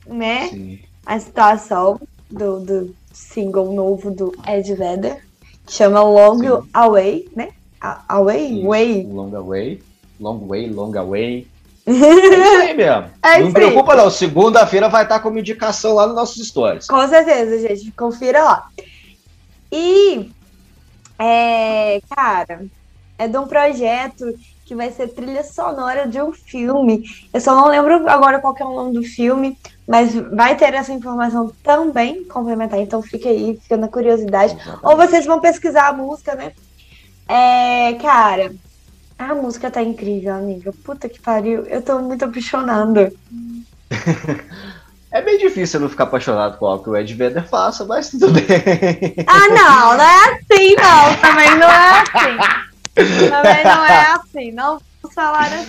né? 0.07 0.49
Sim. 0.49 0.79
A 1.05 1.19
situação 1.19 1.99
do, 2.29 2.59
do 2.59 2.95
single 3.13 3.71
novo 3.73 4.11
do 4.11 4.33
Ed 4.47 4.73
Vedder. 4.73 5.23
Que 5.65 5.73
chama 5.73 6.01
Long 6.01 6.39
Sim. 6.39 6.69
Away, 6.73 7.29
né? 7.35 7.49
A- 7.81 8.03
Away? 8.09 8.59
Isso. 8.59 8.67
Way. 8.67 9.03
Long 9.11 9.35
away. 9.35 9.81
Long 10.19 10.47
way, 10.47 10.69
long 10.69 10.97
away. 10.97 11.47
É 11.87 11.91
isso 11.91 12.61
aí 12.61 12.73
mesmo. 12.73 13.09
É 13.23 13.39
não 13.39 13.53
preocupa 13.53 13.95
não, 13.95 14.09
segunda-feira 14.09 14.89
vai 14.89 15.03
estar 15.03 15.19
como 15.21 15.39
indicação 15.39 15.93
lá 15.95 16.05
nos 16.05 16.15
nossos 16.15 16.45
stories. 16.47 16.87
Com 16.87 17.07
certeza, 17.07 17.65
gente. 17.65 17.91
Confira 17.91 18.43
lá. 18.43 18.67
E, 19.71 20.29
é, 21.17 22.01
cara, 22.13 22.65
é 23.17 23.27
de 23.27 23.37
um 23.37 23.47
projeto 23.47 24.25
que 24.65 24.75
vai 24.75 24.91
ser 24.91 25.07
trilha 25.09 25.43
sonora 25.43 26.07
de 26.07 26.21
um 26.21 26.33
filme. 26.33 27.03
Eu 27.33 27.39
só 27.39 27.55
não 27.55 27.67
lembro 27.67 28.09
agora 28.09 28.39
qual 28.39 28.53
que 28.53 28.61
é 28.61 28.65
o 28.65 28.75
nome 28.75 28.93
do 28.93 29.03
filme, 29.03 29.57
mas 29.87 30.13
vai 30.13 30.55
ter 30.55 30.73
essa 30.73 30.91
informação 30.91 31.51
também 31.63 32.23
complementar. 32.25 32.79
Então 32.79 33.01
fica 33.01 33.29
aí, 33.29 33.57
fica 33.61 33.77
na 33.77 33.87
curiosidade. 33.87 34.53
Exatamente. 34.53 34.85
Ou 34.85 34.97
vocês 34.97 35.25
vão 35.25 35.39
pesquisar 35.39 35.87
a 35.87 35.93
música, 35.93 36.35
né? 36.35 36.51
É, 37.27 37.93
cara, 37.93 38.53
a 39.17 39.33
música 39.33 39.71
tá 39.71 39.81
incrível, 39.81 40.33
amiga. 40.33 40.73
Puta 40.83 41.07
que 41.07 41.21
pariu. 41.21 41.63
Eu 41.65 41.81
tô 41.81 41.99
muito 41.99 42.25
apaixonada. 42.25 43.13
É 45.09 45.21
bem 45.21 45.37
difícil 45.37 45.79
não 45.79 45.87
ficar 45.87 46.03
apaixonado 46.03 46.57
com 46.57 46.65
algo 46.65 46.83
que 46.83 46.89
o 46.89 46.97
Ed 46.97 47.13
Vedder 47.13 47.47
faça, 47.47 47.85
mas 47.85 48.09
tudo 48.09 48.29
bem. 48.29 48.43
Ah, 49.25 49.47
não, 49.47 49.97
não 49.97 50.03
é 50.03 50.25
assim, 50.25 50.75
não. 50.75 51.15
Também 51.21 51.57
não 51.57 51.69
é 51.69 52.01
assim. 52.01 53.29
Também 53.29 53.63
não 53.63 53.85
é 53.85 54.11
assim. 54.11 54.51
Não 54.51 54.81
vamos 55.01 55.15
falar 55.15 55.45
assim. 55.45 55.65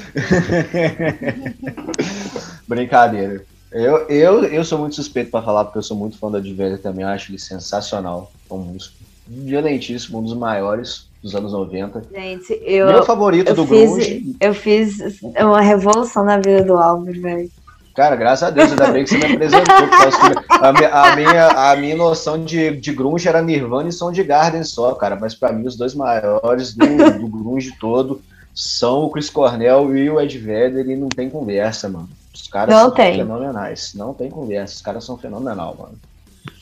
Brincadeira. 2.67 3.45
Eu, 3.71 3.99
eu, 4.09 4.45
eu 4.45 4.65
sou 4.65 4.79
muito 4.79 4.95
suspeito 4.97 5.31
pra 5.31 5.43
falar, 5.43 5.65
porque 5.65 5.79
eu 5.79 5.83
sou 5.83 5.97
muito 5.97 6.17
fã 6.19 6.31
do 6.31 6.39
Ed 6.39 6.53
Vedder 6.55 6.79
também, 6.81 7.03
eu 7.05 7.09
acho 7.11 7.31
ele 7.31 7.39
sensacional. 7.39 8.31
É 8.51 8.55
um 8.55 8.59
músico 8.59 8.95
violentíssimo, 9.27 10.19
um 10.19 10.23
dos 10.23 10.35
maiores 10.35 11.07
dos 11.23 11.35
anos 11.35 11.53
90. 11.53 12.03
Gente, 12.15 12.59
eu, 12.65 12.87
Meu 12.87 13.03
favorito 13.03 13.49
eu, 13.49 13.55
do 13.55 13.67
fiz, 13.67 13.91
Grunge. 13.91 14.37
eu 14.41 14.55
fiz 14.55 15.21
uma 15.39 15.61
revolução 15.61 16.25
na 16.25 16.37
vida 16.37 16.63
do 16.65 16.77
Álvaro, 16.79 17.21
velho. 17.21 17.51
Cara, 17.95 18.15
graças 18.15 18.45
a 18.47 18.51
Deus, 18.51 18.71
ainda 18.71 18.93
bem 18.93 19.03
que 19.05 19.11
você 19.11 19.19
me 19.19 19.35
apresentou. 19.35 19.75
a, 20.49 20.73
mi- 20.73 20.85
a 20.85 21.17
minha, 21.17 21.47
a 21.49 21.77
minha 21.77 21.97
noção 21.97 22.43
de, 22.45 22.71
de 22.77 22.93
grunge 22.93 23.29
era 23.29 23.43
Nirvana 23.43 23.89
e 23.89 23.93
Soundgarden 23.93 24.63
só, 24.63 24.95
cara. 24.95 25.17
Mas 25.21 25.35
pra 25.35 25.53
mim, 25.53 25.67
os 25.67 25.77
dois 25.77 25.95
maiores 25.97 26.73
do, 26.75 26.87
do 26.87 27.27
grunge 27.27 27.75
todo 27.81 28.23
são 28.55 29.05
o 29.05 29.11
Chris 29.11 29.29
Cornell 29.29 29.97
e 29.97 30.09
o 30.09 30.21
Ed 30.21 30.39
Vedder 30.39 30.89
e 30.89 30.95
não 30.97 31.09
tem 31.09 31.29
conversa, 31.29 31.89
mano. 31.89 32.09
Os 32.41 32.49
caras 32.49 32.75
Não 32.75 32.83
são 32.85 32.91
tem. 32.93 33.17
fenomenais. 33.17 33.95
Não 33.95 34.15
tem 34.15 34.31
conversa. 34.31 34.77
Os 34.77 34.83
caras 34.83 35.05
são 35.05 35.19
fenomenal, 35.19 35.77
mano. 35.79 35.99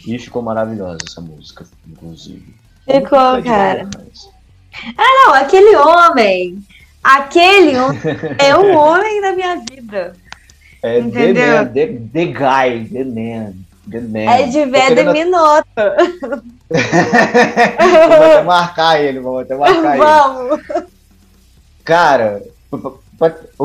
E 0.07 0.19
ficou 0.19 0.43
maravilhosa 0.43 0.99
essa 1.07 1.21
música, 1.21 1.67
inclusive. 1.87 2.55
Ficou, 2.85 3.43
cara. 3.43 3.89
Ah, 4.97 5.27
não, 5.27 5.35
aquele 5.35 5.77
homem. 5.77 6.59
Aquele 7.05 7.77
homem 7.77 8.01
é 8.39 8.57
o 8.57 8.77
homem 8.77 9.21
da 9.21 9.33
minha 9.33 9.57
vida. 9.71 10.17
É 10.83 10.99
Entendeu? 10.99 11.35
The, 11.35 11.57
man, 11.57 11.73
the, 11.73 11.87
the 12.13 12.25
guy, 12.27 12.89
the 12.89 13.05
man. 13.05 13.53
The 13.91 14.01
man. 14.01 14.31
É 14.33 14.47
de 14.47 14.65
ver 14.65 14.89
querendo... 14.89 15.13
Minota. 15.13 15.97
vamos 17.79 18.17
até 18.17 18.43
marcar 18.43 19.01
ele, 19.01 19.21
vamos 19.21 19.43
até 19.43 19.57
marcar 19.57 19.97
vamos. 19.97 20.59
ele. 20.59 20.65
Vamos. 20.69 20.93
Cara, 21.85 22.43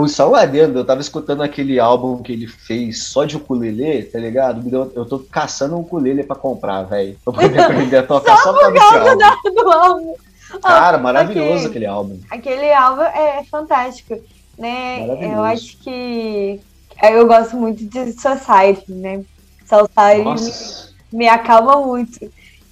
só 0.08 0.32
um 0.32 0.36
adendo, 0.36 0.80
eu 0.80 0.86
tava 0.86 1.02
escutando 1.02 1.44
aquele 1.44 1.80
álbum 1.80 2.22
que 2.22 2.32
ele 2.32 2.48
fez 2.48 3.04
só 3.04 3.26
de 3.26 3.36
ukulele, 3.36 4.04
tá 4.04 4.20
ligado? 4.20 4.92
Eu 4.96 5.06
tô 5.06 5.20
caçando 5.20 5.76
um 5.76 5.82
ukulele 5.82 6.24
pra 6.24 6.36
comprar, 6.36 6.84
velho. 6.84 7.18
Pra 7.24 7.34
poder 7.34 7.60
aprender 7.60 7.98
a 7.98 8.04
tocar 8.04 8.38
só, 8.38 8.44
só 8.44 8.54
por 8.54 8.74
causa 8.74 9.16
do 9.16 9.72
álbum. 9.72 10.16
Cara, 10.62 10.98
maravilhoso 10.98 11.54
okay. 11.54 11.68
aquele 11.68 11.86
álbum. 11.86 12.20
Aquele 12.30 12.74
álbum 12.74 13.04
é 13.04 13.44
fantástico, 13.50 14.20
né? 14.58 15.06
Eu 15.34 15.44
acho 15.44 15.78
que 15.78 16.60
eu 17.02 17.28
gosto 17.28 17.56
muito 17.56 17.84
de 17.86 18.14
Society, 18.14 18.92
né? 18.92 19.24
Society 19.66 20.92
me, 21.12 21.20
me 21.20 21.28
acalma 21.28 21.78
muito. 21.86 22.20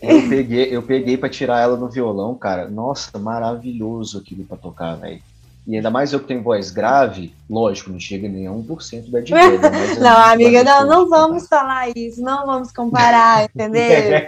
Eu 0.02 0.22
peguei, 0.30 0.76
eu 0.76 0.84
peguei 0.84 1.18
para 1.18 1.30
tirar 1.30 1.62
ela 1.62 1.78
no 1.78 1.90
violão, 1.90 2.36
cara. 2.36 2.70
Nossa, 2.70 3.18
maravilhoso 3.18 4.18
aquilo 4.18 4.44
para 4.46 4.58
tocar, 4.58 4.96
velho. 4.96 5.22
E 5.70 5.76
ainda 5.76 5.92
mais 5.92 6.12
eu 6.12 6.20
que 6.20 6.26
tenho 6.26 6.42
voz 6.42 6.72
grave, 6.72 7.32
lógico, 7.48 7.92
não 7.92 8.00
chega 8.00 8.28
nem 8.28 8.48
a 8.48 8.52
1% 8.52 9.12
da 9.12 9.22
direita. 9.22 9.70
não, 10.00 10.18
amiga, 10.18 10.64
não, 10.64 10.88
não 10.88 11.08
vamos 11.08 11.48
falar 11.48 11.96
isso, 11.96 12.24
não 12.24 12.44
vamos 12.48 12.72
comparar, 12.72 13.44
entendeu? 13.54 14.20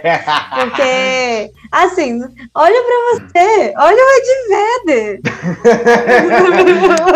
Porque, 0.54 1.50
assim, 1.72 2.20
olha 2.54 2.84
pra 2.84 3.26
você, 3.26 3.74
olha 3.76 3.96
o 3.96 4.88
Ed 4.88 5.20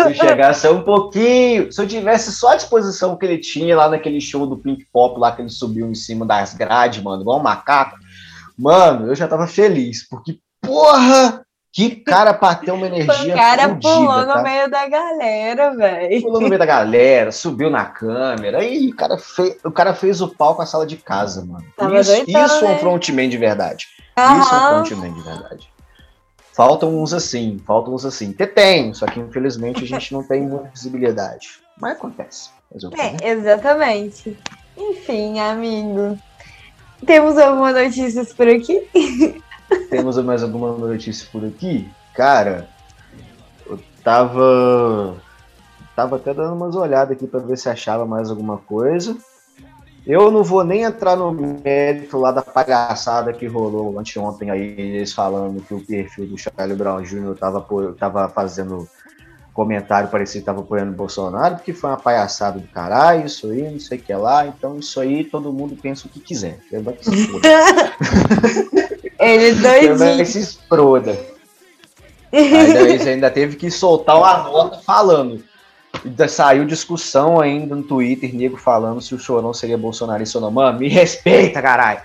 Se 0.09 0.13
chegasse 0.15 0.67
um 0.67 0.83
pouquinho, 0.83 1.71
se 1.71 1.81
eu 1.81 1.87
tivesse 1.87 2.33
só 2.33 2.49
a 2.49 2.57
disposição 2.57 3.15
que 3.15 3.25
ele 3.25 3.37
tinha 3.37 3.77
lá 3.77 3.87
naquele 3.87 4.19
show 4.19 4.45
do 4.45 4.57
Pink 4.57 4.85
Pop, 4.91 5.17
lá 5.17 5.31
que 5.31 5.41
ele 5.41 5.49
subiu 5.49 5.89
em 5.89 5.95
cima 5.95 6.25
das 6.25 6.53
grades, 6.53 7.01
mano, 7.01 7.21
igual 7.21 7.39
um 7.39 7.43
macaco, 7.43 7.95
mano, 8.59 9.07
eu 9.07 9.15
já 9.15 9.25
tava 9.25 9.47
feliz, 9.47 10.05
porque, 10.05 10.37
porra, 10.61 11.46
que 11.77 11.95
cara 11.97 12.33
pra 12.33 12.55
ter 12.55 12.71
uma 12.71 12.87
energia. 12.87 13.35
O 13.35 13.37
cara 13.37 13.69
fudida, 13.69 13.93
pulou 13.93 14.25
tá? 14.25 14.37
no 14.37 14.41
meio 14.41 14.67
da 14.67 14.89
galera, 14.89 15.75
velho. 15.75 16.21
Pulou 16.23 16.41
no 16.41 16.47
meio 16.47 16.57
da 16.57 16.65
galera, 16.65 17.31
subiu 17.31 17.69
na 17.69 17.85
câmera. 17.85 18.57
O 18.63 18.95
cara, 18.95 19.15
fez, 19.19 19.57
o 19.63 19.71
cara 19.71 19.93
fez 19.93 20.19
o 20.19 20.27
pau 20.27 20.55
com 20.55 20.63
a 20.63 20.65
sala 20.65 20.87
de 20.87 20.97
casa, 20.97 21.45
mano. 21.45 21.63
Tava 21.77 21.99
isso 21.99 22.11
isso 22.27 22.35
é 22.35 22.65
um 22.65 22.69
né? 22.69 22.79
frontman 22.79 23.29
de 23.29 23.37
verdade. 23.37 23.85
Uhum. 24.17 24.41
Isso 24.41 24.55
é 24.55 24.57
um 24.57 24.85
frontman 24.85 25.13
de 25.13 25.21
verdade. 25.21 25.69
Faltam 26.51 26.99
uns 26.99 27.13
assim, 27.13 27.61
faltam 27.63 27.93
uns 27.93 28.05
assim. 28.05 28.33
Tem, 28.33 28.47
tem, 28.47 28.93
só 28.95 29.05
que 29.05 29.19
infelizmente 29.19 29.83
a 29.83 29.87
gente 29.87 30.11
não 30.11 30.23
tem 30.23 30.41
muita 30.41 30.69
visibilidade. 30.69 31.59
Mas 31.79 31.91
acontece. 31.91 32.49
É, 32.97 33.29
exatamente. 33.29 34.35
Enfim, 34.75 35.39
amigo. 35.39 36.17
Temos 37.05 37.37
algumas 37.37 37.75
notícias 37.75 38.33
por 38.33 38.47
aqui? 38.47 38.81
Temos 39.89 40.17
mais 40.17 40.43
alguma 40.43 40.73
notícia 40.73 41.27
por 41.31 41.45
aqui? 41.45 41.89
Cara, 42.13 42.67
eu 43.65 43.79
tava. 44.03 45.15
Tava 45.95 46.17
até 46.17 46.33
dando 46.33 46.55
umas 46.55 46.75
olhadas 46.75 47.15
aqui 47.15 47.25
para 47.25 47.39
ver 47.39 47.57
se 47.57 47.69
achava 47.69 48.05
mais 48.05 48.29
alguma 48.29 48.57
coisa. 48.57 49.17
Eu 50.05 50.31
não 50.31 50.41
vou 50.41 50.63
nem 50.63 50.83
entrar 50.83 51.17
no 51.17 51.33
mérito 51.33 52.17
lá 52.17 52.31
da 52.31 52.41
palhaçada 52.41 53.33
que 53.33 53.45
rolou 53.45 53.99
anteontem 53.99 54.49
aí, 54.49 54.73
eles 54.79 55.11
falando 55.11 55.61
que 55.61 55.73
o 55.73 55.85
perfil 55.85 56.27
do 56.27 56.37
Charlie 56.37 56.77
Brown 56.77 57.01
Jr. 57.01 57.35
tava, 57.37 57.67
tava 57.99 58.29
fazendo 58.29 58.87
comentário 59.57 60.09
parecido 60.09 60.43
que 60.43 60.45
tava 60.45 60.61
apoiando 60.61 60.91
o 60.91 60.95
Bolsonaro, 60.95 61.55
porque 61.55 61.73
foi 61.73 61.89
uma 61.89 61.97
palhaçada 61.97 62.59
do 62.59 62.67
caralho, 62.67 63.25
isso 63.25 63.49
aí, 63.49 63.63
não 63.63 63.79
sei 63.79 63.97
o 63.97 64.01
que 64.01 64.13
lá. 64.13 64.45
Então, 64.45 64.77
isso 64.77 64.99
aí 64.99 65.23
todo 65.23 65.51
mundo 65.51 65.75
pensa 65.75 66.05
o 66.05 66.09
que 66.09 66.19
quiser. 66.19 66.59
Ele 69.27 69.53
doidinho. 69.59 69.97
Também 69.97 70.25
se 70.25 70.39
exploda. 70.39 71.17
Aí 72.31 73.09
ainda 73.09 73.29
teve 73.29 73.55
que 73.55 73.71
soltar 73.71 74.17
uma 74.17 74.37
nota 74.43 74.79
falando. 74.79 75.43
Saiu 76.29 76.65
discussão 76.65 77.39
ainda 77.39 77.75
no 77.75 77.83
Twitter, 77.83 78.33
nego 78.35 78.57
falando 78.57 79.01
se 79.01 79.15
o 79.15 79.19
Chorão 79.19 79.53
seria 79.53 79.77
bolsonarista 79.77 80.37
ou 80.37 80.43
não. 80.43 80.51
Mano, 80.51 80.79
me 80.79 80.87
respeita, 80.87 81.61
caralho. 81.61 82.01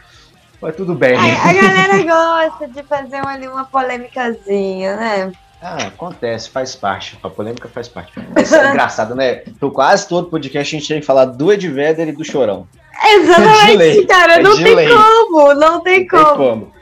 Mas 0.60 0.76
tudo 0.76 0.94
bem. 0.94 1.16
A, 1.16 1.22
a 1.22 1.52
galera 1.52 2.02
gosta 2.48 2.68
de 2.68 2.82
fazer 2.84 3.26
ali 3.26 3.48
uma 3.48 3.64
polêmicazinha, 3.64 4.96
né? 4.96 5.32
Ah, 5.60 5.86
acontece, 5.86 6.50
faz 6.50 6.74
parte. 6.74 7.18
A 7.22 7.28
polêmica 7.28 7.68
faz 7.68 7.88
parte. 7.88 8.12
Isso 8.40 8.54
é 8.54 8.70
engraçado, 8.70 9.14
né? 9.14 9.42
Por 9.60 9.72
quase 9.72 10.08
todo 10.08 10.28
podcast 10.28 10.74
a 10.74 10.78
gente 10.78 10.88
tem 10.88 11.00
que 11.00 11.06
falar 11.06 11.26
do 11.26 11.52
Ed 11.52 11.68
Vedder 11.68 12.08
e 12.08 12.12
do 12.12 12.24
Chorão. 12.24 12.66
Exatamente, 13.04 14.06
cara. 14.06 14.34
É 14.34 14.42
não 14.42 14.56
tem 14.56 14.88
como, 14.88 15.54
não 15.54 15.80
tem 15.80 16.06
como. 16.06 16.22
Não 16.22 16.26
tem 16.26 16.36
como. 16.36 16.72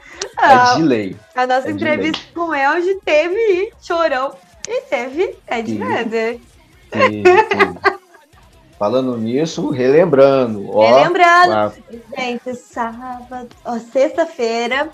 É 0.41 0.75
de 0.75 0.83
lei. 0.83 1.15
A 1.35 1.45
nossa 1.45 1.67
é 1.67 1.71
entrevista 1.71 2.21
com 2.33 2.49
o 2.49 2.55
Elge 2.55 2.99
teve 3.05 3.71
Chorão 3.81 4.33
e 4.67 4.81
teve 4.81 5.37
Ed 5.49 5.77
Vedder. 5.77 6.39
Falando 8.77 9.15
nisso, 9.15 9.69
relembrando. 9.69 10.67
Ó, 10.75 10.95
relembrando. 10.95 11.53
A... 11.53 11.71
Gente, 12.17 12.55
sábado, 12.55 13.49
sexta-feira 13.91 14.89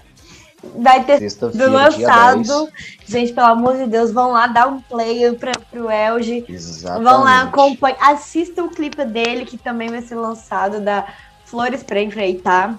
vai 0.75 1.03
ter 1.03 1.29
sido 1.29 1.71
lançado. 1.71 2.67
Gente, 3.05 3.31
pelo 3.33 3.47
amor 3.47 3.77
de 3.77 3.87
Deus, 3.87 4.11
vão 4.11 4.31
lá 4.31 4.47
dar 4.47 4.67
um 4.67 4.81
play 4.81 5.31
para 5.33 5.53
pro 5.71 5.89
Elge. 5.89 6.45
Exatamente. 6.49 7.03
Vão 7.03 7.23
lá, 7.23 7.43
acompanhar. 7.43 7.97
Assista 8.11 8.63
o 8.63 8.69
clipe 8.69 9.05
dele, 9.05 9.45
que 9.45 9.57
também 9.57 9.89
vai 9.89 10.01
ser 10.01 10.15
lançado, 10.15 10.81
da 10.81 11.07
Flores 11.45 11.83
para 11.83 12.01
Enfrentar. 12.01 12.75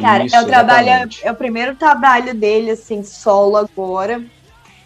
Cara, 0.00 0.24
Isso, 0.24 0.36
é 0.36 0.42
o 0.42 0.46
trabalho, 0.46 1.10
é 1.22 1.30
o 1.30 1.34
primeiro 1.34 1.74
trabalho 1.74 2.34
dele, 2.34 2.70
assim, 2.70 3.02
solo 3.02 3.56
agora. 3.56 4.22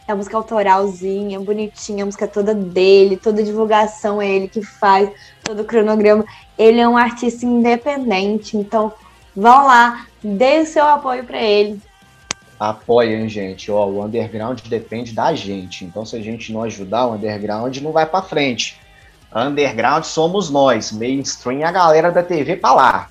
É 0.07 0.13
a 0.13 0.17
música 0.17 0.37
autoralzinha, 0.37 1.39
bonitinha, 1.41 2.05
a 2.05 2.07
música 2.07 2.27
toda 2.27 2.55
dele, 2.55 3.17
toda 3.17 3.43
divulgação 3.43 4.21
é 4.21 4.29
ele 4.29 4.49
que 4.49 4.63
faz, 4.63 5.11
todo 5.43 5.63
o 5.63 5.65
cronograma. 5.65 6.25
Ele 6.59 6.81
é 6.81 6.89
um 6.89 6.97
artista 6.97 7.47
independente, 7.47 8.57
então 8.57 8.93
vão 9.35 9.67
lá, 9.67 10.07
dê 10.23 10.61
o 10.61 10.67
seu 10.67 10.85
apoio 10.85 11.25
para 11.25 11.41
ele. 11.41 11.81
Apoiem, 12.59 13.29
gente. 13.29 13.71
Ó, 13.71 13.87
o 13.87 14.05
underground 14.05 14.61
depende 14.69 15.13
da 15.13 15.35
gente. 15.35 15.85
Então, 15.85 16.05
se 16.05 16.15
a 16.15 16.21
gente 16.21 16.53
não 16.53 16.63
ajudar, 16.63 17.07
o 17.07 17.15
underground 17.15 17.77
não 17.79 17.91
vai 17.91 18.05
para 18.05 18.23
frente. 18.23 18.79
Underground 19.35 20.05
somos 20.05 20.51
nós, 20.51 20.93
mainstream 20.93 21.65
a 21.65 21.73
galera 21.73 22.11
da 22.11 22.23
TV 22.23 22.57
para 22.57 22.75
lá. 22.75 23.11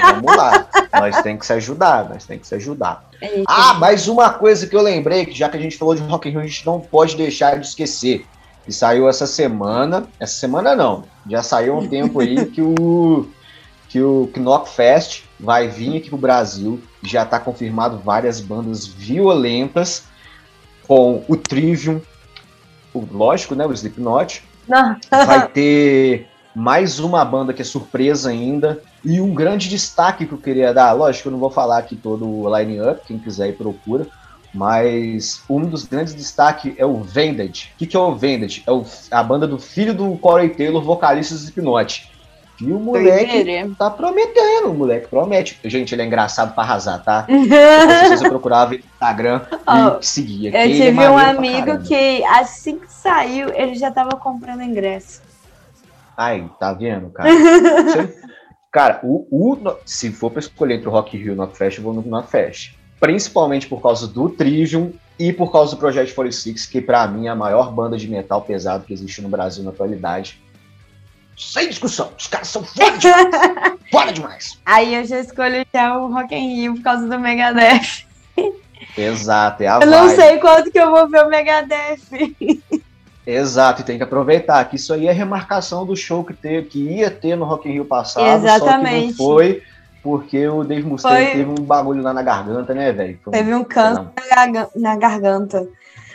Vamos 0.00 0.36
lá. 0.36 0.66
nós 0.92 1.22
tem 1.22 1.36
que 1.36 1.44
se 1.44 1.52
ajudar, 1.52 2.08
nós 2.08 2.24
tem 2.24 2.38
que 2.38 2.46
se 2.46 2.54
ajudar. 2.54 3.08
É 3.20 3.42
ah, 3.46 3.74
mais 3.74 4.08
uma 4.08 4.30
coisa 4.30 4.66
que 4.66 4.74
eu 4.74 4.82
lembrei, 4.82 5.26
que 5.26 5.32
já 5.32 5.48
que 5.48 5.56
a 5.56 5.60
gente 5.60 5.76
falou 5.76 5.94
de 5.94 6.02
Rock 6.02 6.28
in 6.28 6.32
Rio, 6.32 6.40
a 6.40 6.46
gente 6.46 6.66
não 6.66 6.80
pode 6.80 7.16
deixar 7.16 7.58
de 7.58 7.66
esquecer. 7.66 8.26
Que 8.64 8.72
saiu 8.72 9.08
essa 9.08 9.26
semana, 9.26 10.06
essa 10.20 10.34
semana 10.34 10.76
não, 10.76 11.04
já 11.28 11.42
saiu 11.42 11.76
um 11.76 11.88
tempo 11.88 12.20
aí 12.20 12.46
que 12.46 12.62
o 12.62 13.28
que 13.92 14.00
o 14.00 14.30
Knockfest 14.36 15.24
vai 15.38 15.68
vir 15.68 15.98
aqui 15.98 16.08
pro 16.08 16.16
Brasil. 16.16 16.80
Já 17.02 17.24
está 17.24 17.38
confirmado 17.38 17.98
várias 17.98 18.40
bandas 18.40 18.86
violentas 18.86 20.04
com 20.88 21.22
o 21.28 21.36
Trivium, 21.36 22.00
o, 22.94 23.06
lógico, 23.12 23.54
né, 23.54 23.66
o 23.66 23.72
Slipknot. 23.72 24.42
Vai 25.10 25.46
ter 25.48 26.26
mais 26.54 26.98
uma 26.98 27.24
banda 27.24 27.52
que 27.52 27.62
é 27.62 27.64
surpresa 27.64 28.30
ainda, 28.30 28.82
e 29.04 29.20
um 29.20 29.34
grande 29.34 29.68
destaque 29.68 30.26
que 30.26 30.32
eu 30.32 30.38
queria 30.38 30.72
dar, 30.72 30.92
lógico, 30.92 31.28
eu 31.28 31.32
não 31.32 31.38
vou 31.38 31.50
falar 31.50 31.78
aqui 31.78 31.96
todo 31.96 32.28
o 32.28 32.56
line-up, 32.56 33.02
quem 33.06 33.18
quiser 33.18 33.48
ir 33.48 33.54
procura, 33.54 34.06
mas 34.54 35.42
um 35.48 35.60
dos 35.60 35.84
grandes 35.84 36.14
destaques 36.14 36.74
é 36.76 36.84
o 36.84 36.98
Vended. 36.98 37.72
O 37.74 37.78
que, 37.78 37.86
que 37.86 37.96
é 37.96 38.00
o 38.00 38.14
Vended? 38.14 38.62
É 38.66 38.70
o, 38.70 38.84
a 39.10 39.22
banda 39.22 39.46
do 39.46 39.58
filho 39.58 39.94
do 39.94 40.16
Corey 40.18 40.50
Taylor, 40.50 40.82
vocalista 40.82 41.34
do 41.34 41.40
Slipknot. 41.40 42.10
E 42.60 42.70
o 42.70 42.78
moleque 42.78 43.74
tá 43.76 43.90
prometendo, 43.90 44.70
o 44.70 44.74
moleque 44.74 45.08
promete. 45.08 45.58
Gente, 45.64 45.94
ele 45.94 46.02
é 46.02 46.04
engraçado 46.04 46.54
pra 46.54 46.62
arrasar, 46.62 47.02
tá? 47.02 47.26
Se 48.06 48.16
você 48.16 48.28
procurar 48.28 48.68
no 48.68 48.74
Instagram 48.74 49.40
oh, 49.50 49.98
e 49.98 50.06
seguir. 50.06 50.54
Eu 50.54 50.68
tive 50.68 51.02
é 51.02 51.10
um 51.10 51.18
amigo 51.18 51.80
que 51.82 52.22
assim 52.24 52.78
que 52.78 52.92
saiu, 52.92 53.48
ele 53.54 53.74
já 53.74 53.90
tava 53.90 54.10
comprando 54.10 54.62
ingresso. 54.62 55.31
Ai, 56.16 56.50
tá 56.58 56.72
vendo, 56.72 57.10
cara? 57.10 57.30
Cara, 58.72 59.00
o, 59.02 59.26
o, 59.30 59.76
se 59.84 60.10
for 60.10 60.30
para 60.30 60.40
escolher 60.40 60.76
entre 60.76 60.88
o 60.88 60.90
Rock 60.90 61.14
Hill 61.14 61.26
e 61.26 61.30
o 61.30 61.36
Knockfest, 61.36 61.76
eu 61.76 61.84
vou 61.84 61.92
no 61.92 62.00
Knockfest. 62.00 62.74
Principalmente 62.98 63.66
por 63.66 63.82
causa 63.82 64.08
do 64.08 64.30
Trivium 64.30 64.92
e 65.18 65.30
por 65.30 65.52
causa 65.52 65.76
do 65.76 65.78
Project 65.78 66.14
46, 66.14 66.66
que 66.66 66.80
para 66.80 67.06
mim 67.06 67.26
é 67.26 67.30
a 67.30 67.34
maior 67.34 67.70
banda 67.70 67.98
de 67.98 68.08
metal 68.08 68.40
pesado 68.40 68.84
que 68.84 68.94
existe 68.94 69.20
no 69.20 69.28
Brasil 69.28 69.62
na 69.62 69.70
atualidade. 69.70 70.40
Sem 71.36 71.68
discussão, 71.68 72.12
os 72.18 72.26
caras 72.26 72.48
são 72.48 72.64
foda 72.64 72.96
demais. 72.96 73.28
foda 73.92 74.12
demais. 74.12 74.58
Aí 74.64 74.94
eu 74.94 75.04
já 75.04 75.20
escolho 75.20 75.66
já 75.72 75.98
o 75.98 76.10
Rock 76.10 76.34
in 76.34 76.56
Rio 76.56 76.74
por 76.74 76.82
causa 76.82 77.06
do 77.06 77.18
Megadeth. 77.18 78.06
Exato, 78.96 79.62
é 79.62 79.66
a 79.66 79.80
Eu 79.80 79.86
não 79.86 80.08
sei 80.08 80.38
quanto 80.38 80.70
que 80.70 80.78
eu 80.78 80.90
vou 80.90 81.08
ver 81.08 81.26
o 81.26 81.28
Megadeth. 81.28 82.00
Exato, 83.26 83.82
e 83.82 83.84
tem 83.84 83.96
que 83.96 84.02
aproveitar 84.02 84.64
que 84.64 84.76
isso 84.76 84.92
aí 84.92 85.06
é 85.06 85.12
remarcação 85.12 85.86
do 85.86 85.96
show 85.96 86.24
que, 86.24 86.34
teve, 86.34 86.68
que 86.68 86.78
ia 86.78 87.10
ter 87.10 87.36
no 87.36 87.44
Rock 87.44 87.68
in 87.68 87.72
Rio 87.72 87.84
passado, 87.84 88.26
Exatamente. 88.26 88.58
só 88.58 88.78
que 88.78 89.06
não 89.06 89.12
foi, 89.14 89.62
porque 90.02 90.48
o 90.48 90.64
Dave 90.64 90.82
Mustaine 90.82 91.26
foi... 91.26 91.36
teve 91.36 91.50
um 91.50 91.64
bagulho 91.64 92.02
lá 92.02 92.12
na 92.12 92.22
garganta, 92.22 92.74
né, 92.74 92.90
velho? 92.90 93.18
Teve 93.30 93.54
um 93.54 93.62
câncer 93.62 94.10
na 94.74 94.96
garganta. 94.96 95.68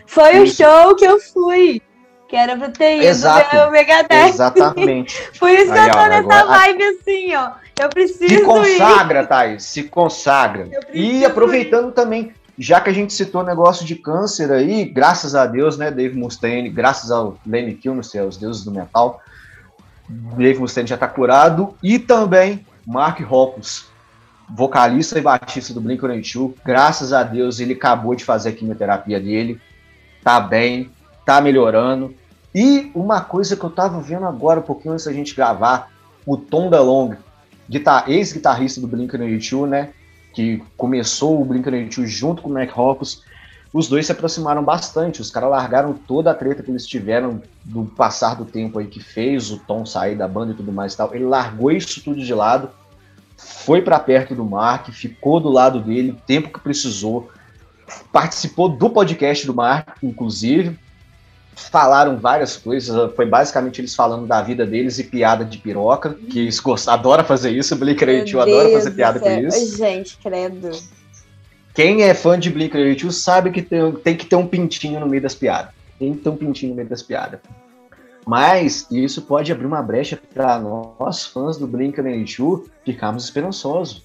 Foi 0.06 0.38
isso. 0.38 0.64
o 0.64 0.68
show 0.68 0.96
que 0.96 1.06
eu 1.06 1.20
fui, 1.20 1.82
que 2.28 2.36
era 2.36 2.58
pra 2.58 2.70
ter 2.70 2.98
ido 2.98 3.06
Exato. 3.06 3.56
ver 3.56 3.68
o 3.68 3.72
Megadeth. 3.72 4.30
Exatamente. 4.30 5.16
Por 5.40 5.50
isso 5.50 5.72
que 5.72 5.80
eu 5.80 5.92
tô 5.92 6.08
nessa 6.08 6.20
agora... 6.20 6.46
vibe 6.46 6.84
assim, 6.84 7.36
ó. 7.36 7.52
Eu 7.80 7.90
preciso 7.90 8.28
Se 8.28 8.42
consagra, 8.42 9.22
ir. 9.22 9.28
Thaís, 9.28 9.64
se 9.64 9.84
consagra. 9.84 10.68
E 10.94 11.24
aproveitando 11.24 11.90
ir. 11.90 11.94
também, 11.94 12.34
já 12.58 12.82
que 12.82 12.90
a 12.90 12.94
gente 12.94 13.14
citou 13.14 13.44
negócio 13.44 13.86
de 13.86 13.96
câncer 13.96 14.52
aí, 14.52 14.84
graças 14.84 15.36
a 15.36 15.46
Deus, 15.46 15.78
né, 15.78 15.92
Dave 15.92 16.18
Mustaine, 16.18 16.70
graças 16.70 17.12
ao 17.12 17.38
Lenny 17.46 17.76
Kilmister, 17.76 18.26
os 18.26 18.38
deuses 18.38 18.64
do 18.64 18.72
metal, 18.72 19.22
Dave 20.10 20.60
Mustaine 20.60 20.90
já 20.90 20.96
está 20.96 21.08
curado, 21.08 21.76
e 21.84 22.00
também 22.00 22.66
Mark 22.86 23.20
Hoppus, 23.30 23.86
vocalista 24.50 25.20
e 25.20 25.22
baixista 25.22 25.74
do 25.74 25.82
Blink-182, 25.82 26.54
graças 26.66 27.14
a 27.14 27.22
Deus 27.22 27.60
ele 27.60 27.74
acabou 27.74 28.16
de 28.16 28.24
fazer 28.24 28.50
a 28.50 28.54
quimioterapia 28.54 29.20
dele, 29.20 29.62
tá 30.24 30.40
bem, 30.40 30.90
tá 31.26 31.40
melhorando, 31.40 32.16
e 32.56 32.90
uma 32.96 33.22
coisa 33.22 33.56
que 33.56 33.64
eu 33.64 33.70
tava 33.70 34.02
vendo 34.02 34.26
agora, 34.26 34.62
um 34.62 34.64
pouquinho 34.64 34.94
antes 34.94 35.06
da 35.06 35.14
gente 35.14 35.36
gravar, 35.36 35.92
o 36.26 36.36
Tom 36.36 36.72
DeLonge, 36.72 37.18
ex-guitarrista 38.08 38.82
do 38.82 38.88
Blink-182, 38.88 39.68
né, 39.68 39.90
que 40.38 40.62
começou 40.78 41.42
o 41.42 41.46
Blink-182 41.48 42.06
junto 42.06 42.44
com 42.44 42.50
o 42.50 42.54
Mac 42.54 42.70
Hoppus, 42.78 43.24
os 43.74 43.88
dois 43.88 44.06
se 44.06 44.12
aproximaram 44.12 44.64
bastante, 44.64 45.20
os 45.20 45.32
caras 45.32 45.50
largaram 45.50 45.96
toda 45.96 46.30
a 46.30 46.34
treta 46.36 46.62
que 46.62 46.70
eles 46.70 46.86
tiveram 46.86 47.42
do 47.66 47.86
passar 47.86 48.36
do 48.36 48.46
tempo 48.46 48.78
aí 48.78 48.86
que 48.86 49.00
fez 49.00 49.50
o 49.50 49.58
Tom 49.58 49.84
sair 49.84 50.16
da 50.16 50.28
banda 50.28 50.52
e 50.52 50.56
tudo 50.56 50.72
mais 50.72 50.94
e 50.94 50.98
tal. 50.98 51.16
Ele 51.16 51.26
largou 51.26 51.72
isso 51.72 52.04
tudo 52.04 52.24
de 52.24 52.34
lado, 52.36 52.70
foi 53.36 53.82
para 53.82 53.98
perto 53.98 54.36
do 54.36 54.46
Mark, 54.46 54.90
ficou 54.90 55.40
do 55.40 55.50
lado 55.50 55.82
dele 55.82 56.12
o 56.12 56.28
tempo 56.28 56.54
que 56.54 56.60
precisou, 56.60 57.32
participou 58.12 58.70
do 58.70 58.92
podcast 58.92 59.44
do 59.44 59.56
Mark, 59.56 59.98
inclusive, 60.04 60.78
falaram 61.58 62.18
várias 62.18 62.56
coisas. 62.56 63.12
Foi 63.16 63.26
basicamente 63.26 63.82
eles 63.82 63.96
falando 63.96 64.28
da 64.28 64.42
vida 64.42 64.66
deles 64.66 65.00
e 65.00 65.04
piada 65.04 65.44
de 65.44 65.58
piroca, 65.58 66.14
que 66.14 66.40
eles 66.40 66.62
adoram 66.88 67.24
fazer 67.24 67.52
isso. 67.52 67.74
O 67.74 67.78
Blink-182 67.78 68.42
adora 68.42 68.70
fazer 68.70 68.92
piada 68.92 69.20
com 69.20 69.30
isso. 69.30 69.78
Gente, 69.78 70.18
credo. 70.18 70.72
Quem 71.74 72.04
é 72.04 72.14
fã 72.14 72.40
de 72.40 72.52
Blink-182 72.52 73.12
sabe 73.12 73.52
que 73.52 73.62
tem, 73.62 73.92
tem 73.94 74.16
que 74.16 74.26
ter 74.26 74.36
um 74.36 74.48
pintinho 74.48 75.00
no 75.00 75.08
meio 75.08 75.22
das 75.22 75.36
piadas. 75.36 75.72
Tem 76.00 76.14
que 76.14 76.20
ter 76.20 76.30
um 76.30 76.38
pintinho 76.38 76.70
no 76.70 76.76
meio 76.76 76.88
das 76.88 77.02
piadas. 77.02 77.40
Mas 78.26 78.86
isso 78.92 79.22
pode 79.22 79.52
abrir 79.52 79.66
uma 79.66 79.82
brecha 79.82 80.20
para 80.34 80.60
nós, 80.60 81.26
fãs 81.26 81.58
do 81.58 81.68
Blink-182, 81.68 82.64
ficarmos 82.84 83.24
esperançosos. 83.24 84.04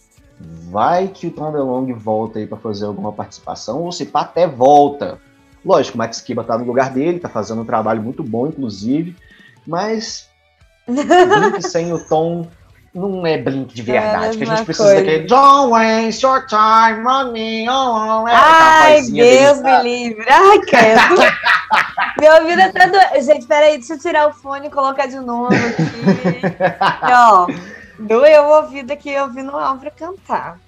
Vai 0.70 1.08
que 1.08 1.26
o 1.26 1.30
Tom 1.30 1.52
DeLonge 1.52 1.92
volta 1.92 2.38
aí 2.38 2.46
para 2.46 2.58
fazer 2.58 2.86
alguma 2.86 3.12
participação, 3.12 3.82
ou 3.82 3.92
se 3.92 4.06
pá, 4.06 4.22
até 4.22 4.46
volta 4.46 5.18
Lógico, 5.64 5.96
o 5.96 5.98
Max 5.98 6.20
Kiba 6.20 6.42
tá 6.44 6.58
no 6.58 6.64
lugar 6.64 6.90
dele, 6.90 7.20
tá 7.20 7.28
fazendo 7.28 7.62
um 7.62 7.64
trabalho 7.64 8.02
muito 8.02 8.22
bom, 8.22 8.46
inclusive, 8.46 9.16
mas 9.66 10.28
Blink 10.86 11.62
sem 11.62 11.92
o 11.92 11.98
tom 11.98 12.48
não 12.94 13.26
é 13.26 13.38
Blink 13.38 13.74
de 13.74 13.82
verdade, 13.82 14.36
é 14.36 14.38
que 14.38 14.50
a 14.50 14.54
gente 14.54 14.64
precisa 14.66 14.88
coisa. 14.88 15.02
daquele 15.02 15.26
Don't 15.26 15.70
waste 15.70 16.26
your 16.26 16.46
time 16.46 17.02
running 17.02 17.68
on. 17.68 18.28
É 18.28 18.32
Ai, 18.34 19.02
Deus 19.02 19.62
me 19.62 19.82
livre. 19.82 20.26
Ai, 20.28 20.58
credo. 20.60 21.32
Meu 22.20 22.34
ouvido 22.42 22.60
até 22.60 22.86
do... 22.88 23.24
Gente, 23.24 23.46
peraí, 23.46 23.78
deixa 23.78 23.94
eu 23.94 23.98
tirar 23.98 24.28
o 24.28 24.34
fone 24.34 24.66
e 24.66 24.70
colocar 24.70 25.06
de 25.06 25.16
novo 25.16 25.46
aqui. 25.46 26.42
e, 27.02 27.12
ó, 27.12 27.46
doeu 27.98 28.42
o 28.42 28.62
ouvido 28.62 28.92
aqui 28.92 29.18
ouvindo 29.18 29.52
o 29.52 29.56
Álvaro 29.56 29.90
cantar. 29.96 30.58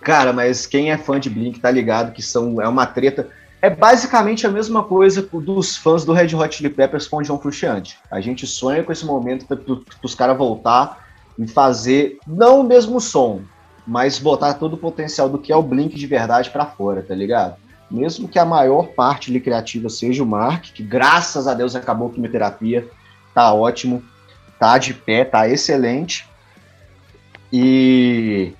Cara, 0.00 0.32
mas 0.32 0.66
quem 0.66 0.90
é 0.90 0.98
fã 0.98 1.20
de 1.20 1.30
Blink 1.30 1.60
tá 1.60 1.70
ligado 1.70 2.12
que 2.12 2.22
são, 2.22 2.60
é 2.60 2.68
uma 2.68 2.86
treta 2.86 3.28
é 3.64 3.70
basicamente 3.70 4.46
a 4.46 4.50
mesma 4.50 4.82
coisa 4.82 5.22
dos 5.22 5.74
fãs 5.74 6.04
do 6.04 6.12
Red 6.12 6.34
Hot 6.36 6.54
Chili 6.54 6.68
Peppers 6.68 7.08
com 7.08 7.16
o 7.16 7.22
John 7.22 7.38
Frusciante. 7.38 7.98
A 8.10 8.20
gente 8.20 8.46
sonha 8.46 8.84
com 8.84 8.92
esse 8.92 9.06
momento 9.06 9.46
para 9.46 9.58
os 10.02 10.14
caras 10.14 10.36
voltar 10.36 11.02
e 11.38 11.46
fazer, 11.46 12.18
não 12.26 12.60
o 12.60 12.62
mesmo 12.62 13.00
som, 13.00 13.40
mas 13.86 14.18
botar 14.18 14.52
todo 14.52 14.74
o 14.74 14.76
potencial 14.76 15.30
do 15.30 15.38
que 15.38 15.50
é 15.50 15.56
o 15.56 15.62
Blink 15.62 15.96
de 15.96 16.06
verdade 16.06 16.50
para 16.50 16.66
fora, 16.66 17.02
tá 17.02 17.14
ligado? 17.14 17.56
Mesmo 17.90 18.28
que 18.28 18.38
a 18.38 18.44
maior 18.44 18.88
parte 18.88 19.30
ali 19.30 19.40
criativa 19.40 19.88
seja 19.88 20.22
o 20.22 20.26
Mark, 20.26 20.64
que 20.64 20.82
graças 20.82 21.48
a 21.48 21.54
Deus 21.54 21.74
acabou 21.74 22.08
a 22.08 22.12
quimioterapia, 22.12 22.86
tá 23.34 23.50
ótimo, 23.54 24.04
tá 24.58 24.76
de 24.76 24.92
pé, 24.92 25.24
tá 25.24 25.48
excelente. 25.48 26.28
E 27.50 28.52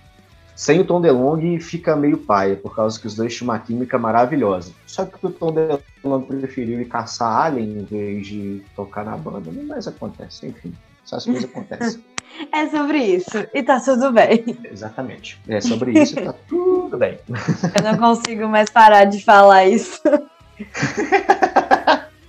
sem 0.55 0.81
o 0.81 0.85
Tom 0.85 1.01
DeLonge 1.01 1.59
fica 1.59 1.97
meio 1.97 2.19
paia, 2.19 2.57
por 2.57 2.75
causa 2.75 3.01
que 3.01 3.07
os 3.07 3.15
dois 3.15 3.35
tinham 3.35 3.51
uma 3.51 3.59
química 3.59 3.99
maravilhosa. 3.99 4.73
Só 4.87 5.05
que 5.05 5.27
o 5.27 5.31
Tom 5.31 5.53
DeLonge 5.53 6.27
preferiu 6.27 6.81
ir 6.81 6.87
caçar 6.87 7.47
Alien 7.47 7.81
em 7.81 7.85
vez 7.85 8.27
de 8.27 8.63
tocar 8.77 9.05
na 9.05 9.17
banda. 9.17 9.51
Não 9.51 9.65
mais 9.65 9.89
acontece, 9.89 10.47
enfim. 10.47 10.73
Essas 11.05 11.25
coisas 11.25 11.45
acontecem. 11.45 12.05
É 12.51 12.69
sobre 12.69 12.99
isso. 12.99 13.47
E 13.55 13.63
tá 13.63 13.79
tudo 13.79 14.11
bem. 14.11 14.45
Exatamente. 14.65 15.41
É 15.47 15.61
sobre 15.61 15.93
isso 15.93 16.19
e 16.19 16.25
tá 16.25 16.35
tudo 16.49 16.99
bem. 16.99 17.17
Eu 17.29 17.83
não 17.83 17.97
consigo 17.97 18.49
mais 18.49 18.69
parar 18.69 19.05
de 19.05 19.23
falar 19.23 19.67
isso. 19.67 20.03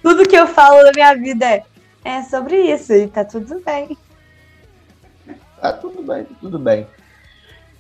tudo 0.04 0.28
que 0.28 0.36
eu 0.36 0.46
falo 0.46 0.84
na 0.84 0.92
minha 0.94 1.16
vida 1.16 1.46
é, 1.46 1.64
é 2.04 2.22
sobre 2.24 2.72
isso 2.72 2.94
e 2.94 3.08
tá 3.08 3.26
tudo 3.26 3.60
bem. 3.66 3.98
Tá 5.60 5.74
tudo 5.74 6.04
bem, 6.04 6.24
tá 6.24 6.36
tudo 6.40 6.60
bem. 6.60 6.86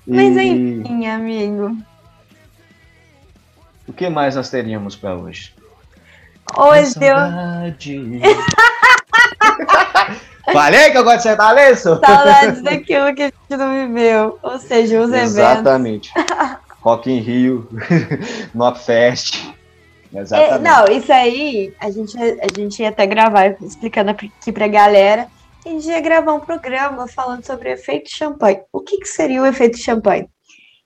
Mas 0.07 0.37
enfim, 0.37 1.07
amigo. 1.07 1.75
O 3.87 3.93
que 3.93 4.09
mais 4.09 4.35
nós 4.35 4.49
teríamos 4.49 4.95
para 4.95 5.15
hoje? 5.15 5.53
Hoje 6.55 6.93
eu. 7.01 7.15
Falei 10.53 10.91
que 10.91 10.97
eu 10.97 11.03
gosto 11.03 11.17
de 11.17 11.23
sertanejo? 11.23 11.81
Saudades 11.81 12.61
daquilo 12.61 13.15
que 13.15 13.23
a 13.23 13.25
gente 13.25 13.57
não 13.57 13.87
viveu. 13.87 14.37
Ou 14.43 14.59
seja, 14.59 15.01
os 15.01 15.11
Exatamente. 15.11 16.11
eventos. 16.11 16.13
Exatamente. 16.33 16.59
Rock 16.81 17.11
in 17.11 17.19
Rio, 17.19 17.67
Notfest. 18.53 19.43
Exatamente. 20.13 20.53
É, 20.53 20.59
não, 20.59 20.85
isso 20.85 21.11
aí 21.11 21.73
a 21.79 21.89
gente, 21.89 22.15
a 22.17 22.47
gente 22.55 22.79
ia 22.81 22.89
até 22.89 23.07
gravar 23.07 23.55
explicando 23.59 24.11
aqui 24.11 24.29
pra 24.53 24.67
galera 24.67 25.27
a 25.65 25.69
gente 25.69 25.87
ia 25.87 25.99
gravar 25.99 26.33
um 26.33 26.39
programa 26.39 27.07
falando 27.07 27.43
sobre 27.43 27.69
o 27.69 27.73
efeito 27.73 28.09
champanhe. 28.09 28.61
O 28.71 28.81
que, 28.81 28.99
que 28.99 29.07
seria 29.07 29.41
o 29.41 29.45
efeito 29.45 29.77
champanhe? 29.77 30.29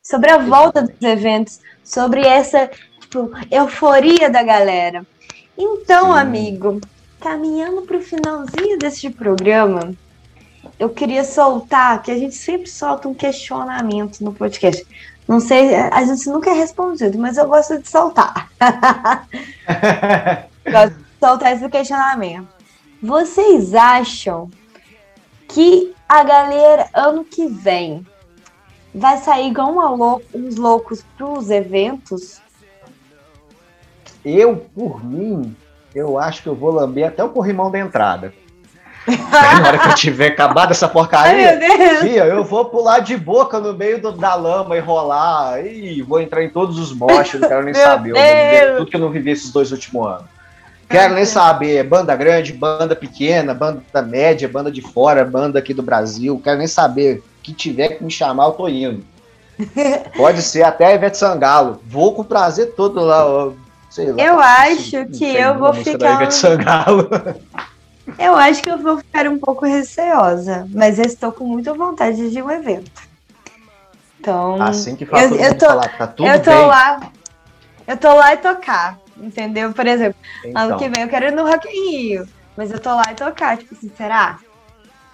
Sobre 0.01 0.31
a 0.31 0.37
volta 0.37 0.83
dos 0.83 1.01
eventos, 1.01 1.59
sobre 1.83 2.25
essa 2.25 2.71
tipo, 3.01 3.29
euforia 3.51 4.29
da 4.29 4.41
galera. 4.41 5.05
Então, 5.57 6.13
Sim. 6.13 6.19
amigo, 6.19 6.81
caminhando 7.19 7.81
para 7.81 7.97
o 7.97 8.01
finalzinho 8.01 8.79
deste 8.79 9.09
programa, 9.09 9.93
eu 10.79 10.89
queria 10.89 11.25
soltar, 11.25 12.01
que 12.01 12.11
a 12.11 12.17
gente 12.17 12.35
sempre 12.35 12.69
solta 12.69 13.09
um 13.09 13.13
questionamento 13.13 14.21
no 14.21 14.33
podcast. 14.33 14.87
Não 15.27 15.41
sei, 15.41 15.75
a 15.75 16.03
gente 16.05 16.27
nunca 16.29 16.49
é 16.51 16.53
respondido, 16.53 17.19
mas 17.19 17.37
eu 17.37 17.47
gosto 17.47 17.77
de 17.77 17.87
soltar. 17.87 18.49
gosto 20.65 20.95
de 20.95 21.05
soltar 21.19 21.53
esse 21.53 21.69
questionamento. 21.69 22.47
Vocês 23.03 23.75
acham 23.75 24.49
que 25.49 25.93
a 26.07 26.23
galera, 26.23 26.87
ano 26.93 27.25
que 27.25 27.47
vem, 27.47 28.05
vai 28.93 29.17
sair 29.17 29.49
igual 29.49 30.21
uns 30.33 30.55
loucos 30.55 31.03
para 31.17 31.27
os 31.27 31.49
eventos? 31.49 32.39
Eu, 34.23 34.57
por 34.75 35.03
mim, 35.03 35.55
eu 35.93 36.17
acho 36.17 36.43
que 36.43 36.49
eu 36.49 36.55
vou 36.55 36.71
lamber 36.71 37.07
até 37.07 37.23
o 37.23 37.29
corrimão 37.29 37.71
da 37.71 37.79
entrada. 37.79 38.33
na 39.07 39.67
hora 39.67 39.79
que 39.79 39.87
eu 39.87 39.95
tiver 39.95 40.27
acabado 40.27 40.71
essa 40.71 40.87
porcaria, 40.87 41.57
eu 42.25 42.43
vou 42.43 42.65
pular 42.65 42.99
de 42.99 43.17
boca 43.17 43.59
no 43.59 43.73
meio 43.73 43.99
do, 43.99 44.11
da 44.11 44.35
lama 44.35 44.77
e 44.77 44.79
rolar. 44.79 45.65
E 45.65 46.01
vou 46.01 46.19
entrar 46.19 46.43
em 46.43 46.49
todos 46.49 46.77
os 46.77 46.93
mochos, 46.93 47.39
não 47.39 47.47
quero 47.47 47.63
nem 47.63 47.73
saber. 47.73 48.13
Viver 48.13 48.77
tudo 48.77 48.89
que 48.89 48.95
eu 48.95 48.99
não 48.99 49.09
vivi 49.09 49.31
esses 49.31 49.51
dois 49.51 49.71
últimos 49.71 50.05
anos. 50.05 50.38
Quero 50.89 51.13
nem 51.13 51.25
saber, 51.25 51.75
é 51.77 51.83
banda 51.83 52.15
grande, 52.15 52.51
banda 52.51 52.95
pequena, 52.95 53.53
banda 53.53 54.01
média, 54.01 54.49
banda 54.49 54.71
de 54.71 54.81
fora, 54.81 55.23
banda 55.23 55.59
aqui 55.59 55.73
do 55.73 55.83
Brasil. 55.83 56.41
Quero 56.43 56.57
nem 56.57 56.67
saber. 56.67 57.23
Que 57.43 57.53
tiver 57.53 57.89
que 57.89 58.03
me 58.03 58.11
chamar, 58.11 58.45
eu 58.45 58.51
tô 58.51 58.67
indo. 58.67 59.05
Pode 60.17 60.41
ser 60.41 60.63
até 60.63 60.87
a 60.87 60.95
Ivete 60.95 61.17
Sangalo. 61.17 61.79
Vou 61.85 62.13
com 62.13 62.23
prazer 62.23 62.73
todo 62.75 63.01
lá. 63.01 63.51
Sei 63.89 64.11
lá. 64.11 64.21
Eu 64.21 64.39
acho 64.39 65.05
que 65.07 65.25
eu 65.25 65.57
vou 65.57 65.73
ficar. 65.73 66.27
Eu 68.17 68.35
acho 68.35 68.63
que 68.63 68.71
eu 68.71 68.77
vou 68.79 68.97
ficar 68.97 69.27
um 69.27 69.37
pouco 69.37 69.65
receosa, 69.65 70.67
mas 70.71 70.97
eu 70.97 71.05
estou 71.05 71.31
com 71.31 71.43
muita 71.43 71.73
vontade 71.73 72.31
de 72.31 72.41
um 72.41 72.49
evento. 72.49 72.91
Então. 74.19 74.61
Assim 74.61 74.95
que 74.95 75.05
fala, 75.05 75.23
eu, 75.23 75.35
eu 75.35 75.57
tô, 75.57 75.65
falar, 75.67 75.97
tá 75.97 76.07
tudo 76.07 76.27
eu 76.27 76.41
tô 76.41 76.51
bem. 76.51 76.65
lá 76.65 76.99
eu 77.89 77.97
tô 77.97 78.13
lá 78.13 78.35
e 78.35 78.37
tocar, 78.37 78.99
entendeu? 79.19 79.73
Por 79.73 79.85
exemplo, 79.85 80.19
então. 80.43 80.61
ano 80.61 80.77
que 80.77 80.89
vem 80.89 81.03
eu 81.03 81.09
quero 81.09 81.25
ir 81.25 81.31
no 81.31 81.43
Rock 81.43 81.67
in 81.67 81.91
Rio, 81.91 82.27
mas 82.55 82.71
eu 82.71 82.79
tô 82.79 82.89
lá 82.89 83.03
e 83.11 83.15
tocar, 83.15 83.57
tipo 83.57 83.73
assim, 83.73 83.91
será? 83.95 84.39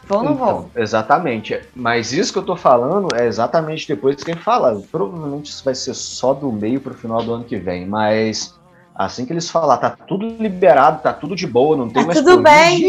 Vou 0.07 0.19
ou 0.19 0.23
não 0.23 0.33
então, 0.33 0.45
vou? 0.45 0.71
Exatamente. 0.75 1.59
Mas 1.75 2.13
isso 2.13 2.31
que 2.31 2.39
eu 2.39 2.43
tô 2.43 2.55
falando 2.55 3.07
é 3.15 3.25
exatamente 3.25 3.87
depois 3.87 4.23
que 4.23 4.31
ele 4.31 4.39
fala. 4.39 4.81
Provavelmente 4.91 5.49
isso 5.49 5.63
vai 5.63 5.73
ser 5.73 5.93
só 5.93 6.33
do 6.33 6.51
meio 6.51 6.79
pro 6.79 6.93
final 6.93 7.23
do 7.23 7.33
ano 7.33 7.43
que 7.43 7.57
vem, 7.57 7.85
mas 7.85 8.53
assim 8.93 9.25
que 9.25 9.33
eles 9.33 9.49
falar, 9.49 9.77
tá 9.77 9.89
tudo 9.89 10.27
liberado, 10.39 11.01
tá 11.01 11.11
tudo 11.11 11.35
de 11.35 11.45
boa, 11.45 11.75
não 11.75 11.89
tem 11.89 12.01
tá 12.01 12.07
mais 12.07 12.19
tudo 12.19 12.41
bem. 12.41 12.87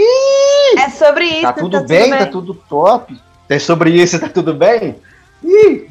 É 0.79 0.91
sobre 0.91 1.25
isso. 1.25 1.43
Tá 1.43 1.53
tudo, 1.53 1.81
tá 1.81 1.87
bem, 1.87 1.99
tudo 1.99 2.11
bem, 2.11 2.19
tá 2.19 2.27
tudo 2.27 2.55
top. 2.69 3.21
É 3.49 3.59
sobre 3.59 3.91
isso, 3.91 4.19
tá 4.19 4.29
tudo 4.29 4.53
bem? 4.53 4.97
Ih, 5.43 5.89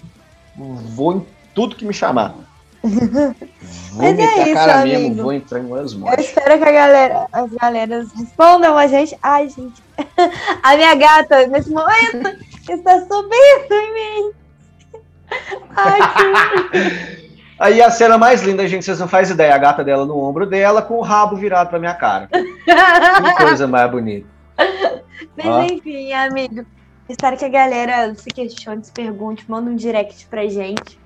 vou 0.56 1.14
em 1.14 1.26
tudo 1.54 1.76
que 1.76 1.86
me 1.86 1.94
chamar. 1.94 2.36
Vou 2.86 3.36
Mas 3.98 4.20
é 4.20 4.50
isso, 4.50 4.70
amigo. 4.70 5.00
mesmo, 5.00 5.24
vou 5.24 5.34
entrar 5.34 5.60
em 5.60 5.66
umas 5.66 5.94
Eu 5.94 6.20
espero 6.20 6.58
que 6.58 6.70
a 6.70 6.72
galera, 6.72 7.28
as 7.32 7.52
galeras 7.52 8.12
respondam 8.14 8.78
a 8.78 8.88
gente. 8.88 9.18
Ai, 9.24 9.50
gente. 9.50 9.84
A 10.62 10.76
minha 10.76 10.96
gata, 10.96 11.48
nesse 11.48 11.72
momento, 11.72 12.38
está 12.70 13.00
subindo 13.02 13.72
em 13.72 13.94
mim. 13.94 14.32
Ai. 15.76 16.00
Aí 17.58 17.82
a 17.82 17.90
cena 17.90 18.18
mais 18.18 18.44
linda, 18.44 18.68
gente, 18.68 18.84
vocês 18.84 19.00
não 19.00 19.08
fazem 19.08 19.34
ideia. 19.34 19.56
A 19.56 19.58
gata 19.58 19.84
dela 19.84 20.06
no 20.06 20.20
ombro 20.20 20.46
dela, 20.46 20.82
com 20.82 20.96
o 20.96 21.02
rabo 21.02 21.38
virado 21.38 21.70
pra 21.70 21.80
minha 21.80 21.94
cara. 21.94 22.28
que 22.28 23.36
coisa 23.38 23.66
mais 23.66 23.90
bonita. 23.90 24.28
Mas 25.38 25.46
ah. 25.46 25.66
enfim, 25.66 26.12
amigo. 26.14 26.66
Espero 27.08 27.38
que 27.38 27.46
a 27.46 27.50
galera 27.50 28.14
se 28.16 28.30
questione, 28.30 28.84
se 28.84 28.92
pergunte, 28.92 29.50
manda 29.50 29.70
um 29.70 29.76
direct 29.76 30.26
pra 30.28 30.48
gente. 30.48 31.00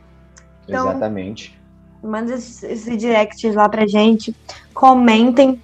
Então, 0.68 0.90
Exatamente. 0.90 1.59
Manda 2.04 2.34
esse 2.34 2.96
direct 2.96 3.50
lá 3.52 3.68
pra 3.68 3.86
gente. 3.86 4.36
Comentem 4.74 5.62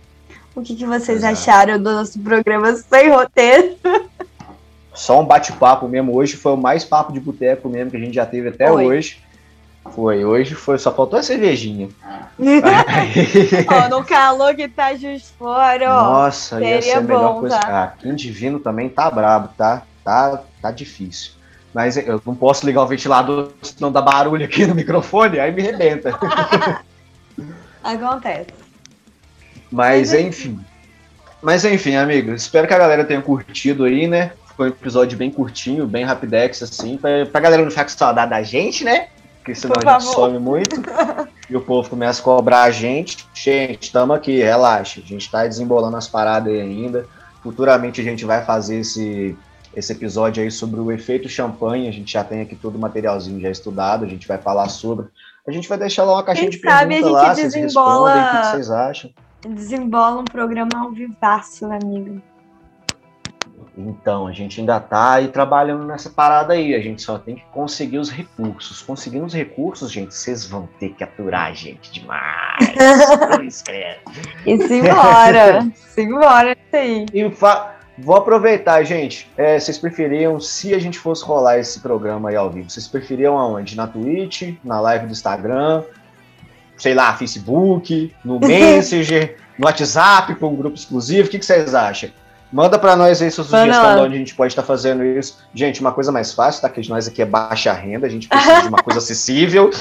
o 0.56 0.62
que, 0.62 0.76
que 0.76 0.86
vocês 0.86 1.20
Exato. 1.20 1.34
acharam 1.34 1.78
do 1.78 1.92
nosso 1.92 2.20
programa 2.20 2.74
sem 2.74 3.10
roteiro. 3.10 3.76
Só 4.94 5.22
um 5.22 5.26
bate-papo 5.26 5.88
mesmo. 5.88 6.16
Hoje 6.16 6.38
foi 6.38 6.54
o 6.54 6.58
mais 6.58 6.86
papo 6.86 7.12
de 7.12 7.20
boteco 7.20 7.68
mesmo 7.68 7.92
que 7.92 7.98
a 7.98 8.00
gente 8.00 8.16
já 8.16 8.26
teve 8.26 8.50
até 8.50 8.68
foi. 8.68 8.86
hoje. 8.86 9.26
Foi, 9.92 10.26
hoje 10.26 10.56
foi, 10.56 10.80
só 10.80 10.92
faltou 10.92 11.20
a 11.20 11.24
cervejinha. 11.24 11.90
ó, 13.68 13.90
no 13.90 14.04
calor 14.04 14.56
que 14.56 14.68
tá 14.68 14.96
justo 14.96 15.32
fora, 15.38 15.94
ó. 15.94 16.04
Nossa, 16.12 16.60
ia 16.60 16.82
ser 16.82 16.94
a 16.94 17.02
melhor 17.02 17.34
bom, 17.36 17.40
coisa. 17.42 17.60
Tá? 17.60 17.84
Ah, 17.84 17.88
Kim 18.02 18.16
Divino 18.16 18.60
também 18.60 18.90
tá 18.90 19.12
brabo, 19.12 19.50
tá? 19.56 19.84
Tá, 20.04 20.42
tá 20.60 20.72
difícil. 20.72 21.34
Mas 21.76 21.98
eu 21.98 22.22
não 22.26 22.34
posso 22.34 22.66
ligar 22.66 22.84
o 22.84 22.88
ventilador, 22.88 23.50
senão 23.62 23.92
dá 23.92 24.02
barulho 24.02 24.46
aqui 24.46 24.66
no 24.66 24.74
microfone, 24.74 25.42
aí 25.42 25.52
me 25.52 25.62
rebenta. 25.62 26.18
Acontece. 27.84 28.48
Mas, 29.70 30.14
enfim. 30.14 30.58
Mas 31.42 31.66
enfim, 31.66 31.98
amigos, 31.98 32.44
espero 32.44 32.66
que 32.66 32.74
a 32.74 32.78
galera 32.78 33.04
tenha 33.04 33.22
curtido 33.22 33.84
aí, 33.84 34.08
né? 34.08 34.32
Foi 34.56 34.68
um 34.68 34.70
episódio 34.70 35.18
bem 35.18 35.30
curtinho, 35.30 35.86
bem 35.86 36.06
rapidex, 36.06 36.64
assim, 36.64 36.96
pra, 36.96 37.26
pra 37.26 37.42
galera 37.42 37.62
não 37.62 37.70
ficar 37.70 37.84
com 37.84 37.90
saudade 37.90 38.30
da 38.30 38.42
gente, 38.42 38.86
né? 38.86 39.10
Porque 39.40 39.54
senão 39.54 39.74
Por 39.74 39.86
a 39.86 40.00
gente 40.00 40.14
some 40.14 40.40
muito 40.40 40.82
e 41.50 41.58
o 41.58 41.62
povo 41.62 41.90
começa 41.90 42.22
a 42.22 42.24
cobrar 42.24 42.62
a 42.62 42.72
gente. 42.72 43.28
Gente, 43.34 43.84
estamos 43.84 44.16
aqui, 44.16 44.42
relaxa. 44.42 45.02
A 45.04 45.06
gente 45.06 45.24
está 45.24 45.46
desembolando 45.46 45.98
as 45.98 46.08
paradas 46.08 46.54
aí 46.54 46.62
ainda. 46.62 47.06
Futuramente 47.44 48.00
a 48.00 48.04
gente 48.06 48.24
vai 48.24 48.46
fazer 48.46 48.80
esse 48.80 49.38
esse 49.76 49.92
episódio 49.92 50.42
aí 50.42 50.50
sobre 50.50 50.80
o 50.80 50.92
efeito 50.92 51.28
champanhe. 51.28 51.88
A 51.88 51.92
gente 51.92 52.14
já 52.14 52.24
tem 52.24 52.42
aqui 52.42 52.56
todo 52.56 52.76
o 52.76 52.80
materialzinho 52.80 53.40
já 53.42 53.50
estudado, 53.50 54.06
a 54.06 54.08
gente 54.08 54.28
vai 54.28 54.38
falar 54.38 54.70
sobre. 54.70 55.08
A 55.48 55.52
gente 55.52 55.70
vai 55.70 55.78
deixar 55.78 56.04
lá 56.04 56.14
uma 56.14 56.24
caixinha 56.24 56.50
Quem 56.50 56.60
de 56.60 56.68
sabe 56.68 56.96
perguntas 56.96 57.12
lá, 57.12 57.36
vocês 57.36 57.54
respondem, 57.54 58.24
o 58.24 58.30
que 58.30 58.48
vocês 58.48 58.72
acham. 58.72 59.12
Desembola 59.48 60.22
um 60.22 60.26
programa 60.26 60.72
ao 60.76 60.92
vivaço, 60.92 61.66
amigo. 61.66 62.22
Então, 63.78 64.26
a 64.26 64.32
gente 64.32 64.62
ainda 64.62 64.78
está 64.78 65.14
aí 65.14 65.28
trabalhando 65.28 65.84
nessa 65.84 66.10
parada 66.10 66.54
aí. 66.54 66.74
A 66.74 66.80
gente 66.80 67.02
só 67.02 67.18
tem 67.18 67.36
que 67.36 67.44
conseguir 67.52 68.00
os 68.00 68.10
recursos. 68.10 68.82
Conseguindo 68.82 69.26
os 69.26 69.34
recursos, 69.34 69.92
gente, 69.92 70.16
vocês 70.16 70.46
vão 70.46 70.68
ter 70.80 70.94
que 70.94 71.04
aturar 71.04 71.48
a 71.48 71.54
gente 71.54 71.92
demais. 71.92 72.58
e 74.46 74.58
simbora. 74.68 75.70
simbora, 75.76 76.52
isso 76.54 76.76
aí. 76.76 77.06
E 77.14 77.30
fa 77.32 77.75
Vou 77.98 78.16
aproveitar, 78.16 78.84
gente. 78.84 79.30
É, 79.38 79.58
vocês 79.58 79.78
preferiam, 79.78 80.40
se 80.40 80.74
a 80.74 80.80
gente 80.80 81.00
fosse 81.00 81.24
rolar 81.24 81.60
esse 81.60 81.80
programa 81.80 82.30
aí 82.30 82.36
ao 82.36 82.50
vivo, 82.50 82.70
vocês 82.70 82.88
preferiam 82.88 83.38
aonde? 83.38 83.78
Na 83.78 83.88
Twitch, 83.88 84.56
na 84.64 84.82
live 84.82 85.06
do 85.06 85.14
Instagram, 85.14 85.84
sei 86.78 86.94
lá, 86.94 87.16
Facebook, 87.16 88.14
no 88.24 88.40
Messenger, 88.46 89.38
no 89.58 89.66
WhatsApp, 89.66 90.36
com 90.36 90.48
um 90.48 90.56
grupo 90.56 90.76
exclusivo? 90.76 91.28
O 91.28 91.32
que, 91.32 91.40
que 91.40 91.46
vocês 91.46 91.74
acham? 91.74 92.10
Manda 92.52 92.78
para 92.78 92.96
nós 92.96 93.22
aí 93.22 93.32
sua 93.32 93.44
sugestão 93.44 93.96
de 93.96 94.02
onde 94.02 94.16
a 94.16 94.20
gente 94.20 94.36
pode 94.36 94.52
estar 94.52 94.62
tá 94.62 94.68
fazendo 94.68 95.04
isso. 95.04 95.40
Gente, 95.54 95.82
uma 95.82 95.92
coisa 95.92 96.12
mais 96.12 96.34
fácil, 96.34 96.62
tá? 96.62 96.70
Que 96.70 96.88
nós 96.90 97.08
aqui 97.08 97.22
é 97.22 97.26
baixa 97.26 97.74
renda, 97.74 98.08
a 98.08 98.10
gente 98.10 98.28
precisa 98.28 98.62
de 98.62 98.68
uma 98.68 98.84
coisa 98.84 99.00
acessível, 99.00 99.72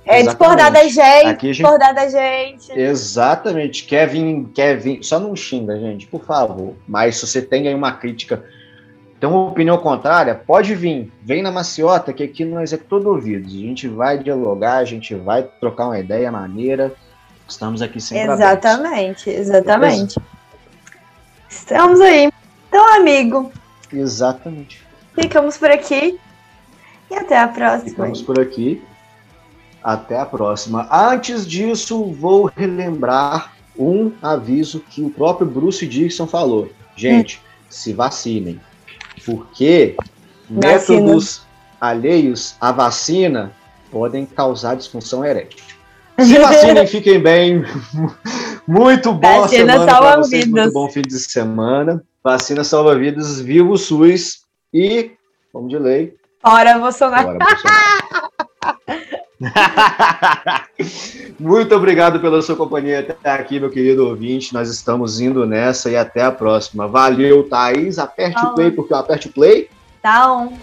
É 0.05 0.21
discordar 0.21 0.71
da 0.71 0.83
gente, 0.83 1.25
Aqui, 1.25 1.51
discordar 1.51 1.95
da 1.95 2.07
gente. 2.07 2.71
Exatamente. 2.71 3.85
Quer 3.85 4.07
vir, 4.07 4.45
quer 4.53 4.77
vir. 4.77 5.03
Só 5.03 5.19
não 5.19 5.35
xinga, 5.35 5.79
gente, 5.79 6.05
por 6.05 6.23
favor. 6.23 6.75
Mas 6.87 7.17
se 7.17 7.25
você 7.25 7.41
tem 7.41 7.67
aí 7.67 7.73
uma 7.73 7.91
crítica, 7.91 8.45
tem 9.19 9.27
uma 9.27 9.47
opinião 9.47 9.79
contrária, 9.79 10.35
pode 10.35 10.75
vir. 10.75 11.11
Vem 11.23 11.41
na 11.41 11.51
maciota, 11.51 12.13
que 12.13 12.21
aqui 12.21 12.45
nós 12.45 12.71
é 12.71 12.77
todo 12.77 13.09
ouvidos. 13.09 13.51
A 13.51 13.57
gente 13.57 13.87
vai 13.87 14.19
dialogar, 14.19 14.77
a 14.77 14.85
gente 14.85 15.15
vai 15.15 15.41
trocar 15.59 15.87
uma 15.87 15.99
ideia 15.99 16.31
maneira. 16.31 16.93
Estamos 17.47 17.81
aqui 17.81 17.99
sempre 17.99 18.31
Exatamente, 18.31 19.27
abertos. 19.27 19.27
exatamente. 19.27 20.19
Beleza? 20.19 20.34
Estamos 21.49 22.01
aí. 22.01 22.31
Então, 22.67 22.95
amigo. 22.95 23.51
Exatamente. 23.91 24.81
Ficamos 25.13 25.57
por 25.57 25.71
aqui. 25.71 26.19
E 27.09 27.15
até 27.15 27.37
a 27.37 27.47
próxima. 27.47 27.89
Ficamos 27.89 28.21
por 28.21 28.39
aqui. 28.39 28.83
Até 29.83 30.19
a 30.19 30.25
próxima. 30.25 30.87
Antes 30.91 31.45
disso, 31.45 32.11
vou 32.11 32.51
relembrar 32.55 33.53
um 33.77 34.11
aviso 34.21 34.79
que 34.79 35.01
o 35.01 35.09
próprio 35.09 35.47
Bruce 35.47 35.85
Dixon 35.85 36.27
falou. 36.27 36.69
Gente, 36.95 37.37
hum. 37.37 37.65
se 37.69 37.93
vacinem. 37.93 38.59
Porque 39.25 39.95
vacina. 40.49 40.99
métodos 40.99 41.45
alheios 41.79 42.55
à 42.59 42.71
vacina 42.71 43.51
podem 43.91 44.25
causar 44.25 44.75
disfunção 44.75 45.23
erétil. 45.23 45.59
Se 46.19 46.37
vacinem, 46.39 46.87
fiquem 46.87 47.19
bem. 47.19 47.63
Muito 48.67 49.13
bom 49.13 49.41
Vacina 49.41 49.73
semana 49.73 49.91
salva 49.91 50.17
vocês, 50.17 50.45
vidas. 50.45 50.63
muito 50.63 50.73
bom 50.73 50.89
fim 50.89 51.01
de 51.01 51.19
semana. 51.19 52.03
Vacina 52.23 52.63
salva 52.63 52.95
vidas, 52.95 53.39
viva 53.39 53.69
o 53.69 53.77
SUS 53.77 54.39
e, 54.73 55.11
como 55.53 55.67
de 55.67 55.77
lei, 55.77 56.15
Fora 56.45 56.77
Bolsonaro. 56.77 57.23
Fora 57.23 57.39
Bolsonaro. 57.39 57.95
Muito 61.39 61.73
obrigado 61.75 62.19
pela 62.19 62.39
sua 62.41 62.55
companhia 62.55 62.99
até 62.99 63.31
aqui, 63.31 63.59
meu 63.59 63.71
querido 63.71 64.07
ouvinte. 64.07 64.53
Nós 64.53 64.69
estamos 64.69 65.19
indo 65.19 65.45
nessa 65.45 65.89
e 65.89 65.97
até 65.97 66.23
a 66.23 66.31
próxima. 66.31 66.87
Valeu, 66.87 67.49
Thaís. 67.49 67.97
Aperte 67.97 68.45
o 68.45 68.53
play, 68.53 68.69
porque 68.71 68.93
eu 68.93 68.97
aperte 68.97 69.27
o 69.27 69.31
play. 69.31 69.67
Tá 70.01 70.31
on. 70.31 70.53